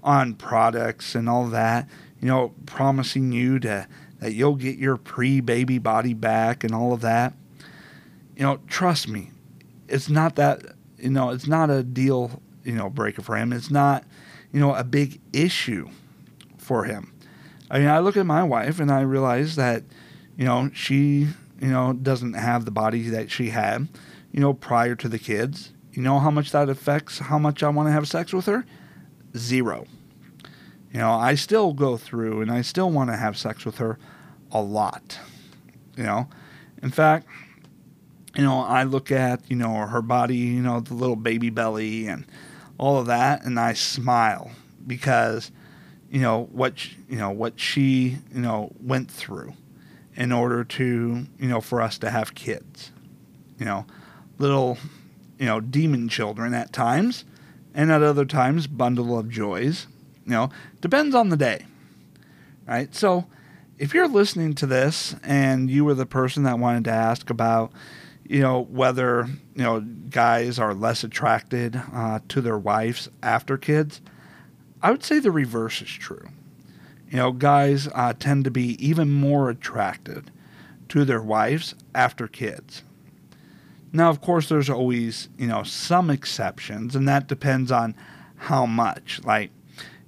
on 0.03 0.33
products 0.33 1.15
and 1.15 1.29
all 1.29 1.45
that, 1.47 1.87
you 2.19 2.27
know, 2.27 2.53
promising 2.65 3.31
you 3.31 3.59
to 3.59 3.87
that 4.19 4.33
you'll 4.33 4.55
get 4.55 4.77
your 4.77 4.97
pre-baby 4.97 5.77
body 5.77 6.13
back 6.13 6.65
and 6.65 6.75
all 6.75 6.91
of 6.91 6.99
that, 6.99 7.33
you 8.35 8.43
know, 8.43 8.59
trust 8.67 9.07
me, 9.07 9.31
it's 9.87 10.09
not 10.09 10.35
that 10.35 10.63
you 10.97 11.11
know, 11.11 11.29
it's 11.29 11.47
not 11.47 11.69
a 11.69 11.81
deal, 11.81 12.41
you 12.65 12.73
know, 12.73 12.89
breaker 12.89 13.21
for 13.21 13.37
him. 13.37 13.53
It's 13.53 13.71
not, 13.71 14.03
you 14.51 14.59
know, 14.59 14.75
a 14.75 14.83
big 14.83 15.21
issue 15.31 15.87
for 16.57 16.83
him. 16.83 17.13
I 17.71 17.79
mean, 17.79 17.87
I 17.87 17.99
look 17.99 18.17
at 18.17 18.25
my 18.25 18.43
wife 18.43 18.81
and 18.81 18.91
I 18.91 18.99
realize 18.99 19.55
that, 19.55 19.83
you 20.35 20.43
know, 20.43 20.71
she, 20.73 21.29
you 21.61 21.69
know, 21.69 21.93
doesn't 21.93 22.33
have 22.33 22.65
the 22.65 22.71
body 22.71 23.03
that 23.11 23.31
she 23.31 23.51
had 23.51 23.87
you 24.35 24.41
know, 24.41 24.53
prior 24.53 24.95
to 24.95 25.07
the 25.07 25.17
kids. 25.17 25.71
You 25.93 26.01
know 26.01 26.19
how 26.19 26.29
much 26.29 26.51
that 26.51 26.67
affects 26.67 27.19
how 27.19 27.39
much 27.39 27.63
I 27.63 27.69
want 27.69 27.87
to 27.87 27.93
have 27.93 28.05
sex 28.05 28.33
with 28.33 28.47
her? 28.47 28.65
Zero. 29.37 29.85
You 30.91 30.99
know, 30.99 31.11
I 31.11 31.35
still 31.35 31.71
go 31.71 31.95
through 31.95 32.41
and 32.41 32.51
I 32.51 32.61
still 32.61 32.91
want 32.91 33.09
to 33.09 33.15
have 33.15 33.37
sex 33.37 33.63
with 33.63 33.77
her 33.77 33.97
a 34.51 34.61
lot. 34.61 35.17
You 35.95 36.03
know, 36.03 36.27
in 36.83 36.91
fact, 36.91 37.27
you 38.35 38.43
know, 38.43 38.59
I 38.59 38.83
look 38.83 39.09
at, 39.09 39.49
you 39.49 39.55
know, 39.55 39.73
her 39.73 40.01
body, 40.01 40.35
you 40.35 40.61
know, 40.61 40.81
the 40.81 40.95
little 40.95 41.15
baby 41.15 41.49
belly 41.49 42.07
and 42.07 42.25
all 42.77 42.97
of 42.97 43.05
that, 43.05 43.45
and 43.45 43.57
I 43.57 43.71
smile 43.71 44.51
because, 44.85 45.49
you 46.11 46.19
know, 46.19 46.49
what, 46.51 46.85
you 47.07 47.15
know, 47.15 47.29
what 47.29 47.57
she, 47.57 48.17
you 48.33 48.41
know, 48.41 48.73
went 48.81 49.09
through 49.09 49.53
in 50.17 50.33
order 50.33 50.65
to, 50.65 51.25
you 51.39 51.47
know, 51.47 51.61
for 51.61 51.81
us 51.81 51.97
to 51.99 52.09
have 52.09 52.35
kids. 52.35 52.91
You 53.57 53.63
know, 53.63 53.85
little, 54.37 54.77
you 55.39 55.45
know, 55.45 55.59
demon 55.59 56.09
children 56.09 56.53
at 56.53 56.73
times, 56.73 57.25
and 57.73 57.91
at 57.91 58.01
other 58.01 58.25
times, 58.25 58.67
bundle 58.67 59.17
of 59.17 59.29
joys. 59.29 59.87
You 60.25 60.31
know, 60.31 60.49
depends 60.81 61.13
on 61.13 61.29
the 61.29 61.37
day, 61.37 61.65
right? 62.67 62.93
So, 62.95 63.25
if 63.77 63.93
you're 63.93 64.07
listening 64.07 64.53
to 64.55 64.65
this 64.65 65.15
and 65.23 65.69
you 65.69 65.85
were 65.85 65.93
the 65.93 66.05
person 66.05 66.43
that 66.43 66.59
wanted 66.59 66.85
to 66.85 66.91
ask 66.91 67.29
about, 67.29 67.71
you 68.27 68.41
know, 68.41 68.61
whether 68.63 69.27
you 69.55 69.63
know 69.63 69.81
guys 70.09 70.57
are 70.57 70.73
less 70.73 71.03
attracted 71.03 71.81
uh, 71.93 72.19
to 72.29 72.41
their 72.41 72.57
wives 72.57 73.09
after 73.21 73.57
kids, 73.57 74.01
I 74.81 74.91
would 74.91 75.03
say 75.03 75.19
the 75.19 75.31
reverse 75.31 75.81
is 75.81 75.89
true. 75.89 76.29
You 77.09 77.17
know, 77.17 77.31
guys 77.31 77.87
uh, 77.93 78.13
tend 78.17 78.45
to 78.45 78.51
be 78.51 78.83
even 78.85 79.11
more 79.11 79.49
attracted 79.49 80.31
to 80.89 81.05
their 81.05 81.21
wives 81.21 81.75
after 81.93 82.27
kids. 82.27 82.83
Now, 83.95 84.09
of 84.09 84.19
course, 84.19 84.49
there's 84.49 84.69
always, 84.69 85.29
you 85.37 85.47
know, 85.47 85.63
some 85.63 86.09
exceptions, 86.09 86.97
and 86.97 87.07
that 87.07 87.27
depends 87.27 87.71
on 87.71 87.95
how 88.35 88.65
much. 88.65 89.21
Like, 89.23 89.51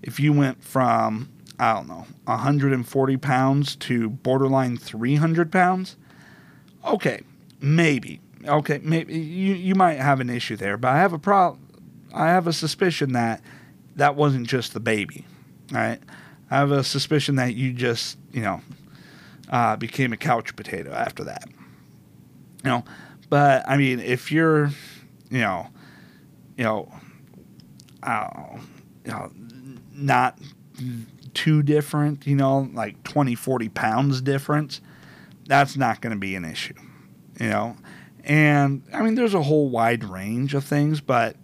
if 0.03 0.19
you 0.19 0.33
went 0.33 0.61
from, 0.61 1.29
I 1.57 1.73
don't 1.73 1.87
know, 1.87 2.05
140 2.25 3.17
pounds 3.17 3.77
to 3.77 4.09
borderline 4.09 4.75
300 4.75 5.53
pounds, 5.53 5.95
okay, 6.85 7.21
maybe. 7.61 8.19
Okay, 8.45 8.81
maybe 8.83 9.17
you, 9.17 9.53
you 9.53 9.73
might 9.73 9.99
have 9.99 10.19
an 10.19 10.29
issue 10.29 10.57
there, 10.57 10.75
but 10.75 10.89
I 10.89 10.97
have 10.97 11.13
a 11.13 11.19
problem. 11.19 11.65
I 12.13 12.27
have 12.27 12.45
a 12.45 12.53
suspicion 12.53 13.13
that 13.13 13.41
that 13.95 14.15
wasn't 14.15 14.47
just 14.47 14.73
the 14.73 14.81
baby, 14.81 15.25
right? 15.71 15.99
I 16.51 16.57
have 16.57 16.71
a 16.71 16.83
suspicion 16.83 17.35
that 17.37 17.55
you 17.55 17.71
just, 17.71 18.17
you 18.33 18.41
know, 18.41 18.61
uh, 19.49 19.77
became 19.77 20.11
a 20.11 20.17
couch 20.17 20.57
potato 20.57 20.91
after 20.91 21.23
that. 21.23 21.45
You 22.63 22.69
know, 22.69 22.83
but 23.29 23.67
I 23.67 23.77
mean, 23.77 23.99
if 23.99 24.31
you're, 24.31 24.69
you 25.29 25.39
know, 25.39 25.67
you 26.57 26.63
know, 26.63 26.91
you 29.05 29.11
know, 29.11 29.31
not 29.93 30.37
too 31.33 31.61
different, 31.61 32.25
you 32.25 32.35
know, 32.35 32.69
like 32.73 33.03
20, 33.03 33.35
40 33.35 33.69
pounds 33.69 34.21
difference, 34.21 34.81
that's 35.45 35.77
not 35.77 36.01
going 36.01 36.13
to 36.13 36.19
be 36.19 36.35
an 36.35 36.45
issue, 36.45 36.73
you 37.39 37.49
know. 37.49 37.75
And 38.23 38.83
I 38.93 39.01
mean, 39.01 39.15
there's 39.15 39.33
a 39.33 39.43
whole 39.43 39.69
wide 39.69 40.03
range 40.03 40.53
of 40.53 40.63
things, 40.63 40.99
but, 40.99 41.35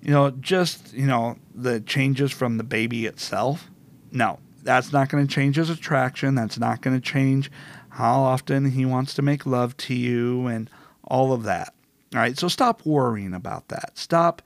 you 0.00 0.10
know, 0.10 0.30
just, 0.30 0.92
you 0.92 1.06
know, 1.06 1.36
the 1.54 1.80
changes 1.80 2.30
from 2.30 2.58
the 2.58 2.64
baby 2.64 3.06
itself, 3.06 3.70
no, 4.12 4.38
that's 4.62 4.92
not 4.92 5.08
going 5.08 5.26
to 5.26 5.32
change 5.32 5.56
his 5.56 5.70
attraction. 5.70 6.34
That's 6.34 6.58
not 6.58 6.82
going 6.82 7.00
to 7.00 7.00
change 7.00 7.50
how 7.88 8.20
often 8.20 8.70
he 8.70 8.84
wants 8.84 9.14
to 9.14 9.22
make 9.22 9.46
love 9.46 9.76
to 9.78 9.94
you 9.94 10.46
and 10.46 10.70
all 11.08 11.32
of 11.32 11.42
that. 11.44 11.74
All 12.14 12.20
right, 12.20 12.38
so 12.38 12.48
stop 12.48 12.86
worrying 12.86 13.34
about 13.34 13.68
that. 13.68 13.98
Stop 13.98 14.40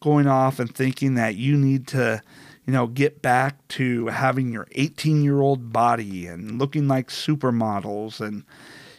going 0.00 0.26
off 0.26 0.58
and 0.58 0.74
thinking 0.74 1.14
that 1.14 1.36
you 1.36 1.56
need 1.56 1.86
to, 1.88 2.20
you 2.66 2.72
know, 2.72 2.86
get 2.86 3.22
back 3.22 3.66
to 3.68 4.06
having 4.08 4.52
your 4.52 4.66
18 4.72 5.22
year 5.22 5.40
old 5.40 5.72
body 5.72 6.26
and 6.26 6.58
looking 6.58 6.88
like 6.88 7.08
supermodels 7.08 8.20
and, 8.20 8.44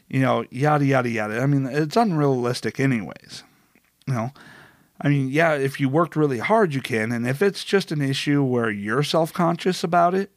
you 0.07 0.19
know, 0.19 0.45
yada, 0.49 0.85
yada, 0.85 1.09
yada. 1.09 1.41
I 1.41 1.45
mean, 1.45 1.65
it's 1.65 1.97
unrealistic, 1.97 2.79
anyways. 2.79 3.43
You 4.07 4.13
know, 4.13 4.31
I 5.01 5.09
mean, 5.09 5.29
yeah, 5.29 5.55
if 5.55 5.79
you 5.79 5.89
worked 5.89 6.15
really 6.15 6.39
hard, 6.39 6.73
you 6.73 6.81
can. 6.81 7.11
And 7.11 7.27
if 7.27 7.41
it's 7.41 7.63
just 7.63 7.91
an 7.91 8.01
issue 8.01 8.43
where 8.43 8.69
you're 8.69 9.03
self 9.03 9.33
conscious 9.33 9.83
about 9.83 10.13
it, 10.13 10.31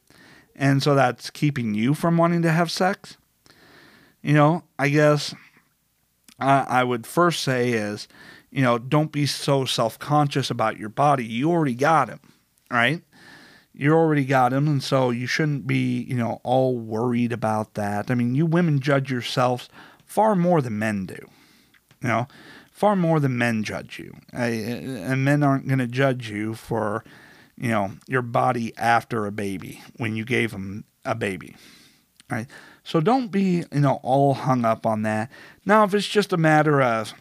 and 0.55 0.83
so 0.83 0.95
that's 0.95 1.29
keeping 1.29 1.73
you 1.73 1.93
from 1.93 2.17
wanting 2.17 2.41
to 2.41 2.51
have 2.51 2.69
sex, 2.69 3.17
you 4.21 4.33
know, 4.33 4.63
I 4.77 4.89
guess 4.89 5.33
I, 6.39 6.65
I 6.67 6.83
would 6.83 7.05
first 7.05 7.41
say 7.43 7.71
is, 7.71 8.07
you 8.51 8.61
know, 8.61 8.77
don't 8.77 9.11
be 9.11 9.25
so 9.25 9.65
self 9.65 9.99
conscious 9.99 10.49
about 10.49 10.77
your 10.77 10.89
body. 10.89 11.25
You 11.25 11.51
already 11.51 11.75
got 11.75 12.09
him, 12.09 12.19
right? 12.71 13.03
You 13.73 13.93
already 13.93 14.25
got 14.25 14.51
him, 14.51 14.67
and 14.67 14.83
so 14.83 15.09
you 15.09 15.27
shouldn't 15.27 15.67
be, 15.67 16.01
you 16.01 16.15
know, 16.15 16.41
all 16.43 16.77
worried 16.77 17.31
about 17.31 17.75
that. 17.75 18.09
I 18.09 18.15
mean, 18.15 18.35
you 18.35 18.45
women 18.45 18.79
judge 18.79 19.11
yourselves 19.11 19.69
far 20.05 20.35
more 20.35 20.61
than 20.61 20.79
men 20.79 21.05
do, 21.05 21.27
you 22.01 22.09
know, 22.09 22.27
far 22.71 22.95
more 22.95 23.19
than 23.19 23.37
men 23.37 23.63
judge 23.63 23.99
you. 23.99 24.15
Eh, 24.33 24.47
and 24.47 25.23
men 25.23 25.43
aren't 25.43 25.67
going 25.67 25.79
to 25.79 25.87
judge 25.87 26.29
you 26.29 26.55
for, 26.55 27.03
you 27.55 27.69
know, 27.69 27.91
your 28.07 28.21
body 28.21 28.73
after 28.77 29.25
a 29.25 29.31
baby 29.31 29.81
when 29.97 30.15
you 30.15 30.25
gave 30.25 30.51
them 30.51 30.83
a 31.05 31.13
baby, 31.13 31.55
right? 32.29 32.47
So 32.89 32.99
don't 32.99 33.27
be, 33.27 33.63
you 33.71 33.81
know, 33.81 33.99
all 34.01 34.33
hung 34.33 34.65
up 34.65 34.83
on 34.83 35.03
that. 35.03 35.29
Now, 35.63 35.83
if 35.83 35.93
it's 35.93 36.07
just 36.07 36.33
a 36.33 36.37
matter 36.37 36.81
of, 36.81 37.13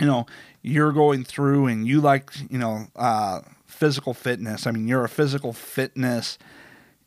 you 0.00 0.06
know, 0.06 0.24
you're 0.62 0.92
going 0.92 1.24
through 1.24 1.66
and 1.66 1.86
you 1.86 2.00
like, 2.00 2.30
you 2.48 2.56
know, 2.56 2.86
uh, 2.96 3.40
physical 3.66 4.14
fitness. 4.14 4.66
I 4.66 4.70
mean, 4.70 4.88
you're 4.88 5.04
a 5.04 5.08
physical 5.10 5.52
fitness, 5.52 6.38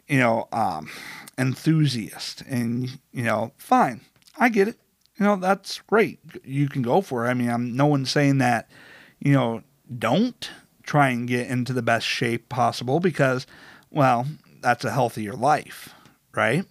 you 0.08 0.20
know, 0.20 0.48
um, 0.52 0.92
enthusiast, 1.40 2.44
and 2.48 3.00
you 3.12 3.24
know, 3.24 3.52
fine, 3.58 4.02
I 4.38 4.50
get 4.50 4.68
it. 4.68 4.78
You 5.18 5.26
know, 5.26 5.36
that's 5.38 5.80
great. 5.80 6.20
You 6.44 6.70
can 6.70 6.84
go 6.84 7.02
for 7.02 7.26
it. 7.26 7.30
I 7.30 7.34
mean, 7.34 7.50
I'm 7.50 7.76
no 7.76 7.88
one's 7.88 8.12
saying 8.12 8.38
that, 8.38 8.70
you 9.20 9.34
know, 9.34 9.64
don't 9.98 10.52
try 10.84 11.10
and 11.10 11.28
get 11.28 11.48
into 11.48 11.74
the 11.74 11.82
best 11.82 12.06
shape 12.06 12.48
possible 12.48 13.00
because, 13.00 13.48
well, 13.90 14.28
that's 14.62 14.86
a 14.86 14.92
healthier 14.92 15.34
life, 15.34 15.96
right? 16.36 16.64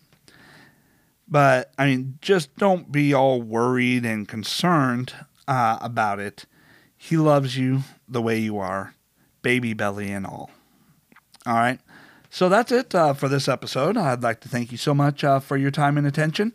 But 1.30 1.72
I 1.78 1.86
mean, 1.86 2.18
just 2.20 2.56
don't 2.56 2.90
be 2.90 3.14
all 3.14 3.40
worried 3.40 4.04
and 4.04 4.26
concerned 4.26 5.14
uh, 5.46 5.78
about 5.80 6.18
it. 6.18 6.46
He 6.96 7.16
loves 7.16 7.56
you 7.56 7.82
the 8.08 8.20
way 8.20 8.38
you 8.38 8.58
are, 8.58 8.94
baby 9.42 9.72
belly 9.72 10.10
and 10.10 10.26
all. 10.26 10.50
All 11.46 11.54
right. 11.54 11.80
So 12.28 12.48
that's 12.48 12.70
it 12.70 12.94
uh, 12.94 13.14
for 13.14 13.28
this 13.28 13.48
episode. 13.48 13.96
I'd 13.96 14.22
like 14.22 14.40
to 14.40 14.48
thank 14.48 14.70
you 14.70 14.78
so 14.78 14.94
much 14.94 15.24
uh, 15.24 15.40
for 15.40 15.56
your 15.56 15.70
time 15.70 15.96
and 15.96 16.06
attention. 16.06 16.52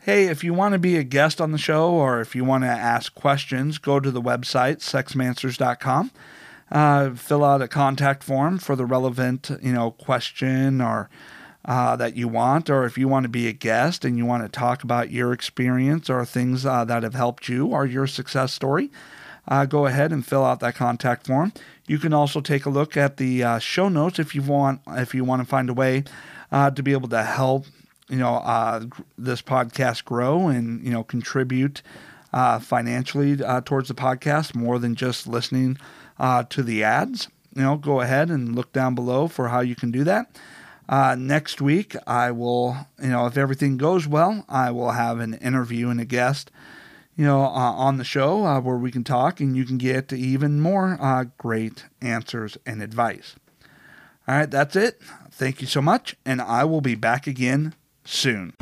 Hey, 0.00 0.26
if 0.26 0.42
you 0.42 0.54
want 0.54 0.72
to 0.72 0.78
be 0.78 0.96
a 0.96 1.02
guest 1.02 1.40
on 1.40 1.52
the 1.52 1.58
show 1.58 1.90
or 1.90 2.20
if 2.20 2.34
you 2.34 2.44
want 2.44 2.64
to 2.64 2.68
ask 2.68 3.14
questions, 3.14 3.78
go 3.78 4.00
to 4.00 4.10
the 4.10 4.22
website, 4.22 4.78
sexmancers.com. 4.78 6.10
Uh, 6.70 7.10
fill 7.14 7.44
out 7.44 7.62
a 7.62 7.68
contact 7.68 8.22
form 8.22 8.58
for 8.58 8.76
the 8.76 8.84
relevant, 8.84 9.50
you 9.62 9.72
know, 9.72 9.90
question 9.90 10.80
or 10.80 11.08
uh, 11.64 11.96
that 11.96 12.16
you 12.16 12.28
want, 12.28 12.70
or 12.70 12.84
if 12.84 12.96
you 12.96 13.08
want 13.08 13.24
to 13.24 13.28
be 13.28 13.46
a 13.46 13.52
guest 13.52 14.04
and 14.04 14.16
you 14.16 14.24
want 14.24 14.42
to 14.42 14.48
talk 14.48 14.82
about 14.82 15.10
your 15.10 15.32
experience 15.32 16.08
or 16.08 16.24
things 16.24 16.64
uh, 16.64 16.84
that 16.84 17.02
have 17.02 17.14
helped 17.14 17.48
you 17.48 17.66
or 17.66 17.84
your 17.84 18.06
success 18.06 18.52
story, 18.52 18.90
uh, 19.48 19.66
go 19.66 19.86
ahead 19.86 20.12
and 20.12 20.26
fill 20.26 20.44
out 20.44 20.60
that 20.60 20.74
contact 20.74 21.26
form. 21.26 21.52
You 21.86 21.98
can 21.98 22.12
also 22.12 22.40
take 22.40 22.64
a 22.64 22.70
look 22.70 22.96
at 22.96 23.16
the 23.16 23.42
uh, 23.42 23.58
show 23.58 23.88
notes 23.88 24.18
if 24.18 24.34
you 24.34 24.42
want 24.42 24.80
if 24.88 25.14
you 25.14 25.24
want 25.24 25.42
to 25.42 25.48
find 25.48 25.68
a 25.68 25.74
way 25.74 26.04
uh, 26.52 26.70
to 26.70 26.82
be 26.82 26.92
able 26.92 27.08
to 27.08 27.22
help 27.22 27.66
you 28.08 28.18
know 28.18 28.36
uh, 28.36 28.84
this 29.16 29.42
podcast 29.42 30.04
grow 30.04 30.48
and 30.48 30.82
you 30.84 30.90
know 30.90 31.02
contribute 31.02 31.82
financially 32.60 33.36
towards 33.64 33.88
the 33.88 33.94
podcast 33.94 34.54
more 34.54 34.78
than 34.78 34.94
just 34.94 35.26
listening 35.26 35.76
to 36.50 36.62
the 36.62 36.84
ads. 36.84 37.28
You 37.54 37.62
know, 37.62 37.76
go 37.76 38.00
ahead 38.00 38.30
and 38.30 38.54
look 38.54 38.72
down 38.72 38.94
below 38.94 39.26
for 39.26 39.48
how 39.48 39.60
you 39.60 39.74
can 39.74 39.90
do 39.90 40.04
that. 40.04 40.30
Next 40.90 41.60
week, 41.60 41.96
I 42.06 42.30
will, 42.30 42.76
you 43.02 43.08
know, 43.08 43.26
if 43.26 43.36
everything 43.36 43.76
goes 43.76 44.06
well, 44.06 44.44
I 44.48 44.70
will 44.70 44.92
have 44.92 45.20
an 45.20 45.34
interview 45.34 45.90
and 45.90 46.00
a 46.00 46.04
guest 46.04 46.50
you 47.18 47.24
know, 47.24 47.42
uh, 47.42 47.74
on 47.74 47.96
the 47.96 48.04
show 48.04 48.46
uh, 48.46 48.60
where 48.60 48.76
we 48.76 48.92
can 48.92 49.02
talk 49.02 49.40
and 49.40 49.56
you 49.56 49.64
can 49.64 49.76
get 49.76 50.12
even 50.12 50.60
more 50.60 50.96
uh, 51.00 51.24
great 51.36 51.84
answers 52.00 52.56
and 52.64 52.80
advice. 52.80 53.34
All 54.28 54.36
right, 54.36 54.48
that's 54.48 54.76
it. 54.76 55.00
Thank 55.32 55.60
you 55.60 55.66
so 55.66 55.82
much, 55.82 56.14
and 56.24 56.40
I 56.40 56.62
will 56.62 56.80
be 56.80 56.94
back 56.94 57.26
again 57.26 57.74
soon. 58.04 58.54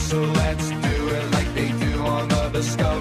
So 0.00 0.22
let's 0.22 0.70
do 0.70 1.08
it 1.08 1.32
like 1.32 1.54
they 1.54 1.68
do 1.68 2.00
on 2.00 2.28
the 2.28 2.50
Discovery. 2.52 2.97